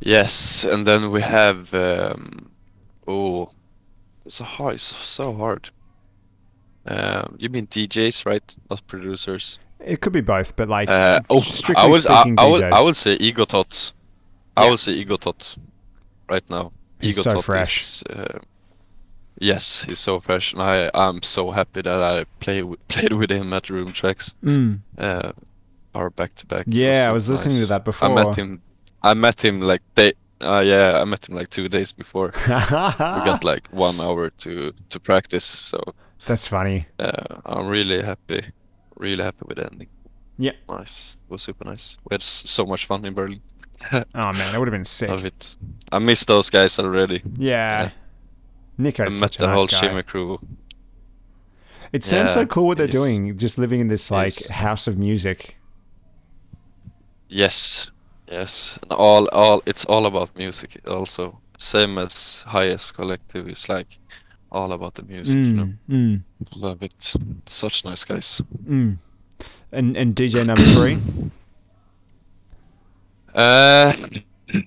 Yes, 0.00 0.64
and 0.64 0.86
then 0.86 1.10
we 1.10 1.22
have 1.22 1.72
um, 1.72 2.50
oh, 3.08 3.50
it's 4.26 4.40
a 4.40 4.44
hard, 4.44 4.74
it's 4.74 4.82
so 4.82 5.32
hard. 5.34 5.70
Um, 6.88 7.36
you 7.38 7.48
mean 7.48 7.66
DJs, 7.66 8.24
right? 8.26 8.56
Not 8.70 8.86
producers. 8.86 9.58
It 9.80 10.00
could 10.00 10.12
be 10.12 10.20
both, 10.20 10.56
but 10.56 10.68
like 10.68 10.88
Uh, 10.88 11.20
oh, 11.30 11.40
strictly 11.42 11.82
I 11.84 11.86
would, 11.86 12.02
speaking, 12.02 12.34
I 12.38 12.46
would, 12.50 12.62
I 12.62 12.80
would 12.82 12.96
say 12.96 13.14
Ego 13.14 13.44
Tot. 13.44 13.92
I 14.56 14.64
Yeah. 14.64 14.70
would 14.70 14.80
say 14.80 14.92
Ego 14.92 15.16
Tot 15.16 15.56
right 16.28 16.48
now. 16.50 16.72
He's 17.00 17.18
Ego 17.18 17.34
so 17.34 17.42
fresh. 17.42 17.82
Is, 17.82 18.02
uh, 18.04 18.38
yes, 19.38 19.82
he's 19.84 19.98
so 19.98 20.18
fresh, 20.20 20.52
and 20.52 20.62
I, 20.62 20.90
I'm 20.94 21.22
so 21.22 21.50
happy 21.50 21.82
that 21.82 22.02
I 22.02 22.24
play 22.40 22.62
with, 22.62 22.86
played 22.88 23.12
with 23.12 23.30
him 23.30 23.52
at 23.52 23.68
Room 23.68 23.92
Tracks. 23.92 24.34
Mm. 24.42 24.80
Uh, 24.98 25.32
our 25.94 26.10
back 26.10 26.34
to 26.36 26.46
back. 26.46 26.64
Yeah, 26.68 27.06
I 27.08 27.12
was 27.12 27.28
listening 27.28 27.58
to 27.60 27.66
that 27.66 27.84
before. 27.84 28.08
I 28.10 28.14
met 28.14 28.36
him. 28.36 28.62
I 29.02 29.14
met 29.14 29.44
him 29.44 29.60
like 29.60 29.82
day. 29.94 30.12
Uh, 30.40 30.62
yeah, 30.64 31.00
I 31.00 31.04
met 31.04 31.28
him 31.28 31.34
like 31.34 31.48
two 31.48 31.68
days 31.68 31.92
before. 31.92 32.32
we 32.46 32.48
got 33.30 33.44
like 33.44 33.66
one 33.70 34.00
hour 34.00 34.30
to 34.30 34.72
to 34.90 35.00
practice, 35.00 35.44
so 35.44 35.80
That's 36.26 36.48
funny. 36.48 36.86
uh, 36.98 37.40
I'm 37.44 37.66
really 37.68 38.02
happy, 38.02 38.44
really 38.96 39.22
happy 39.24 39.44
with 39.46 39.56
the 39.58 39.66
ending. 39.70 39.88
Yeah. 40.38 40.52
Nice. 40.68 41.16
It 41.28 41.32
was 41.32 41.42
super 41.42 41.64
nice. 41.64 41.96
We 42.08 42.14
had 42.14 42.22
so 42.22 42.66
much 42.66 42.86
fun 42.86 43.04
in 43.04 43.14
Berlin. 43.14 43.40
Oh 43.92 44.02
man, 44.14 44.34
that 44.34 44.58
would 44.58 44.68
have 44.68 44.72
been 44.72 44.84
sick. 44.84 45.08
Love 45.10 45.24
it. 45.24 45.56
I 45.92 45.98
miss 45.98 46.24
those 46.24 46.50
guys 46.50 46.78
already. 46.78 47.22
Yeah. 47.36 47.82
Yeah. 47.82 47.90
Nico's 48.78 49.16
I 49.16 49.20
met 49.20 49.32
the 49.32 49.46
nice 49.46 49.56
whole 49.56 49.66
guy. 49.66 49.76
Shimmer 49.80 50.02
crew. 50.02 50.38
It 51.92 52.02
sounds 52.04 52.32
so 52.32 52.44
cool 52.46 52.66
what 52.66 52.78
they're 52.78 52.86
he's- 52.88 52.98
doing, 53.02 53.38
just 53.38 53.58
living 53.58 53.80
in 53.80 53.88
this 53.88 54.10
like 54.10 54.48
house 54.48 54.86
of 54.86 54.98
music. 54.98 55.56
Yes, 57.28 57.90
yes. 58.30 58.78
And 58.82 58.92
all, 58.92 59.28
all. 59.28 59.62
It's 59.66 59.84
all 59.86 60.06
about 60.06 60.36
music. 60.36 60.80
Also, 60.86 61.38
same 61.58 61.98
as 61.98 62.42
Highest 62.42 62.94
Collective 62.94 63.48
is 63.48 63.68
like 63.68 63.98
all 64.56 64.72
about 64.72 64.94
the 64.94 65.02
music. 65.02 65.36
You 65.36 65.52
know, 65.52 65.68
Mm, 65.88 65.90
mm, 65.90 66.22
love 66.56 66.82
it. 66.82 67.14
Such 67.46 67.84
nice 67.84 68.04
guys. 68.04 68.42
mm. 68.68 68.96
And 69.72 69.96
and 69.96 70.14
DJ 70.16 70.44
number 70.46 70.64
three. 70.74 70.98
Uh, 73.36 73.92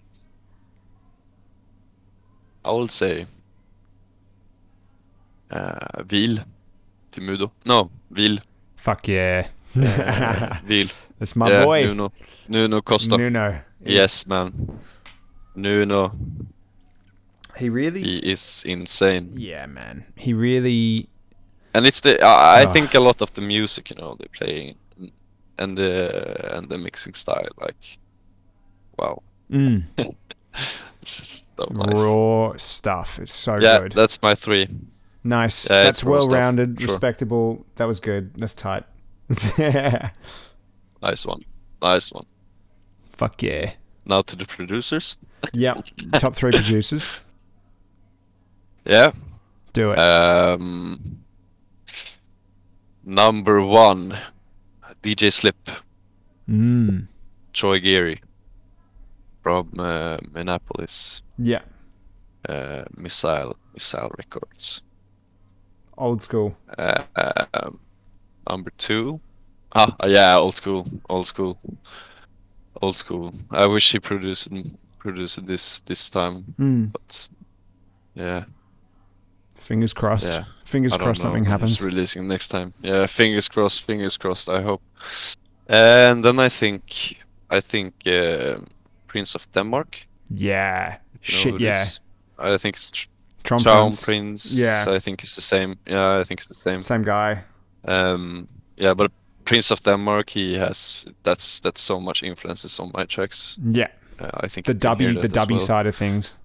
I 2.66 2.72
would 2.72 2.92
say 2.92 3.26
uh, 5.50 6.04
Vil 6.06 6.38
Timudo. 7.12 7.52
No, 7.66 7.90
Vil. 8.12 8.38
Fuck 8.76 9.08
yeah. 9.08 9.48
Uh, 9.76 10.58
Vil. 10.68 10.88
That's 11.18 11.36
my 11.36 11.50
yeah, 11.50 11.66
boy. 11.66 11.86
Nuno. 11.86 12.12
Nuno 12.48 12.82
Costa. 12.82 13.18
Nuno. 13.18 13.60
Yes, 13.84 14.28
man. 14.28 14.54
Nuno. 15.56 16.12
He 17.60 17.70
really. 17.70 18.02
He 18.02 18.18
is 18.32 18.64
insane. 18.66 19.34
Yeah, 19.36 19.66
man. 19.68 20.06
He 20.16 20.34
really. 20.34 21.08
And 21.74 21.86
it's 21.86 22.00
the 22.02 22.22
I, 22.24 22.62
I 22.62 22.64
Ugh. 22.66 22.74
think 22.74 22.94
a 22.96 23.00
lot 23.00 23.22
of 23.22 23.34
the 23.34 23.42
music, 23.42 23.90
you 23.90 23.96
know, 23.98 24.16
they 24.20 24.28
play 24.28 24.76
and 25.58 25.78
the 25.78 26.56
and 26.58 26.70
the 26.70 26.78
mixing 26.78 27.14
style, 27.14 27.48
like, 27.60 27.98
wow, 28.98 29.22
Mm, 29.52 29.84
it's 31.02 31.44
so 31.58 31.68
nice. 31.72 32.00
Raw 32.00 32.54
stuff. 32.58 33.20
It's 33.20 33.34
so 33.34 33.58
yeah, 33.60 33.80
good. 33.80 33.92
that's 33.94 34.22
my 34.22 34.36
three. 34.36 34.68
Nice. 35.24 35.70
Yeah, 35.70 35.84
That's 35.84 36.00
it's 36.00 36.04
raw 36.06 36.20
stuff, 36.20 36.32
well 36.32 36.40
rounded, 36.42 36.80
sure. 36.80 36.88
respectable. 36.94 37.66
That 37.76 37.86
was 37.86 38.00
good. 38.00 38.34
That's 38.36 38.56
tight. 38.56 38.84
yeah. 39.58 40.12
Nice 41.02 41.26
one, 41.26 41.42
nice 41.82 42.12
one. 42.12 42.26
Fuck 43.14 43.42
yeah. 43.42 43.72
Now 44.06 44.22
to 44.24 44.36
the 44.36 44.46
producers. 44.46 45.18
Yep. 45.54 45.86
Top 46.16 46.36
three 46.36 46.52
producers. 46.52 47.10
Yeah. 48.90 49.12
Do 49.74 49.92
it. 49.92 50.00
Um, 50.00 51.20
number 53.06 53.62
one, 53.62 54.18
DJ 55.04 55.32
Slip, 55.32 55.70
mm. 56.50 57.08
Troy 57.54 57.80
Geary 57.80 58.22
from 59.44 59.70
uh, 59.80 60.18
Minneapolis, 60.34 61.22
Yeah. 61.38 61.62
uh, 62.48 62.84
Missile 62.98 63.56
Missile 63.74 64.12
Records. 64.18 64.82
Old 65.98 66.22
school. 66.24 66.56
Uh, 66.78 67.04
um, 67.54 67.80
number 68.50 68.72
two, 68.78 69.20
ah, 69.76 69.96
yeah, 70.08 70.36
old 70.38 70.56
school, 70.56 70.88
old 71.10 71.28
school, 71.28 71.60
old 72.82 72.96
school. 72.96 73.34
I 73.52 73.66
wish 73.68 73.92
he 73.92 74.00
produced 74.00 74.50
produced 74.98 75.46
this 75.46 75.82
this 75.86 76.10
time, 76.10 76.56
Mm. 76.58 76.92
but 76.92 77.30
yeah, 78.16 78.46
Fingers 79.60 79.94
crossed. 79.94 80.28
yeah. 80.32 80.44
Fingers 80.66 80.96
crossed 80.98 81.20
know 81.20 81.24
something 81.30 81.44
when 81.44 81.52
happens. 81.52 81.72
He's 81.78 81.86
releasing 81.86 82.28
next 82.28 82.48
time. 82.50 82.74
Yeah, 82.82 83.08
fingers 83.08 83.48
crossed. 83.50 83.84
Fingers 83.86 84.18
crossed. 84.18 84.50
I 84.50 84.62
hope. 84.62 84.82
And 85.68 86.24
then 86.24 86.40
I 86.40 86.50
think 86.50 87.18
I 87.58 87.62
think 87.62 87.94
uh, 88.08 88.56
Prince 89.08 89.36
of 89.36 89.48
Denmark. 89.52 90.08
Yeah. 90.36 90.98
you 91.24 91.34
know 91.36 91.42
Shit, 91.44 91.60
yeah. 91.62 91.70
this- 91.84 92.00
I 92.38 92.58
think 92.58 92.76
it's 92.76 92.92
Tr- 92.92 93.08
Traumprinz. 93.44 94.04
Prince. 94.04 94.54
Yeah. 94.60 94.86
I 94.96 95.00
think 95.00 95.24
it's 95.24 95.36
the 95.36 95.42
same. 95.42 95.76
Yeah, 95.88 96.20
I 96.22 96.24
think 96.24 96.40
it's 96.40 96.48
the 96.48 96.70
same. 96.70 96.82
Same 96.84 97.04
guy. 97.04 97.44
Um, 97.86 98.48
yeah, 98.78 98.94
but 98.96 99.12
Prince 99.46 99.72
of 99.74 99.84
Denmark, 99.84 100.30
he 100.30 100.58
has 100.60 101.06
that's 101.24 101.60
that's 101.60 101.82
so 101.82 102.00
much 102.00 102.24
influences 102.24 102.80
on 102.80 102.92
my 102.94 103.06
tracks. 103.06 103.58
Yeah. 103.74 103.88
Uh, 104.20 104.46
I 104.46 104.48
think 104.48 104.66
The 104.66 104.74
you 104.74 104.80
W, 104.80 105.14
the 105.14 105.22
that 105.22 105.34
W 105.34 105.58
well. 105.58 105.66
side 105.66 105.88
of 105.90 105.96
things. 105.96 106.38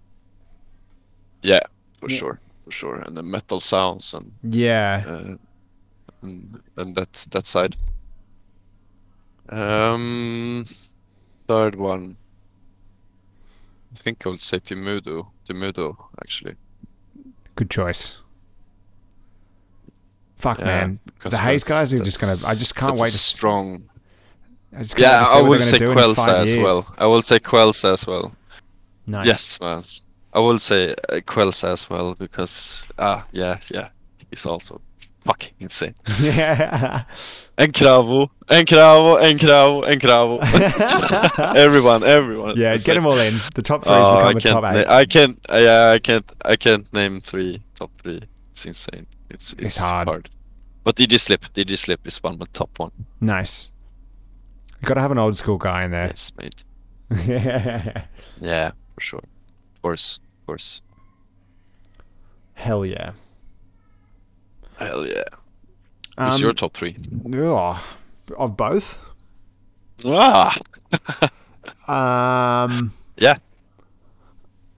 Yeah, 1.42 1.60
for 2.00 2.10
Yeah. 2.10 2.18
sure, 2.18 2.38
for 2.64 2.70
sure, 2.70 2.96
and 2.96 3.16
the 3.16 3.22
metal 3.22 3.60
sounds 3.60 4.14
and 4.14 4.32
Yeah. 4.42 5.04
uh, 5.06 5.36
and, 6.22 6.60
and 6.76 6.94
that 6.96 7.12
that 7.30 7.46
side. 7.46 7.76
Um, 9.48 10.64
third 11.46 11.74
one. 11.76 12.16
I 13.92 13.96
think 13.96 14.26
I 14.26 14.30
would 14.30 14.40
say 14.40 14.58
Timudo. 14.58 15.28
Timudo, 15.46 15.96
actually. 16.20 16.56
Good 17.54 17.70
choice. 17.70 18.18
Fuck, 20.38 20.58
Yeah, 20.58 20.64
man. 20.64 20.98
The 21.22 21.38
haze 21.38 21.62
guys 21.64 21.92
are 21.92 21.98
just 21.98 22.20
gonna. 22.20 22.36
I 22.46 22.54
just 22.54 22.74
can't 22.74 22.98
wait 22.98 23.12
to. 23.12 23.18
strong. 23.18 23.88
I 24.76 24.82
just 24.82 24.96
can't 24.96 25.02
Yeah, 25.06 25.38
I 25.38 25.40
will 25.42 25.60
say 25.60 25.78
gonna 25.78 25.92
do 25.94 25.98
in 26.00 26.04
Quelsa 26.14 26.38
as 26.38 26.54
years. 26.54 26.64
well. 26.64 26.94
I 26.98 27.06
will 27.06 27.22
say 27.22 27.38
Quelsa 27.38 27.92
as 27.92 28.06
well. 28.06 28.32
Nice. 29.06 29.26
Yes, 29.26 29.60
man. 29.60 29.84
I 30.34 30.40
will 30.40 30.58
say 30.58 30.94
uh, 31.08 31.20
Quelsa 31.26 31.68
as 31.68 31.88
well 31.90 32.14
because 32.14 32.86
ah 32.98 33.26
yeah 33.32 33.58
yeah 33.70 33.88
he's 34.30 34.46
also 34.46 34.80
fucking 35.24 35.54
insane. 35.60 35.94
Yeah. 36.20 37.04
And 37.56 37.72
Cravo, 37.72 38.30
and 38.48 38.66
Cravo, 38.66 39.16
and 39.22 39.38
Cravo, 39.38 39.84
and 39.86 40.00
Cravo. 40.02 41.54
everyone, 41.56 42.02
everyone. 42.02 42.56
yeah. 42.56 42.76
Get 42.76 42.94
them 42.94 43.06
all 43.06 43.16
in. 43.18 43.40
The 43.54 43.62
top 43.62 43.84
three 43.84 43.92
Oh, 43.94 44.16
I 44.16 44.34
become 44.34 44.36
a 44.36 44.40
can't. 44.40 44.52
top 44.54 44.62
na- 44.64 44.80
eight. 44.80 44.88
I 44.88 45.04
can't. 45.06 45.38
uh, 45.48 45.56
Yeah, 45.56 45.90
I 45.94 45.98
can't. 46.00 46.32
I 46.44 46.56
can't 46.56 46.92
name 46.92 47.20
three 47.20 47.62
top 47.76 47.90
three. 48.02 48.20
It's 48.50 48.66
insane. 48.66 49.06
It's 49.30 49.52
it's, 49.52 49.66
It's 49.66 49.78
hard. 49.78 50.28
But 50.82 50.96
DJ 50.96 51.18
Slip, 51.20 51.42
DJ 51.54 51.78
Slip 51.78 52.04
is 52.06 52.20
one 52.24 52.32
of 52.34 52.38
the 52.40 52.46
top 52.52 52.70
one. 52.78 52.90
Nice. 53.20 53.70
You 54.82 54.88
got 54.88 54.94
to 54.94 55.00
have 55.00 55.12
an 55.12 55.18
old 55.18 55.38
school 55.38 55.56
guy 55.58 55.84
in 55.84 55.92
there. 55.92 56.08
Yes, 56.08 56.32
mate. 56.36 56.64
Yeah. 57.24 58.04
Yeah, 58.40 58.72
for 58.94 59.00
sure. 59.00 59.22
Of 59.76 59.82
course, 59.82 60.18
course. 60.46 60.82
Hell 62.54 62.84
yeah. 62.86 63.12
Hell 64.78 65.06
yeah. 65.06 65.24
Who's 66.18 66.34
Um, 66.36 66.40
your 66.40 66.52
top 66.52 66.74
three? 66.74 66.96
ugh, 67.34 67.82
of 68.36 68.56
both? 68.56 69.00
Ah, 70.04 70.56
Um, 71.88 72.92
yeah. 73.16 73.36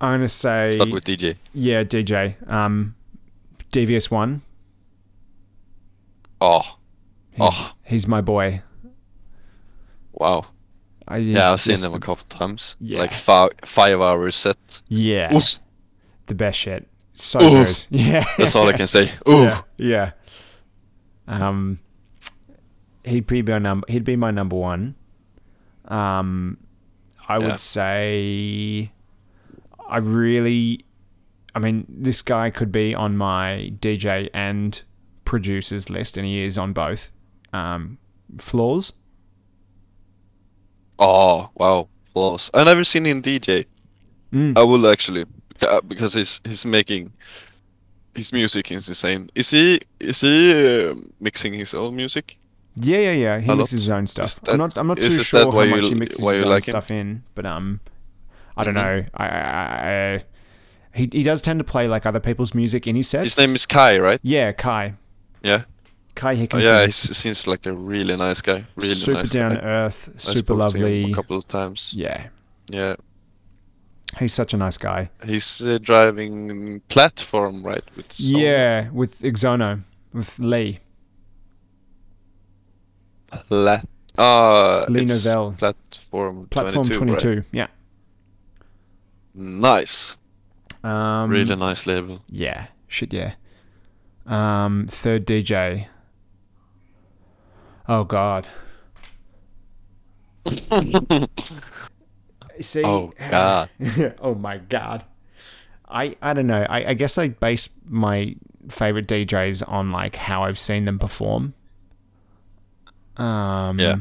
I'm 0.00 0.14
gonna 0.18 0.28
say 0.28 0.70
Start 0.72 0.90
with 0.90 1.04
DJ. 1.04 1.36
yeah, 1.54 1.82
DJ. 1.84 2.34
Um, 2.50 2.94
Devious 3.72 4.10
One. 4.10 4.42
Oh, 6.40 6.76
He's, 7.30 7.40
Oh. 7.40 7.72
he's 7.84 8.06
my 8.06 8.20
boy. 8.20 8.62
wow. 10.12 10.44
I, 11.08 11.18
Yeah, 11.18 11.52
I've 11.52 11.60
seen 11.60 11.74
just 11.74 11.84
them 11.84 11.94
a 11.94 12.00
couple 12.00 12.24
times. 12.28 12.76
Yeah. 12.80 12.98
Like 13.00 13.12
five 13.12 13.50
five 13.64 14.00
hour 14.00 14.30
set. 14.30 14.82
Yeah, 14.88 15.34
Oof. 15.34 15.60
the 16.26 16.34
best 16.34 16.58
shit. 16.58 16.88
So 17.14 17.40
Oof. 17.40 17.66
good. 17.66 17.86
Yeah, 18.00 18.24
That's 18.38 18.56
all 18.56 18.68
I 18.68 18.72
can 18.72 18.86
say. 18.86 19.12
Ooh. 19.28 19.44
Yeah, 19.48 19.60
yeah. 19.78 20.10
Um, 21.28 21.80
he'd 23.04 23.26
be 23.26 23.42
my 23.42 23.58
number. 23.58 23.86
He'd 23.88 24.04
be 24.04 24.16
my 24.16 24.30
number 24.30 24.56
one. 24.56 24.94
Um, 25.86 26.58
I 27.28 27.38
Yeah. 27.38 27.46
would 27.46 27.60
say, 27.60 28.92
I 29.88 29.98
really, 29.98 30.84
I 31.54 31.58
mean, 31.58 31.86
this 31.88 32.22
guy 32.22 32.50
could 32.50 32.70
be 32.72 32.94
on 32.94 33.16
my 33.16 33.72
DJ 33.80 34.28
and 34.34 34.80
producers 35.24 35.88
list, 35.90 36.16
and 36.16 36.26
he 36.26 36.42
is 36.42 36.56
on 36.58 36.72
both. 36.72 37.10
Um, 37.52 37.98
Flaws. 38.38 38.92
Oh 40.98 41.50
wow, 41.54 41.88
Flaws. 42.12 42.50
I 42.54 42.64
never 42.64 42.84
seen 42.84 43.04
him 43.06 43.22
DJ. 43.22 43.66
Mm. 44.32 44.56
I 44.58 44.62
will 44.62 44.86
actually 44.88 45.24
uh, 45.62 45.80
because 45.82 46.14
he's 46.14 46.40
he's 46.44 46.64
making 46.66 47.12
his 48.14 48.32
music 48.32 48.70
is 48.72 48.88
insane. 48.88 49.30
Is 49.34 49.50
he 49.50 49.80
is 50.00 50.20
he 50.22 50.88
uh, 50.88 50.94
mixing 51.20 51.52
his 51.54 51.74
own 51.74 51.94
music? 51.96 52.38
Yeah, 52.78 52.98
yeah, 52.98 53.12
yeah. 53.12 53.40
He 53.40 53.50
A 53.50 53.56
mixes 53.56 53.88
lot. 53.88 53.94
his 53.94 53.98
own 53.98 54.06
stuff. 54.06 54.40
that- 54.42 54.52
I'm 54.52 54.58
not. 54.58 54.76
I'm 54.76 54.86
not 54.86 54.96
too 54.98 55.10
sure 55.10 55.50
how 55.50 55.50
much 55.50 55.68
you- 55.82 55.88
he 55.90 55.94
mixes 55.94 56.18
his 56.20 56.42
own 56.42 56.48
like 56.50 56.66
him? 56.68 56.72
stuff 56.72 56.90
in, 56.90 57.22
but 57.34 57.46
um, 57.46 57.80
I 58.56 58.64
don't 58.64 58.74
Mhm. 58.74 58.82
know. 58.82 59.04
I, 59.14 59.26
I, 59.26 60.14
I 60.14 60.24
he 60.94 61.08
he 61.12 61.22
does 61.22 61.40
tend 61.42 61.58
to 61.60 61.64
play 61.64 61.88
like 61.88 62.06
other 62.06 62.20
people's 62.20 62.54
music 62.54 62.86
in 62.86 62.96
his 62.96 63.08
sets. 63.08 63.36
His 63.36 63.38
name 63.46 63.54
is 63.54 63.66
Kai, 63.66 63.98
right? 63.98 64.20
yeah, 64.22 64.52
Kai. 64.52 64.94
Yeah. 65.42 65.64
Kai 66.16 66.48
Oh, 66.52 66.58
yeah, 66.58 66.86
he 66.86 66.92
seems 66.92 67.46
like 67.46 67.66
a 67.66 67.72
really 67.72 68.16
nice 68.16 68.40
guy. 68.40 68.64
Really 68.74 68.88
nice. 68.94 69.04
super 69.04 69.18
nice 69.18 69.30
down 69.30 69.50
guy. 69.50 69.56
to 69.60 69.66
earth, 69.66 70.08
I 70.14 70.18
super 70.18 70.38
spoke 70.38 70.46
to 70.46 70.52
him 70.52 70.58
lovely. 70.58 71.10
a 71.10 71.14
couple 71.14 71.36
of 71.36 71.46
times. 71.46 71.92
Yeah, 71.94 72.28
Yeah, 72.68 72.94
he's 74.18 74.32
such 74.34 74.54
a 74.54 74.56
nice 74.56 74.78
guy. 74.78 75.10
he's 75.24 75.60
uh, 75.62 75.78
driving 75.80 76.80
platform, 76.88 77.62
right? 77.62 77.84
With 77.96 78.08
Sony. 78.08 78.40
Yeah, 78.42 78.90
with 78.90 79.20
Exono, 79.20 79.82
with 80.12 80.38
Lee. 80.38 80.80
Plat. 83.28 83.86
Uh, 84.16 84.86
Lee 84.88 85.04
Novell. 85.04 85.58
Platform, 85.58 86.46
Platform 86.48 86.86
22, 86.88 86.98
22. 86.98 87.28
right? 87.28 87.44
Yeah. 87.52 87.66
Nice. 89.34 90.16
Um, 90.82 91.28
really 91.30 91.56
nice 91.56 91.86
label. 91.86 92.22
Yeah. 92.30 92.68
Shit. 92.88 93.12
Yeah. 93.12 93.34
Um, 94.24 94.86
third 94.88 95.26
DJ. 95.26 95.88
Oh 97.88 98.04
God. 98.04 98.48
See. 102.60 102.82
Oh, 102.84 103.12
God. 103.30 103.70
oh 104.20 104.34
my 104.34 104.58
God. 104.58 105.04
I 105.88 106.16
I 106.20 106.34
don't 106.34 106.46
know. 106.46 106.66
I, 106.68 106.90
I 106.90 106.94
guess 106.94 107.16
I 107.18 107.28
base 107.28 107.68
my 107.84 108.34
favorite 108.68 109.06
DJs 109.06 109.68
on 109.68 109.92
like 109.92 110.16
how 110.16 110.42
I've 110.44 110.58
seen 110.58 110.84
them 110.84 110.98
perform. 110.98 111.54
Um. 113.16 113.78
Yeah. 113.78 113.96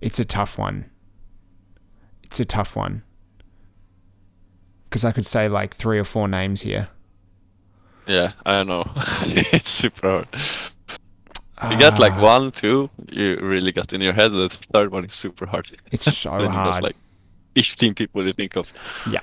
It's 0.00 0.18
a 0.18 0.24
tough 0.24 0.58
one. 0.58 0.90
It's 2.22 2.40
a 2.40 2.44
tough 2.44 2.76
one. 2.76 3.02
Because 4.88 5.04
I 5.04 5.12
could 5.12 5.26
say 5.26 5.48
like 5.48 5.74
three 5.74 5.98
or 5.98 6.04
four 6.04 6.28
names 6.28 6.62
here. 6.62 6.88
Yeah, 8.06 8.32
I 8.46 8.64
don't 8.64 8.68
know. 8.68 8.90
it's 9.52 9.68
super 9.68 10.08
hard. 10.08 10.28
You 11.70 11.78
got 11.78 11.98
like 11.98 12.12
Ah, 12.14 12.22
one, 12.22 12.50
two. 12.52 12.88
You 13.10 13.36
really 13.40 13.72
got 13.72 13.92
in 13.92 14.00
your 14.00 14.12
head. 14.12 14.32
The 14.32 14.48
third 14.48 14.92
one 14.92 15.04
is 15.04 15.14
super 15.14 15.46
hard. 15.46 15.70
It's 15.90 16.04
so 16.16 16.30
hard. 16.48 16.82
like 16.82 16.96
15 17.54 17.94
people 17.94 18.24
you 18.26 18.32
think 18.32 18.56
of. 18.56 18.72
Yeah. 19.10 19.20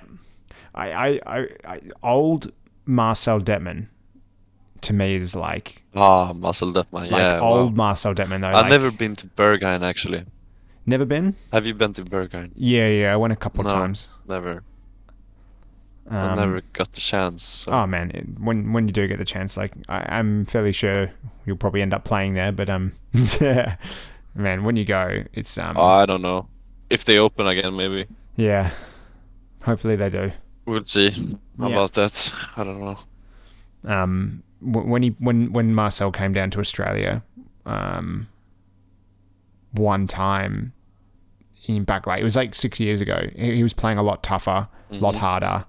I, 0.73 0.91
I, 0.91 1.19
I, 1.25 1.47
I 1.65 1.81
old 2.03 2.51
Marcel 2.85 3.39
Dettmann 3.39 3.87
to 4.81 4.93
me 4.93 5.15
is 5.15 5.35
like 5.35 5.81
Ah, 5.95 6.33
Muscle 6.33 6.71
Deathman. 6.73 6.93
like 6.93 7.11
Yeah, 7.11 7.39
old 7.39 7.71
wow. 7.71 7.75
Marcel 7.87 8.13
Dettmann 8.13 8.41
though. 8.41 8.47
I've 8.49 8.63
like- 8.63 8.69
never 8.69 8.91
been 8.91 9.15
to 9.15 9.27
Berghain 9.27 9.81
actually. 9.83 10.25
never 10.85 11.05
been. 11.05 11.35
Have 11.53 11.65
you 11.65 11.73
been 11.73 11.93
to 11.93 12.03
Berghain? 12.03 12.51
Yeah, 12.55 12.87
yeah, 12.89 13.13
I 13.13 13.15
went 13.15 13.31
a 13.33 13.37
couple 13.37 13.61
of 13.61 13.67
No. 13.67 13.73
times. 13.73 14.09
Never. 14.27 14.63
Um, 16.07 16.15
I 16.17 16.35
never 16.35 16.61
got 16.73 16.91
the 16.93 17.01
chance. 17.01 17.43
So. 17.43 17.71
Oh 17.71 17.87
man, 17.87 18.11
it, 18.11 18.39
when 18.39 18.73
when 18.73 18.87
you 18.87 18.93
do 18.93 19.07
get 19.07 19.17
the 19.17 19.25
chance, 19.25 19.57
like 19.57 19.73
I, 19.89 20.17
I'm 20.19 20.45
fairly 20.45 20.71
sure 20.71 21.09
you'll 21.45 21.57
probably 21.57 21.81
end 21.81 21.93
up 21.93 22.03
playing 22.03 22.35
there. 22.35 22.51
But 22.51 22.69
um, 22.69 22.93
yeah, 23.41 23.77
man, 24.35 24.63
when 24.63 24.75
you 24.75 24.85
go, 24.85 25.23
it's 25.33 25.57
um, 25.57 25.77
I 25.77 26.05
don't 26.05 26.21
know. 26.21 26.47
If 26.89 27.05
they 27.05 27.17
open 27.17 27.47
again, 27.47 27.75
maybe. 27.75 28.05
yeah. 28.35 28.71
Hopefully 29.63 29.95
they 29.95 30.09
do. 30.11 30.31
We'll 30.67 30.85
see 30.85 31.09
Yeah. 31.57 31.65
about 31.67 31.93
that. 31.93 32.31
I 32.55 32.63
don't 32.63 32.79
know. 32.79 32.99
um, 33.83 34.43
when 34.61 35.01
he 35.01 35.09
when 35.19 35.51
when 35.53 35.73
Marcel 35.73 36.11
came 36.11 36.33
down 36.33 36.51
to 36.51 36.59
Australia, 36.59 37.23
um, 37.65 38.27
one 39.71 40.05
time 40.07 40.73
in 41.67 41.83
back 41.83 42.05
like 42.05 42.21
it 42.21 42.23
was 42.23 42.35
like 42.35 42.53
six 42.55 42.79
years 42.79 43.01
ago. 43.01 43.27
He, 43.35 43.55
he 43.55 43.63
was 43.63 43.73
playing 43.73 43.97
a 43.97 44.03
lot 44.03 44.21
tougher, 44.21 44.67
a 44.91 44.95
lot 44.97 45.15
Mhm. 45.15 45.19
harder. 45.19 45.65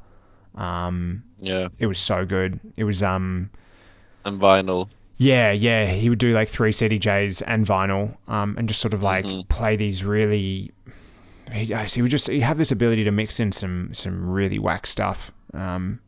Um, 0.56 1.22
Yeah, 1.38 1.68
it 1.78 1.86
was 1.86 1.98
so 1.98 2.24
good. 2.24 2.58
It 2.76 2.84
was 2.84 3.02
um, 3.02 3.50
and 4.24 4.40
vinyl. 4.40 4.88
yeah, 5.18 5.52
yeah. 5.52 5.86
He 5.86 6.08
would 6.08 6.18
do 6.18 6.32
like 6.32 6.48
three 6.48 6.72
CDJs 6.72 7.42
and 7.46 7.66
vinyl, 7.66 8.16
um, 8.28 8.56
and 8.58 8.68
just 8.68 8.80
sort 8.80 8.94
of 8.94 9.02
like 9.02 9.24
Mhm. 9.24 9.48
play 9.48 9.76
these 9.76 10.02
really. 10.04 10.72
He, 11.52 11.64
he 11.94 12.02
would 12.02 12.10
just 12.10 12.28
he 12.28 12.40
have 12.40 12.58
this 12.58 12.72
ability 12.72 13.04
to 13.04 13.10
mix 13.12 13.38
in 13.38 13.52
some 13.52 13.92
some 13.94 14.28
really 14.30 14.58
whack 14.58 14.86
stuff. 14.86 15.30
Um, 15.54 16.00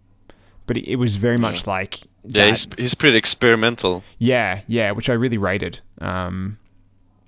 but 0.66 0.76
it, 0.76 0.90
it 0.92 0.96
was 0.96 1.16
very 1.16 1.38
much 1.38 1.66
like 1.66 2.00
Yeah, 2.24 2.44
that- 2.44 2.48
he's 2.48 2.68
he's 2.78 2.94
pretty 2.94 3.16
experimental. 3.18 4.02
Yeah, 4.18 4.60
yeah, 4.66 4.90
which 4.92 5.08
I 5.08 5.12
really 5.14 5.38
rated. 5.38 5.80
Um, 6.00 6.58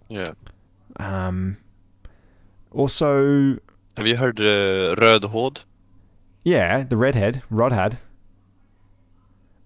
Yeah. 0.08 0.32
um, 0.98 1.56
also, 2.72 3.58
Have 3.96 4.06
you 4.06 4.16
heard 4.16 4.40
uh, 4.40 4.94
Rødhåd? 4.96 5.64
Yeah, 6.44 6.84
the 6.84 6.96
redhead, 6.96 7.42
Rodhad. 7.50 7.98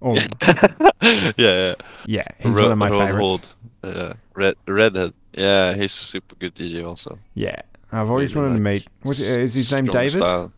Oh, 0.03 0.15
yeah, 0.43 1.33
yeah. 1.37 1.75
yeah, 2.05 2.27
he's 2.39 2.61
one 2.61 2.73
of 2.73 2.79
my 2.79 2.91
favorites. 2.91 3.55
Hård. 3.83 3.97
Yeah, 3.97 4.13
Red 4.35 4.57
Redhead. 4.67 5.15
Yeah, 5.33 5.75
he's 5.75 5.93
super 5.93 6.35
good 6.37 6.55
DJ 6.55 6.87
also. 6.87 7.19
Yeah, 7.35 7.63
I've 7.91 8.11
always 8.11 8.35
Really 8.35 8.49
wanted 8.49 8.59
to 8.59 8.65
like 8.65 8.75
meet. 8.75 8.89
What's, 9.03 9.21
is 9.21 9.55
his 9.55 9.73
name 9.73 9.87
David? 9.87 10.13
style. 10.13 10.53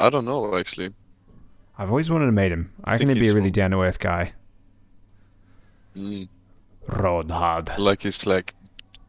I 0.00 0.10
don't 0.10 0.24
know 0.24 0.56
actually. 0.56 0.92
I've 1.76 1.90
always 1.90 2.10
wanted 2.10 2.26
to 2.26 2.32
meet 2.32 2.52
him. 2.52 2.72
I, 2.84 2.94
I 2.94 2.98
think 2.98 3.10
he'd 3.10 3.20
be 3.20 3.28
a 3.28 3.34
really 3.34 3.50
down 3.50 3.70
to 3.70 3.82
earth 3.82 3.98
guy. 3.98 4.32
Mm. 5.96 6.28
Rodhad. 6.88 7.78
Like 7.78 8.04
it's 8.04 8.26
like 8.26 8.54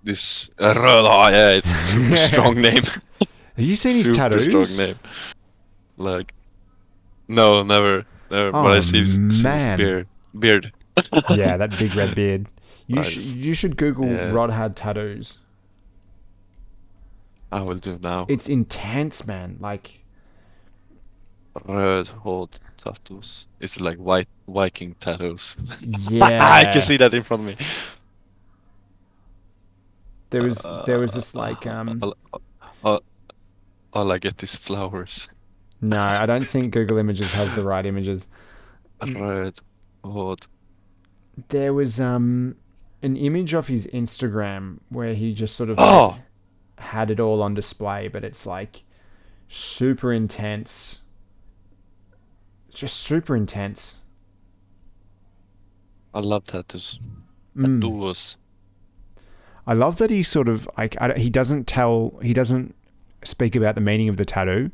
this 0.04 0.50
uh. 0.60 1.30
Yeah, 1.32 1.50
it's 1.52 1.72
a 1.72 1.76
super 1.76 2.16
strong 2.30 2.62
name. 2.62 2.84
Have 3.60 3.68
you 3.68 3.76
seen 3.76 3.92
his 3.94 4.16
tattoos? 4.16 4.46
strong 4.46 4.88
name. 4.88 5.00
Like, 5.98 6.34
no, 7.28 7.62
never, 7.64 8.06
never. 8.32 8.52
but 8.52 8.58
Oh, 8.66 8.68
I 8.68 8.80
see 8.80 9.00
his, 9.00 9.16
see 9.16 9.48
his 9.50 9.66
beard. 9.78 10.08
Beard. 10.38 10.72
yeah, 11.30 11.58
that 11.58 11.78
big 11.78 11.94
red 11.96 12.16
beard. 12.16 12.48
You 12.88 12.96
Nice. 12.96 13.10
should 13.10 13.46
you 13.46 13.54
should 13.54 13.78
Google 13.78 14.08
Yeah. 14.08 14.32
Rodhad 14.32 14.74
tattoos. 14.76 15.40
I 17.52 17.62
will 17.62 17.76
do 17.78 18.00
now. 18.02 18.26
It's 18.30 18.48
intense, 18.50 19.28
man. 19.28 19.58
Like 19.60 20.00
Rødhåd 21.56 22.60
tattoos. 22.78 23.48
It's 23.60 23.80
like 23.82 23.98
white 23.98 24.28
Viking 24.48 24.96
tattoos. 25.00 25.58
yeah, 25.82 26.40
I 26.60 26.66
can 26.72 26.82
see 26.82 26.98
that 26.98 27.14
in 27.14 27.24
front 27.24 27.42
of 27.44 27.48
me. 27.60 27.66
There 30.30 30.44
was 30.44 30.66
there 30.86 31.00
was 31.00 31.14
just 31.14 31.36
like 31.36 31.66
Uh, 31.68 31.72
um 31.72 32.00
all, 32.02 32.16
all, 32.84 33.02
all 33.94 34.12
I 34.12 34.18
get 34.18 34.42
is 34.44 34.56
flowers. 34.56 35.30
no, 35.82 36.00
I 36.00 36.26
don't 36.26 36.48
think 36.48 36.74
Google 36.74 36.98
Images 36.98 37.32
has 37.32 37.54
the 37.56 37.64
right 37.64 37.86
images. 37.86 38.28
Röd 39.02 39.58
Hård. 40.04 40.48
There 41.50 41.74
was 41.74 42.00
um 42.00 42.56
an 43.02 43.16
image 43.16 43.54
of 43.54 43.68
his 43.68 43.88
Instagram 43.88 44.80
where 44.90 45.14
he 45.14 45.34
just 45.34 45.56
sort 45.56 45.70
of 45.70 45.78
like, 45.78 45.88
Oh, 45.88 46.18
had 46.78 47.10
it 47.12 47.20
all 47.20 47.42
on 47.42 47.54
display, 47.54 48.08
but 48.10 48.24
it's 48.24 48.46
like 48.46 48.84
super 49.48 50.12
intense. 50.14 51.04
Just 52.74 52.98
super 52.98 53.36
intense. 53.36 53.96
I 56.14 56.20
love 56.20 56.44
tattoos. 56.44 57.00
Mm. 57.56 57.82
Tattoos. 57.82 58.36
I 59.68 59.74
love 59.74 59.98
that 59.98 60.10
he 60.10 60.24
sort 60.24 60.50
of 60.50 60.68
like 60.78 61.00
I, 61.02 61.14
he 61.18 61.30
doesn't 61.30 61.68
tell 61.68 62.20
he 62.22 62.34
doesn't 62.34 62.76
speak 63.24 63.56
about 63.56 63.76
the 63.76 63.82
meaning 63.82 64.10
of 64.10 64.18
the 64.18 64.26
tattoo 64.26 64.72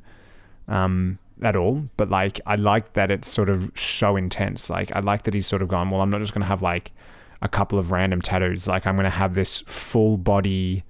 um 0.68 1.18
at 1.41 1.56
all 1.56 1.88
but 1.98 2.10
like 2.10 2.39
I 2.46 2.56
like 2.56 2.93
that 2.93 3.12
it's 3.12 3.28
sort 3.28 3.50
of 3.50 3.72
so 3.76 4.16
intense 4.16 4.70
like 4.70 4.91
I 4.96 5.00
like 5.00 5.24
that 5.24 5.34
he's 5.34 5.48
sort 5.48 5.62
of 5.62 5.68
gone 5.68 5.89
well 5.89 6.02
I'm 6.02 6.10
not 6.10 6.22
just 6.22 6.34
going 6.34 6.41
to 6.41 6.48
have 6.48 6.62
like 6.62 6.91
a 7.41 7.50
couple 7.50 7.78
of 7.78 7.91
random 7.91 8.22
tattoos 8.22 8.68
like 8.68 8.88
I'm 8.88 8.96
going 8.96 9.04
to 9.04 9.10
have 9.10 9.36
this 9.36 9.60
full 9.60 10.18
body 10.18 10.84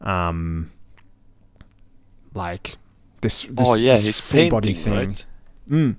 um 0.00 0.70
like 2.34 2.76
this, 3.20 3.42
this 3.42 3.68
oh 3.68 3.74
yeah, 3.74 3.94
this 3.94 4.06
he's 4.06 4.20
full 4.20 4.50
body 4.50 4.74
thing 4.74 4.92
right? 4.94 5.26
mm. 5.68 5.96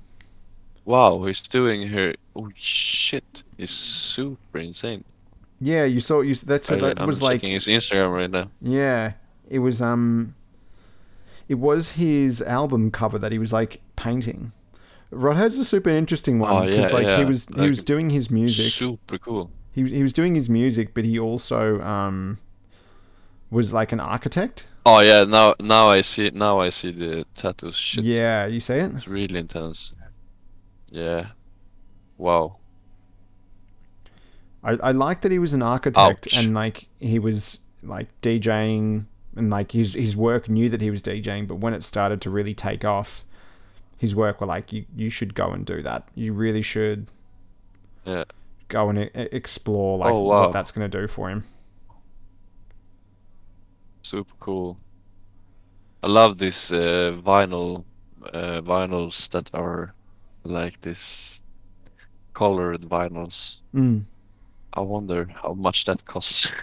Wow, 0.84 1.23
he's 1.25 1.41
doing 1.41 1.88
here. 1.88 2.15
Oh 2.36 2.49
shit, 2.55 3.43
he's 3.57 3.69
super 3.69 4.57
insane. 4.57 5.03
yeah 5.59 5.84
you 5.84 5.99
saw 5.99 6.21
you 6.21 6.34
that's 6.34 6.71
I, 6.71 6.75
that 6.77 7.01
I'm 7.01 7.07
was 7.07 7.21
like 7.21 7.41
his 7.41 7.67
Instagram 7.67 8.11
right 8.11 8.29
now. 8.29 8.49
Yeah, 8.61 9.13
it 9.49 9.59
was 9.59 9.82
um, 9.82 10.34
it 11.51 11.59
was 11.59 11.83
his 12.03 12.41
album 12.41 12.91
cover 12.91 13.19
that 13.19 13.31
he 13.33 13.39
was 13.45 13.51
like 13.51 13.81
painting. 13.97 14.53
Rødhåd's 15.11 15.59
a 15.59 15.65
super 15.65 15.89
interesting 15.89 16.39
one 16.39 16.65
because 16.65 16.89
yeah, 16.91 16.97
like 16.97 17.09
he 17.17 17.21
yeah. 17.23 17.27
was 17.31 17.45
he 17.47 17.53
Like, 17.61 17.69
was 17.69 17.83
doing 17.83 18.09
his 18.09 18.31
music. 18.31 18.71
Super 18.71 19.17
cool. 19.17 19.51
He 19.75 19.81
he 19.97 20.01
was 20.01 20.13
doing 20.13 20.33
his 20.35 20.49
music, 20.49 20.93
but 20.93 21.03
he 21.03 21.19
also 21.19 21.81
um 21.81 22.37
was 23.49 23.73
like 23.73 23.91
an 23.91 23.99
architect. 23.99 24.67
Oh 24.85 25.01
yeah, 25.01 25.25
now 25.25 25.55
now 25.59 25.89
I 25.89 26.01
see 26.01 26.31
now 26.33 26.59
I 26.59 26.69
see 26.69 26.91
the 26.91 27.25
tattoos 27.35 27.75
shit. 27.75 28.05
Yeah, 28.05 28.45
you 28.47 28.61
see 28.61 28.75
it? 28.75 28.91
It's 28.95 29.07
really 29.07 29.39
intense. 29.39 29.93
Yeah. 30.89 31.31
Wow. 32.17 32.57
I, 34.63 34.71
I 34.89 34.91
like 34.91 35.21
that 35.21 35.31
he 35.31 35.39
was 35.39 35.53
an 35.53 35.63
architect 35.63 36.27
Ouch. 36.27 36.37
and 36.37 36.53
like 36.53 36.87
he 36.99 37.19
was 37.19 37.59
like 37.83 38.07
DJing 38.21 39.05
and 39.36 39.49
like 39.49 39.71
his 39.71 39.93
his 39.93 40.15
work 40.15 40.49
knew 40.49 40.69
that 40.69 40.82
he 40.82 40.89
was 40.91 41.01
DJing, 41.01 41.47
but 41.47 41.55
when 41.55 41.73
it 41.73 41.84
started 41.84 42.21
to 42.21 42.29
really 42.29 42.53
take 42.53 42.84
off, 42.86 43.23
his 43.97 44.13
work 44.15 44.41
were 44.41 44.47
like 44.47 44.71
you 44.73 44.86
you 44.95 45.09
should 45.09 45.34
go 45.34 45.51
and 45.51 45.65
do 45.65 45.82
that. 45.82 46.07
You 46.15 46.34
really 46.34 46.61
should 46.61 47.07
Yeah. 48.05 48.23
go 48.67 48.89
and 48.89 48.99
e- 48.99 49.09
explore 49.13 49.97
like 49.99 50.11
Oh, 50.13 50.21
wow. 50.21 50.41
what 50.43 50.51
that's 50.53 50.71
going 50.71 50.89
to 50.89 50.97
do 51.01 51.07
for 51.07 51.29
him. 51.29 51.43
Super 54.01 54.34
cool. 54.39 54.77
I 56.03 56.07
love 56.07 56.38
these 56.39 56.71
uh, 56.71 57.15
vinyl 57.23 57.84
uh, 58.34 58.61
vinyls 58.61 59.29
that 59.29 59.49
are 59.53 59.93
like 60.43 60.82
this 60.82 61.41
colored 62.34 62.82
vinyls. 62.82 63.57
Mm. 63.75 64.05
I 64.73 64.79
wonder 64.82 65.27
how 65.43 65.53
much 65.53 65.86
that 65.86 66.05
costs. 66.05 66.51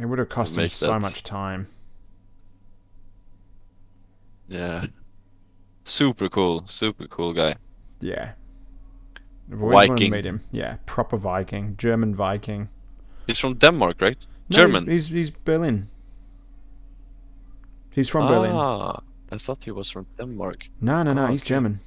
It 0.00 0.06
would 0.06 0.18
have 0.18 0.28
cost 0.28 0.56
him 0.56 0.68
so 0.68 0.98
much 0.98 1.22
time. 1.22 1.66
yeah. 4.48 4.86
Super 5.84 6.28
cool. 6.28 6.64
Super 6.68 7.06
cool 7.08 7.32
guy. 7.32 7.56
Yeah. 8.00 8.32
I've 9.50 9.60
always 9.60 9.74
wanted 9.74 9.86
to 9.88 9.92
Viking. 9.94 10.10
meet 10.12 10.24
him. 10.24 10.40
Yeah, 10.52 10.76
proper 10.86 11.16
Viking, 11.16 11.76
German 11.76 12.14
Viking. 12.14 12.68
He's 13.26 13.38
from 13.38 13.54
Denmark, 13.54 14.00
right? 14.00 14.24
No, 14.48 14.56
German. 14.56 14.86
He's, 14.86 15.08
he's, 15.08 15.16
he's 15.16 15.30
Berlin. 15.30 15.88
He's 17.90 18.08
from 18.08 18.28
Berlin. 18.28 18.52
Ah, 18.54 19.00
I 19.30 19.36
thought 19.38 19.64
he 19.64 19.70
was 19.70 19.90
from 19.90 20.06
Denmark. 20.16 20.68
No, 20.80 21.02
no, 21.02 21.12
no. 21.12 21.24
Oh, 21.24 21.26
he's. 21.26 21.42
German. 21.42 21.80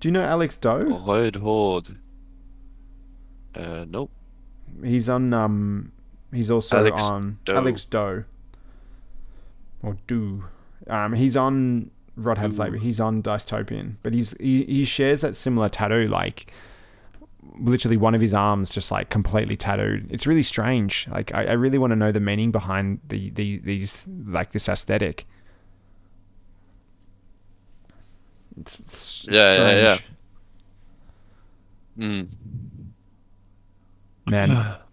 Do 0.00 0.08
you 0.08 0.12
know 0.12 0.22
Alex 0.22 0.56
Do? 0.56 0.68
Rødhåd. 0.68 1.96
Uh, 3.54 3.84
nope. 3.88 4.10
He's 4.82 5.08
on. 5.08 5.32
Um, 5.32 5.92
he's 6.32 6.50
also 6.50 6.78
Alex 6.78 7.10
on 7.10 7.38
Doe. 7.44 7.56
Alex 7.56 7.84
Do. 7.84 8.24
Or 9.82 9.96
Do. 10.06 10.44
Um, 10.88 11.12
he's 11.12 11.36
on 11.36 11.90
Rødhåd's 12.18 12.56
Doe. 12.58 12.64
label. 12.64 12.78
He's 12.78 13.00
on 13.00 13.22
Dystopian, 13.22 13.96
but 14.02 14.12
he's 14.12 14.36
he, 14.38 14.64
he 14.64 14.84
shares 14.84 15.20
that 15.22 15.36
similar 15.36 15.68
tattoo. 15.68 16.06
Like, 16.08 16.52
literally, 17.58 17.96
one 17.96 18.14
of 18.14 18.20
his 18.20 18.34
arms 18.34 18.70
just 18.70 18.90
like 18.90 19.10
completely 19.10 19.56
tattooed. 19.56 20.10
It's 20.10 20.26
really 20.26 20.42
strange. 20.42 21.06
Like, 21.10 21.34
I, 21.34 21.46
I 21.46 21.52
really 21.52 21.78
want 21.78 21.92
to 21.92 21.96
know 21.96 22.12
the 22.12 22.20
meaning 22.20 22.50
behind 22.50 23.00
the, 23.08 23.30
the 23.30 23.58
these 23.58 24.08
like 24.26 24.52
this 24.52 24.68
aesthetic. 24.68 25.26
It's, 28.60 28.78
it's 28.80 29.26
Yeah, 29.28 29.56
yeah, 29.56 29.82
yeah. 29.82 29.98
Mm. 31.98 32.28
man. 34.26 34.76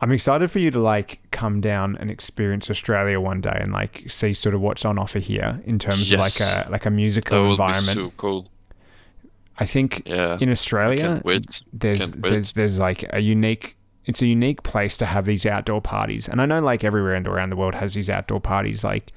I'm 0.00 0.12
excited 0.12 0.50
for 0.50 0.60
you 0.60 0.70
to 0.70 0.78
like 0.80 1.20
come 1.32 1.60
down 1.60 1.96
and 1.98 2.10
experience 2.10 2.70
Australia 2.70 3.18
one 3.20 3.40
day 3.40 3.56
and 3.60 3.72
like 3.72 4.04
see 4.08 4.32
sort 4.32 4.54
of 4.54 4.60
what's 4.60 4.84
on 4.84 4.98
offer 4.98 5.18
here 5.18 5.60
in 5.64 5.78
terms 5.78 6.10
Yes. 6.10 6.12
of 6.12 6.20
like 6.20 6.66
a 6.66 6.70
like 6.70 6.82
a 6.86 6.90
That 6.90 6.96
musical 6.96 7.42
would 7.42 7.50
environment. 7.52 7.86
be 7.98 8.04
so 8.04 8.12
cool. 8.16 8.48
I 9.58 9.66
think 9.66 10.02
Yeah. 10.06 10.38
in 10.40 10.50
Australia 10.50 11.20
there's 11.72 12.12
there's 12.12 12.52
there's 12.52 12.78
like 12.78 13.04
a 13.12 13.18
unique 13.20 13.76
it's 14.04 14.22
a 14.22 14.26
unique 14.26 14.62
place 14.62 14.96
to 14.98 15.06
have 15.06 15.26
these 15.26 15.44
outdoor 15.44 15.82
parties. 15.82 16.28
And 16.28 16.40
I 16.40 16.46
know 16.46 16.60
like 16.60 16.82
everywhere 16.84 17.14
and 17.14 17.26
around 17.26 17.50
the 17.50 17.56
world 17.56 17.74
has 17.74 17.94
these 17.94 18.08
outdoor 18.08 18.40
parties 18.40 18.84
like 18.84 19.12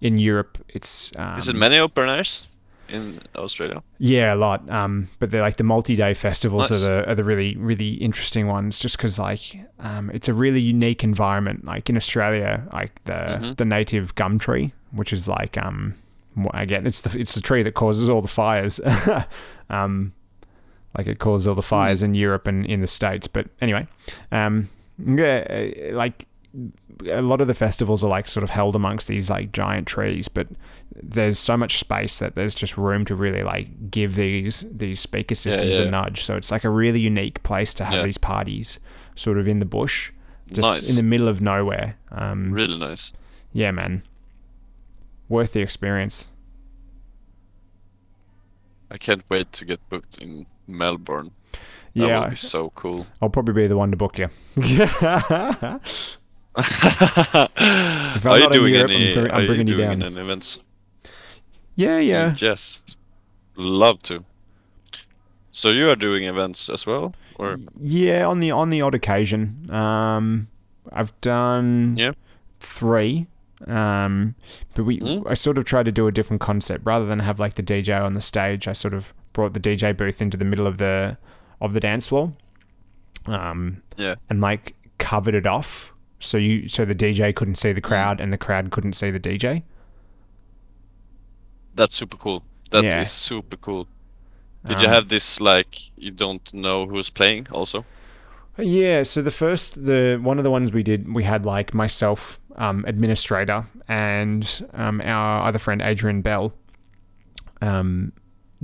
in 0.00 0.18
Europe 0.18 0.58
it's 0.68 1.12
um, 1.16 1.38
Is 1.38 1.48
it 1.48 1.54
many 1.56 1.78
open 1.78 2.08
airs 2.08 2.48
in 2.88 3.20
Australia? 3.36 3.82
Yeah, 3.98 4.34
a 4.34 4.36
lot. 4.36 4.68
Um, 4.70 5.08
but 5.18 5.30
they're 5.30 5.40
like 5.42 5.56
the 5.56 5.64
multi-day 5.64 6.14
festivals 6.14 6.70
Nice. 6.70 6.82
are 6.82 6.86
the 7.02 7.10
are 7.10 7.14
the 7.14 7.24
really 7.24 7.56
really 7.56 7.94
interesting 7.94 8.46
ones, 8.46 8.78
just 8.78 8.96
because 8.96 9.18
like 9.18 9.56
um, 9.80 10.10
it's 10.14 10.28
a 10.28 10.34
really 10.34 10.60
unique 10.60 11.02
environment. 11.04 11.64
Like 11.64 11.88
in 11.90 11.96
Australia, 11.96 12.68
like 12.72 13.02
the 13.04 13.12
Mhm. 13.40 13.56
the 13.56 13.64
native 13.64 14.14
gum 14.14 14.38
tree, 14.38 14.72
which 14.92 15.12
is 15.12 15.28
like 15.28 15.56
um, 15.58 15.94
again, 16.52 16.86
it's 16.86 17.00
the 17.02 17.18
it's 17.18 17.34
the 17.34 17.40
tree 17.40 17.62
that 17.62 17.74
causes 17.74 18.08
all 18.08 18.20
the 18.20 18.28
fires. 18.28 18.80
um, 19.70 20.12
like 20.96 21.06
it 21.08 21.18
causes 21.18 21.46
all 21.48 21.54
the 21.54 21.62
fires 21.62 22.02
in 22.02 22.14
Europe 22.14 22.46
and 22.46 22.64
in 22.66 22.80
the 22.80 22.86
states. 22.86 23.26
But 23.26 23.46
anyway, 23.60 23.86
um, 24.30 24.68
yeah, 25.04 25.44
uh, 25.90 25.96
like 25.96 26.26
a 27.10 27.20
lot 27.22 27.40
of 27.40 27.48
the 27.48 27.54
festivals 27.54 28.04
are 28.04 28.10
like 28.10 28.28
sort 28.28 28.44
of 28.44 28.50
held 28.50 28.76
amongst 28.76 29.08
these 29.08 29.28
like 29.28 29.50
giant 29.52 29.88
trees, 29.88 30.28
but 30.28 30.46
there's 31.02 31.38
so 31.38 31.56
much 31.56 31.78
space 31.78 32.18
that 32.20 32.34
there's 32.34 32.54
just 32.54 32.78
room 32.78 33.04
to 33.06 33.14
really 33.14 33.42
like 33.42 33.90
give 33.90 34.14
these 34.14 34.64
these 34.70 35.00
speaker 35.00 35.34
systems 35.34 35.78
yeah. 35.78 35.84
a 35.86 35.90
nudge. 35.90 36.22
So 36.24 36.36
it's 36.36 36.50
like 36.50 36.64
a 36.64 36.70
really 36.70 37.00
unique 37.00 37.42
place 37.42 37.74
to 37.74 37.84
have 37.84 37.94
Yeah. 37.94 38.04
these 38.04 38.18
parties, 38.18 38.78
sort 39.16 39.38
of 39.38 39.48
in 39.48 39.58
the 39.58 39.66
bush, 39.66 40.12
just 40.48 40.70
Nice. 40.72 40.90
in 40.90 40.96
the 40.96 41.02
middle 41.02 41.26
of 41.28 41.40
nowhere. 41.40 41.96
Um, 42.12 42.52
Really 42.52 42.78
nice. 42.78 43.12
yeah, 43.52 43.70
man, 43.72 44.02
worth 45.28 45.52
the 45.52 45.60
experience. 45.62 46.28
I 48.90 48.96
can't 48.98 49.24
wait 49.28 49.50
to 49.52 49.64
get 49.64 49.80
booked 49.88 50.18
in 50.18 50.46
Melbourne. 50.68 51.32
That 51.52 51.60
Yeah, 52.08 52.20
would 52.20 52.30
be 52.30 52.36
so 52.36 52.70
cool. 52.70 53.06
I'll 53.22 53.30
probably 53.30 53.54
be 53.54 53.66
the 53.66 53.76
one 53.76 53.90
to 53.90 53.96
book 53.96 54.18
you. 54.18 54.28
are 54.56 55.80
I'm 58.24 58.40
you 58.42 58.50
doing 58.50 58.74
Europe, 58.74 58.90
any? 58.90 59.14
I'm 59.16 59.24
br- 59.24 59.28
I'm 59.28 59.34
are 59.36 59.40
you 59.40 59.46
bringing 59.48 59.66
you 59.66 59.76
doing 59.76 59.98
down. 59.98 60.12
any 60.12 60.20
events? 60.20 60.60
Yeah, 61.76 61.98
yeah. 61.98 62.34
Yes, 62.36 62.96
love 63.56 64.02
to. 64.04 64.24
So 65.52 65.70
you 65.70 65.88
are 65.90 65.96
doing 65.96 66.24
events 66.24 66.68
as 66.68 66.84
well, 66.86 67.14
or 67.38 67.58
Yeah, 67.80 68.26
on 68.26 68.40
the 68.40 68.50
on 68.50 68.70
the 68.70 68.80
odd 68.82 68.94
occasion. 68.94 69.70
Um, 69.70 70.48
I've 70.92 71.18
done 71.20 71.94
Yeah. 71.96 72.12
three. 72.60 73.26
Um, 73.68 74.34
but 74.74 74.82
we 74.84 74.98
Mm. 75.00 75.30
I 75.30 75.34
sort 75.34 75.56
of 75.58 75.64
tried 75.64 75.84
to 75.84 75.92
do 75.92 76.06
a 76.06 76.12
different 76.12 76.40
concept 76.42 76.84
rather 76.84 77.06
than 77.06 77.20
have 77.20 77.38
like 77.40 77.54
the 77.54 77.62
DJ 77.62 77.98
on 78.04 78.12
the 78.14 78.20
stage. 78.20 78.66
I 78.68 78.72
sort 78.72 78.92
of 78.94 79.14
brought 79.32 79.54
the 79.54 79.60
DJ 79.60 79.92
booth 79.96 80.20
into 80.20 80.36
the 80.36 80.44
middle 80.44 80.66
of 80.66 80.78
the 80.78 81.16
of 81.60 81.72
the 81.72 81.80
dance 81.80 82.08
floor. 82.08 82.32
Um, 83.26 83.82
Yeah. 83.96 84.16
and 84.28 84.40
like 84.40 84.74
covered 84.98 85.34
it 85.34 85.46
off 85.46 85.92
so 86.20 86.36
you 86.36 86.68
so 86.68 86.84
the 86.84 86.94
DJ 86.94 87.32
couldn't 87.32 87.56
see 87.56 87.72
the 87.72 87.80
crowd 87.80 88.20
and 88.20 88.32
the 88.32 88.38
crowd 88.38 88.70
couldn't 88.70 88.94
see 88.94 89.10
the 89.10 89.20
DJ. 89.20 89.62
That's 91.74 91.94
super 91.94 92.16
cool. 92.16 92.42
That 92.70 92.84
is 92.84 92.94
Yeah. 92.94 93.02
super 93.04 93.56
cool. 93.56 93.86
Did 94.66 94.80
you 94.80 94.86
Um, 94.86 94.92
have 94.94 95.08
this 95.08 95.40
like 95.40 95.90
you 95.96 96.10
don't 96.10 96.52
know 96.54 96.86
who's 96.86 97.10
playing 97.10 97.46
also? 97.52 97.84
Yeah, 98.56 99.02
so 99.02 99.20
the 99.20 99.30
first, 99.32 99.84
the 99.84 100.18
one 100.22 100.38
of 100.38 100.44
the 100.44 100.50
ones 100.50 100.72
we 100.72 100.82
did, 100.84 101.12
we 101.12 101.24
had 101.24 101.44
like 101.44 101.74
myself, 101.74 102.38
um, 102.56 102.84
administrator, 102.86 103.64
and 103.88 104.68
um, 104.74 105.00
our 105.04 105.46
other 105.48 105.58
friend 105.58 105.82
Adrian 105.82 106.22
Bell, 106.22 106.52
um, 107.60 108.12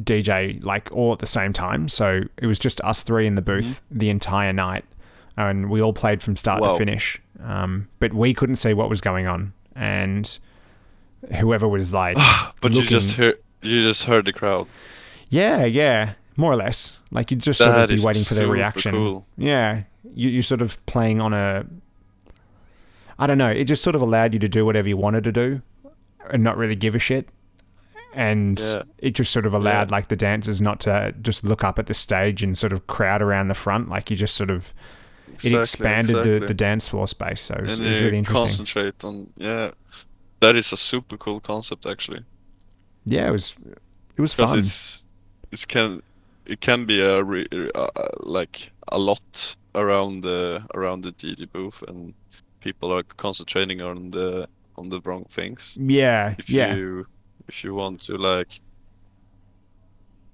DJ, 0.01 0.62
like 0.62 0.91
all 0.93 1.12
at 1.12 1.19
the 1.19 1.27
same 1.27 1.53
time. 1.53 1.89
So 1.89 2.23
it 2.39 2.47
was 2.47 2.59
just 2.59 2.81
us 2.82 3.03
three 3.03 3.27
in 3.27 3.35
the 3.35 3.43
booth 3.43 3.82
the 3.91 4.11
entire 4.11 4.53
night, 4.53 4.85
and 5.37 5.69
we 5.69 5.82
all 5.82 5.93
played 5.93 6.23
from 6.23 6.37
start 6.37 6.62
to 6.62 6.77
finish. 6.78 7.20
Um, 7.43 7.89
but 7.99 8.12
we 8.15 8.32
couldn't 8.35 8.57
see 8.57 8.74
what 8.74 8.89
was 8.89 9.01
going 9.01 9.27
on, 9.27 9.53
and 9.74 10.39
whoever 11.39 11.69
was 11.69 11.93
like, 11.93 12.17
But 12.61 12.73
you 12.73 12.83
just 12.83 13.15
heard 13.17 13.39
you 13.63 13.83
just 13.83 14.05
heard 14.05 14.25
the 14.25 14.33
crowd. 14.33 14.67
yeah, 15.29 15.65
yeah, 15.65 16.15
more 16.37 16.53
or 16.53 16.57
less, 16.57 16.99
like 17.11 17.31
you 17.31 17.37
just 17.37 17.59
sort 17.59 17.75
of 17.77 17.89
be 17.89 17.99
waiting 18.03 18.23
for 18.25 18.35
their 18.35 18.49
reaction. 18.49 18.93
cool. 18.93 19.27
Yeah, 19.37 19.83
you 20.15 20.29
you 20.31 20.43
sort 20.43 20.63
of 20.63 20.85
playing 20.87 21.21
on 21.21 21.33
a. 21.35 21.65
I 23.19 23.27
don't 23.27 23.39
know. 23.39 23.51
It 23.51 23.65
just 23.65 23.83
sort 23.83 23.95
of 23.97 24.03
allowed 24.03 24.33
you 24.33 24.39
to 24.41 24.49
do 24.49 24.65
whatever 24.65 24.89
you 24.89 24.97
wanted 24.97 25.25
to 25.25 25.33
do, 25.33 25.61
and 26.31 26.43
not 26.43 26.57
really 26.57 26.75
give 26.77 26.95
a 26.95 26.99
shit. 26.99 27.29
And 28.15 28.59
Yeah. 28.59 28.83
it 28.99 29.11
just 29.15 29.31
sort 29.31 29.47
of 29.47 29.53
allowed 29.55 29.91
Yeah. 29.91 29.97
like 29.97 30.09
the 30.09 30.17
dancers 30.17 30.61
not 30.61 30.81
to 30.81 31.15
just 31.23 31.45
look 31.45 31.63
up 31.63 31.79
at 31.79 31.87
the 31.87 31.95
stage 31.95 32.43
and 32.43 32.59
sort 32.59 32.73
of 32.73 32.87
crowd 32.89 33.23
around 33.23 33.49
the 33.49 33.55
front. 33.55 33.89
Like 33.89 34.11
you 34.11 34.17
just 34.17 34.35
sort 34.35 34.51
of 34.51 34.73
it 35.45 35.53
expanded 35.53 36.17
the, 36.17 36.19
exactly. 36.21 36.47
the 36.49 36.55
dance 36.55 36.89
floor 36.89 37.07
space. 37.07 37.43
So 37.43 37.55
it 37.55 37.63
was, 37.63 37.79
it 37.79 37.85
was 37.85 38.01
really 38.01 38.19
interesting. 38.19 38.43
concentrate 38.43 39.05
on 39.05 39.31
yeah. 39.37 39.71
That 40.41 40.57
is 40.57 40.73
a 40.73 40.77
super 40.77 41.17
cool 41.19 41.41
concept 41.41 41.87
actually. 41.87 42.25
Yeah, 43.05 43.29
it 43.29 43.33
was 43.33 43.57
it 44.17 44.21
was 44.21 44.33
fun. 44.35 44.59
it's 44.59 45.03
it 45.53 45.67
can 45.69 46.03
it 46.47 46.61
can 46.61 46.87
be 46.87 47.01
a 47.01 47.23
re, 47.23 47.47
uh, 47.75 47.89
like 48.21 48.73
a 48.89 48.99
lot 48.99 49.57
around 49.75 50.23
the 50.23 50.65
around 50.75 51.03
the 51.05 51.12
DJ 51.12 51.47
booth 51.51 51.83
and 51.89 52.15
people 52.61 52.93
are 52.93 53.03
concentrating 53.17 53.81
on 53.83 54.11
the 54.11 54.49
on 54.77 54.89
the 54.91 55.01
wrong 55.05 55.25
things. 55.29 55.77
Yeah, 55.81 56.35
If 56.39 56.49
yeah, 56.51 56.75
you 56.75 57.07
if 57.49 57.65
you 57.65 57.75
want 57.75 58.01
to 58.07 58.17
like 58.17 58.61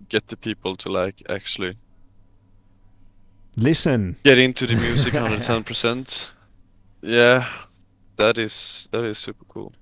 get 0.09 0.29
the 0.29 0.37
people 0.37 0.77
to 0.77 0.89
like 0.89 1.23
actually 1.29 1.77
listen. 3.57 4.17
get 4.25 4.39
into 4.39 4.67
the 4.67 4.75
music 4.75 5.15
110%. 5.15 6.31
Yeah, 7.03 7.47
that 8.17 8.39
is 8.39 8.89
that 8.91 9.05
is 9.05 9.19
super 9.19 9.45
cool. 9.49 9.73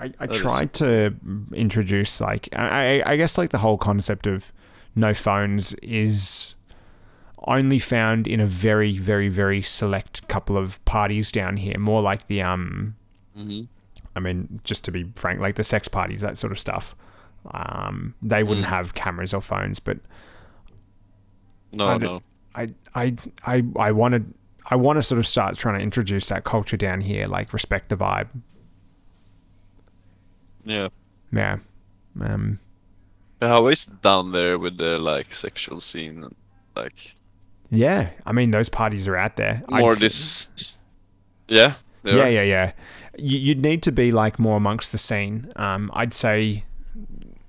I, 0.00 0.12
I 0.18 0.26
tried 0.26 0.72
to 0.74 1.14
introduce 1.52 2.20
like 2.20 2.48
I, 2.54 3.02
I 3.04 3.16
guess 3.16 3.36
like 3.38 3.50
the 3.50 3.58
whole 3.58 3.78
concept 3.78 4.26
of 4.26 4.52
no 4.94 5.14
phones 5.14 5.74
is 5.74 6.54
only 7.46 7.78
found 7.78 8.26
in 8.26 8.40
a 8.40 8.46
very 8.46 8.98
very 8.98 9.28
very 9.28 9.62
select 9.62 10.26
couple 10.28 10.56
of 10.58 10.82
parties 10.84 11.30
down 11.32 11.56
here. 11.58 11.78
More 11.78 12.02
like 12.02 12.26
the 12.28 12.42
um 12.42 12.96
hmm 13.36 13.62
I 14.16 14.18
mean, 14.20 14.60
just 14.64 14.84
to 14.86 14.90
be 14.90 15.04
frank, 15.14 15.38
like 15.40 15.54
the 15.54 15.62
sex 15.64 15.86
parties, 15.86 16.20
that 16.22 16.36
sort 16.36 16.50
of 16.52 16.58
stuff. 16.58 16.96
Um, 17.52 18.14
they 18.20 18.42
wouldn't 18.42 18.66
Mm. 18.66 18.70
have 18.70 18.94
cameras 18.94 19.32
or 19.32 19.40
phones, 19.40 19.78
but 19.78 19.98
No, 21.72 21.86
I 21.86 21.98
no. 21.98 22.22
I, 22.54 22.68
I, 22.96 23.14
I, 23.46 23.62
I 23.76 23.92
wanted, 23.92 24.34
I 24.66 24.74
want 24.74 24.96
to 24.96 25.02
sort 25.04 25.20
of 25.20 25.26
start 25.28 25.56
trying 25.56 25.78
to 25.78 25.82
introduce 25.82 26.28
that 26.28 26.42
culture 26.42 26.76
down 26.76 27.00
here, 27.02 27.28
like 27.28 27.52
respect 27.52 27.88
the 27.88 27.96
vibe. 27.96 28.26
Yeah. 30.70 30.88
Yeah. 31.32 31.56
Um, 32.20 32.58
How 33.40 33.66
is 33.68 33.88
it 33.88 34.02
down 34.02 34.32
there 34.32 34.58
with 34.58 34.78
the 34.78 34.98
like 34.98 35.32
sexual 35.34 35.80
scene? 35.80 36.24
and, 36.24 36.34
Like 36.76 37.14
yeah. 37.70 38.10
I 38.26 38.32
mean, 38.32 38.50
those 38.50 38.68
parties 38.68 39.06
are 39.08 39.16
out 39.16 39.36
there. 39.36 39.62
I'd 39.70 39.80
more 39.80 39.92
s- 39.92 39.98
this. 40.00 40.78
Yeah. 41.48 41.74
Yeah, 42.02 42.28
yeah, 42.28 42.42
yeah. 42.42 42.72
You, 43.18 43.38
you'd 43.38 43.62
need 43.62 43.82
to 43.82 43.92
be 43.92 44.10
like 44.12 44.38
more 44.38 44.56
amongst 44.56 44.92
the 44.92 44.98
scene. 44.98 45.52
Um, 45.56 45.90
I'd 45.92 46.14
say, 46.14 46.64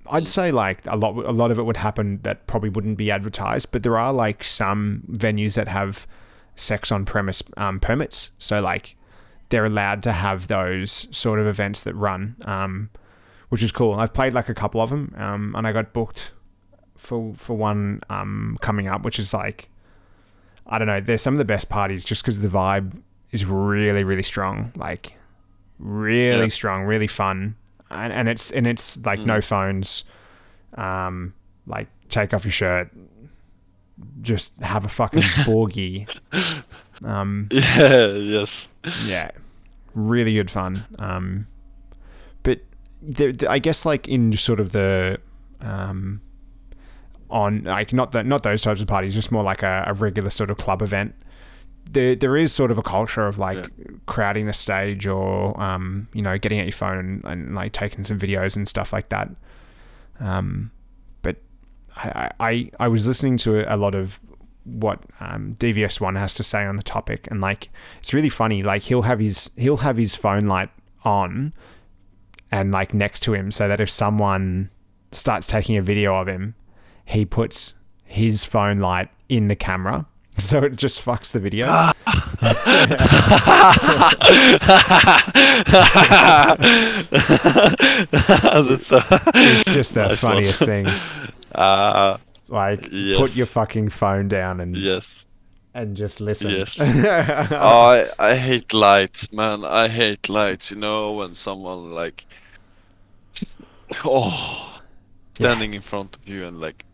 I'd 0.09 0.27
say 0.27 0.51
like 0.51 0.85
a 0.85 0.95
lot, 0.97 1.15
a 1.25 1.31
lot 1.31 1.51
of 1.51 1.57
it 1.59 1.63
would 1.63 1.77
happen 1.77 2.19
that 2.23 2.47
probably 2.47 2.69
wouldn't 2.69 2.97
be 2.97 3.09
advertised, 3.09 3.71
but 3.71 3.81
there 3.83 3.97
are 3.97 4.11
like 4.11 4.43
some 4.43 5.03
venues 5.09 5.53
that 5.55 5.67
have 5.69 6.05
sex 6.57 6.91
on 6.91 7.05
premise 7.05 7.41
um, 7.57 7.79
permits, 7.79 8.31
so 8.37 8.59
like 8.59 8.97
they're 9.49 9.65
allowed 9.65 10.03
to 10.03 10.11
have 10.11 10.47
those 10.47 11.07
sort 11.15 11.39
of 11.39 11.47
events 11.47 11.83
that 11.83 11.93
run, 11.95 12.35
um, 12.43 12.89
which 13.51 13.61
is 13.63 13.71
cool. 13.71 13.93
I've 13.93 14.13
played 14.13 14.33
like 14.33 14.49
a 14.49 14.53
couple 14.53 14.81
of 14.81 14.89
them, 14.89 15.13
um, 15.17 15.53
and 15.55 15.67
I 15.67 15.71
got 15.71 15.93
booked 15.93 16.31
for 16.97 17.33
for 17.35 17.55
one 17.55 18.01
um, 18.09 18.57
coming 18.61 18.87
up, 18.87 19.03
which 19.03 19.19
is 19.19 19.33
like 19.33 19.69
I 20.65 20.77
don't 20.77 20.87
know. 20.87 20.99
They're 21.01 21.17
some 21.17 21.33
of 21.33 21.37
the 21.37 21.45
best 21.45 21.69
parties 21.69 22.03
just 22.05 22.23
because 22.23 22.39
the 22.39 22.47
vibe 22.47 23.01
is 23.31 23.45
really 23.45 24.03
really 24.03 24.23
strong 24.23 24.71
like 24.75 25.15
really 25.79 26.41
Yeah. 26.43 26.47
strong 26.49 26.83
really 26.83 27.07
fun 27.07 27.55
and, 27.89 28.11
and 28.11 28.27
it's 28.27 28.51
and 28.51 28.67
it's 28.67 29.03
like 29.05 29.19
no 29.21 29.39
phones 29.41 30.03
um 30.75 31.33
like 31.65 31.87
take 32.09 32.33
off 32.33 32.43
your 32.43 32.51
shirt 32.51 32.89
just 34.21 34.51
have 34.61 34.83
a 34.85 34.89
fucking 34.89 35.21
borgie 35.47 36.07
um 37.05 37.47
Yeah. 37.51 38.07
Yes. 38.07 38.67
yeah 39.05 39.31
really 39.95 40.33
good 40.33 40.51
fun 40.51 40.83
um 40.99 41.47
there, 43.01 43.31
i 43.49 43.59
guess 43.59 43.85
like 43.85 44.07
in 44.07 44.31
sort 44.33 44.59
of 44.59 44.71
the 44.71 45.17
um 45.61 46.21
on 47.31 47.63
like 47.63 47.93
not 47.93 48.11
that 48.11 48.25
not 48.25 48.43
those 48.43 48.61
types 48.61 48.81
of 48.81 48.87
parties 48.87 49.15
just 49.15 49.31
more 49.31 49.43
like 49.43 49.63
a, 49.63 49.85
a 49.87 49.93
regular 49.93 50.29
sort 50.29 50.51
of 50.51 50.57
club 50.57 50.81
event. 50.81 51.15
There 51.89 52.15
there 52.15 52.37
is 52.37 52.53
sort 52.53 52.71
of 52.71 52.77
a 52.77 52.83
culture 52.83 53.25
of 53.25 53.39
like 53.39 53.67
crowding 54.05 54.45
the 54.45 54.53
stage 54.53 55.07
or 55.07 55.59
um 55.59 56.07
you 56.13 56.21
know 56.21 56.37
getting 56.37 56.59
at 56.59 56.65
your 56.65 56.73
phone 56.73 56.97
and, 56.97 57.25
and 57.25 57.55
like 57.55 57.71
taking 57.71 58.03
some 58.03 58.19
videos 58.19 58.55
and 58.55 58.67
stuff 58.67 58.93
like 58.93 59.09
that. 59.09 59.29
Um 60.19 60.71
but 61.21 61.37
I, 61.95 62.31
I 62.39 62.71
I 62.79 62.87
was 62.87 63.07
listening 63.07 63.37
to 63.37 63.73
a 63.73 63.77
lot 63.77 63.95
of 63.95 64.19
what 64.63 65.01
um, 65.19 65.55
DVS1 65.59 66.19
has 66.19 66.35
to 66.35 66.43
say 66.43 66.65
on 66.65 66.75
the 66.75 66.83
topic, 66.83 67.27
and 67.31 67.41
like 67.41 67.69
it's 67.99 68.13
really 68.13 68.29
funny. 68.29 68.61
Like 68.61 68.83
he'll 68.83 69.01
have 69.01 69.19
his 69.19 69.49
he'll 69.57 69.77
have 69.77 69.97
his 69.97 70.15
phone 70.15 70.45
light 70.45 70.69
on, 71.03 71.53
and 72.51 72.71
like 72.71 72.93
next 72.93 73.21
to 73.21 73.33
him, 73.33 73.51
so 73.51 73.67
that 73.67 73.79
if 73.81 73.89
someone 73.89 74.69
starts 75.11 75.47
taking 75.47 75.77
a 75.77 75.81
video 75.81 76.15
of 76.15 76.27
him, 76.27 76.55
he 77.05 77.25
puts 77.25 77.75
his 78.03 78.43
phone 78.45 78.79
light 78.79 79.09
in 79.29 79.47
the 79.47 79.55
camera, 79.55 80.05
so 80.37 80.59
it 80.59 80.75
just 80.75 81.03
fucks 81.03 81.31
the 81.31 81.39
video. 81.39 81.65
It's 88.43 89.65
just 89.65 89.93
the 89.93 90.07
Nice 90.09 90.23
one. 90.23 90.33
funniest 90.33 90.63
thing. 90.63 90.87
uh, 91.53 92.17
Like 92.47 92.83
put 92.83 93.35
your 93.35 93.45
fucking 93.45 93.89
phone 93.89 94.27
down 94.27 94.59
and 94.59 94.75
yes. 94.75 95.25
and 95.73 95.95
just 95.95 96.19
listen. 96.21 96.51
Yes. 96.51 96.79
Oh, 96.81 96.85
I 97.89 98.09
I 98.19 98.35
hate 98.35 98.73
lights, 98.73 99.31
man. 99.31 99.63
I 99.65 99.87
hate 99.87 100.29
lights. 100.29 100.71
You 100.71 100.77
know 100.77 101.13
when 101.13 101.33
someone 101.33 101.91
like, 101.93 102.25
oh, 104.05 104.81
standing 105.33 105.73
in 105.73 105.81
front 105.81 106.17
of 106.17 106.27
you 106.27 106.45
and 106.45 106.59
like, 106.59 106.85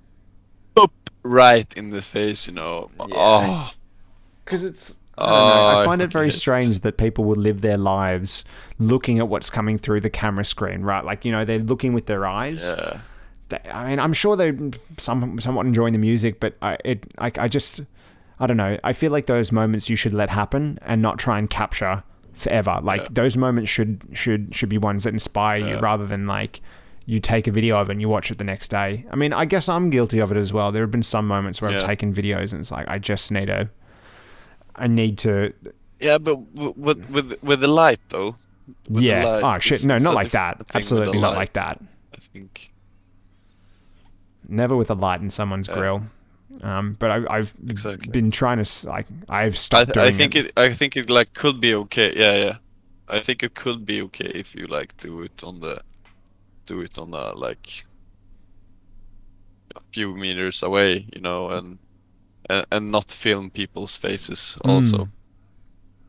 up 0.75 1.09
right 1.23 1.71
in 1.75 1.89
the 1.91 2.01
face. 2.01 2.47
You 2.47 2.53
know. 2.53 2.89
Oh, 2.99 3.71
because 4.43 4.63
it's 4.63 4.97
I 5.17 5.25
don't 5.25 5.33
know. 5.33 5.39
Oh, 5.39 5.65
I 5.67 5.73
Oh, 5.73 5.79
I 5.81 5.85
find 5.85 6.01
it 6.01 6.11
very 6.11 6.31
strange 6.31 6.79
that 6.81 6.97
people 6.97 7.23
would 7.25 7.37
live 7.39 7.61
their 7.61 7.77
lives 7.77 8.43
looking 8.79 9.19
at 9.19 9.27
what's 9.27 9.49
coming 9.49 9.77
through 9.77 10.01
the 10.01 10.09
camera 10.09 10.45
screen, 10.45 10.81
right? 10.81 11.03
Like 11.03 11.25
you 11.25 11.31
know, 11.31 11.43
they're 11.45 11.59
looking 11.59 11.93
with 11.93 12.05
their 12.05 12.25
eyes. 12.25 12.63
yeah. 12.63 13.01
They- 13.49 13.69
I 13.71 13.89
mean, 13.89 13.99
I'm 13.99 14.13
sure 14.13 14.35
they're 14.35 14.57
some 14.97 15.39
somewhat 15.39 15.65
enjoying 15.65 15.93
the 15.93 15.99
music, 15.99 16.39
but 16.39 16.55
I 16.61 16.77
it 16.85 17.05
I, 17.17 17.31
I 17.37 17.47
just 17.47 17.81
I 18.39 18.45
don't 18.45 18.57
know. 18.57 18.77
I 18.83 18.93
feel 18.93 19.11
like 19.11 19.25
those 19.25 19.51
moments 19.51 19.89
you 19.89 19.95
should 19.95 20.13
let 20.13 20.29
happen 20.29 20.77
and 20.83 21.01
not 21.01 21.17
try 21.17 21.39
and 21.39 21.49
capture 21.49 22.03
forever. 22.37 22.79
Like 22.81 23.01
Yeah. 23.01 23.07
those 23.11 23.35
moments 23.37 23.69
should 23.69 24.01
should 24.13 24.53
should 24.55 24.69
be 24.69 24.77
ones 24.77 25.03
that 25.03 25.13
inspire 25.13 25.57
you 25.57 25.77
rather 25.79 26.05
than 26.05 26.27
like 26.27 26.61
you 27.05 27.19
take 27.19 27.47
a 27.47 27.51
video 27.51 27.77
of 27.79 27.89
it 27.89 27.93
and 27.93 28.01
you 28.01 28.09
watch 28.09 28.29
it 28.31 28.37
the 28.37 28.43
next 28.43 28.67
day. 28.69 29.05
I 29.11 29.15
mean, 29.15 29.31
I 29.33 29.45
guess 29.45 29.69
I'm 29.69 29.89
guilty 29.89 30.19
of 30.19 30.31
it 30.31 30.37
as 30.37 30.51
well. 30.51 30.71
There 30.71 30.83
have 30.83 30.91
been 30.91 31.03
some 31.03 31.25
moments 31.27 31.61
where 31.61 31.71
I've 31.71 31.83
taken 31.83 32.13
videos 32.13 32.51
and 32.53 32.59
it's 32.61 32.71
like 32.71 32.87
I 32.87 32.99
just 32.99 33.31
need 33.31 33.45
to 33.47 33.69
I 34.75 34.87
need 34.87 35.17
to 35.19 35.53
Yeah, 35.99 36.17
but 36.17 36.35
with 36.55 37.09
with 37.09 37.41
with 37.41 37.59
the 37.61 37.67
light 37.67 37.99
though. 38.09 38.35
with 38.89 39.03
yeah. 39.03 39.25
light, 39.25 39.43
oh 39.55 39.59
shit, 39.59 39.85
no, 39.85 39.97
not 39.97 40.13
like 40.13 40.31
that. 40.31 40.57
thing 40.57 40.59
with 40.59 40.67
the 40.73 40.77
Absolutely 40.79 41.19
not 41.19 41.29
light, 41.31 41.37
like 41.37 41.53
that. 41.53 41.81
I 42.13 42.17
think. 42.19 42.73
Never 44.49 44.75
with 44.75 44.89
a 44.89 44.93
light 44.93 45.21
in 45.21 45.29
someone's 45.29 45.67
Yeah. 45.67 45.75
grill. 45.75 46.03
Um, 46.61 46.95
but 46.99 47.11
I, 47.11 47.37
I've 47.37 47.53
Exactly. 47.67 48.11
been 48.11 48.31
trying 48.31 48.63
to 48.63 48.87
like 48.89 49.07
I've 49.29 49.57
I, 49.73 49.85
th- 49.85 49.93
doing 49.93 50.07
I 50.07 50.11
think 50.11 50.35
it. 50.35 50.45
it. 50.47 50.53
I 50.57 50.73
think 50.73 50.95
it 50.97 51.09
like 51.09 51.33
could 51.33 51.59
be 51.61 51.73
okay. 51.75 52.13
Yeah, 52.15 52.35
yeah. 52.45 52.57
I 53.07 53.19
think 53.19 53.43
it 53.43 53.53
could 53.55 53.85
be 53.85 54.01
okay 54.03 54.31
if 54.35 54.55
you 54.55 54.67
like 54.67 54.95
do 54.97 55.21
it 55.21 55.43
on 55.43 55.59
the, 55.61 55.79
do 56.65 56.81
it 56.81 56.97
on 56.97 57.13
a 57.13 57.33
like, 57.35 57.85
a 59.75 59.81
few 59.91 60.15
meters 60.15 60.63
away, 60.63 61.07
you 61.13 61.21
know, 61.21 61.49
and 61.49 61.79
and, 62.49 62.65
and 62.71 62.91
not 62.91 63.11
film 63.11 63.49
people's 63.51 63.97
faces. 63.97 64.57
Also, 64.63 64.97
Mm. 64.97 65.11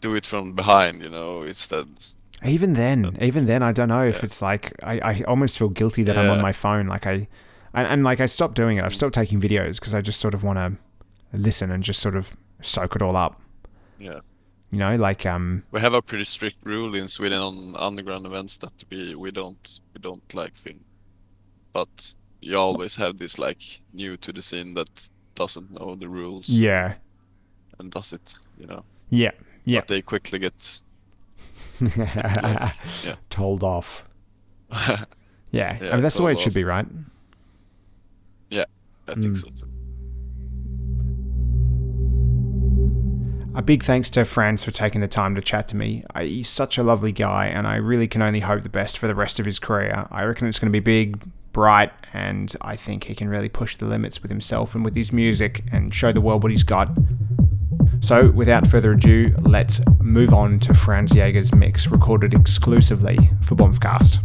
do 0.01 0.15
it 0.15 0.27
from 0.27 0.55
behind, 0.55 1.03
you 1.03 1.11
know, 1.11 1.43
instead. 1.43 1.89
Even 2.45 2.75
then, 2.75 3.17
even 3.21 3.47
then, 3.47 3.63
I 3.65 3.73
don't 3.73 3.89
know 3.89 4.05
if 4.07 4.17
Yeah. 4.17 4.25
it's 4.25 4.41
like 4.41 4.73
I, 4.83 5.01
I 5.01 5.23
almost 5.27 5.59
feel 5.59 5.69
guilty 5.69 6.05
that 6.05 6.17
I'm 6.17 6.31
on 6.31 6.41
my 6.41 6.53
phone. 6.53 6.87
Like 6.87 7.07
I, 7.07 7.27
and, 7.79 7.87
and 7.93 8.05
like 8.05 8.21
I 8.21 8.27
stopped 8.27 8.55
doing 8.55 8.79
it. 8.79 8.85
I've 8.85 8.95
stopped 8.95 9.15
taking 9.15 9.41
videos 9.41 9.79
because 9.81 9.95
I 9.95 10.01
just 10.01 10.21
sort 10.21 10.35
of 10.35 10.43
want 10.43 10.59
to 10.59 10.79
listen 11.37 11.71
and 11.71 11.83
just 11.83 12.01
sort 12.01 12.17
of 12.17 12.37
soak 12.63 12.97
it 12.97 13.03
all 13.03 13.17
up. 13.17 13.41
Yeah. 13.99 14.21
You 14.71 14.79
know, 14.79 14.97
like 14.97 15.25
um, 15.25 15.65
We 15.71 15.81
have 15.81 15.95
a 15.95 16.03
pretty 16.03 16.25
strict 16.25 16.59
rule 16.65 16.95
in 16.95 17.09
Sweden 17.09 17.41
on 17.41 17.75
underground 17.77 18.27
events 18.27 18.59
that 18.59 18.73
we 18.91 19.15
we 19.15 19.31
don't 19.31 19.81
we 19.95 20.01
don't 20.01 20.35
like 20.35 20.57
film, 20.57 20.81
but 21.73 22.15
you 22.41 22.57
always 22.57 22.97
have 22.97 23.19
this 23.19 23.39
like 23.39 23.81
new 23.93 24.17
to 24.19 24.33
the 24.33 24.43
scene 24.43 24.75
that 24.75 25.09
doesn't 25.35 25.71
know 25.71 25.95
the 25.95 26.09
rules 26.09 26.49
yeah, 26.49 26.95
and 27.79 27.91
does 27.91 28.13
it, 28.13 28.35
you 28.59 28.67
know. 28.67 28.85
yeah, 29.09 29.31
yeah, 29.65 29.81
But 29.81 29.89
they 29.89 30.03
quickly 30.03 30.39
get 30.39 30.81
yeah. 31.97 32.73
told 33.31 33.63
off. 33.63 34.05
Yeah, 35.51 35.79
Yeah, 35.81 35.89
I 35.89 35.93
mean, 35.93 36.03
that's 36.03 36.17
the 36.19 36.23
way 36.25 36.33
it 36.33 36.35
told 36.35 36.45
should 36.45 36.55
be, 36.55 36.65
right? 36.65 36.87
Think 38.51 39.37
Mm. 39.37 39.37
so 39.37 39.49
too. 39.49 39.71
A 43.55 43.63
big 43.63 43.83
thanks 43.83 44.09
to 44.11 44.25
Franz 44.25 44.63
for 44.63 44.71
taking 44.71 45.01
the 45.01 45.09
time 45.09 45.35
to 45.35 45.41
chat 45.41 45.67
to 45.69 45.77
me. 45.77 46.05
I, 46.15 46.25
he's 46.25 46.49
such 46.49 46.79
a 46.79 46.83
lovely 46.85 47.11
guy, 47.11 47.47
and 47.47 47.67
I 47.67 47.77
really 47.77 48.07
can 48.07 48.23
only 48.23 48.41
hope 48.41 48.63
the 48.63 48.69
best 48.69 48.99
for 48.99 49.09
the 49.09 49.15
rest 49.15 49.41
of 49.41 49.47
his 49.47 49.59
career. 49.59 50.07
I 50.13 50.23
reckon 50.25 50.47
it's 50.47 50.59
going 50.61 50.71
to 50.73 50.81
be 50.81 50.81
big, 50.81 51.19
bright, 51.53 51.91
and 52.13 52.55
I 52.61 52.77
think 52.77 53.05
he 53.05 53.15
can 53.17 53.29
really 53.29 53.49
push 53.49 53.77
the 53.77 53.87
limits 53.87 54.23
with 54.23 54.31
himself 54.31 54.75
and 54.77 54.85
with 54.85 54.95
his 54.95 55.13
music 55.13 55.65
and 55.73 55.93
show 55.93 56.13
the 56.13 56.21
world 56.21 56.43
what 56.45 56.53
he's 56.53 56.63
got. 56.63 56.91
So, 58.01 58.31
without 58.31 58.69
further 58.69 58.93
ado, 58.93 59.35
let's 59.41 59.81
move 59.99 60.33
on 60.33 60.61
to 60.61 60.75
Franz 60.75 61.13
Jaeger's 61.13 61.53
mix 61.53 61.89
recorded 61.89 62.35
exclusively 62.35 63.31
for 63.43 63.57
Bombcast. 63.57 64.19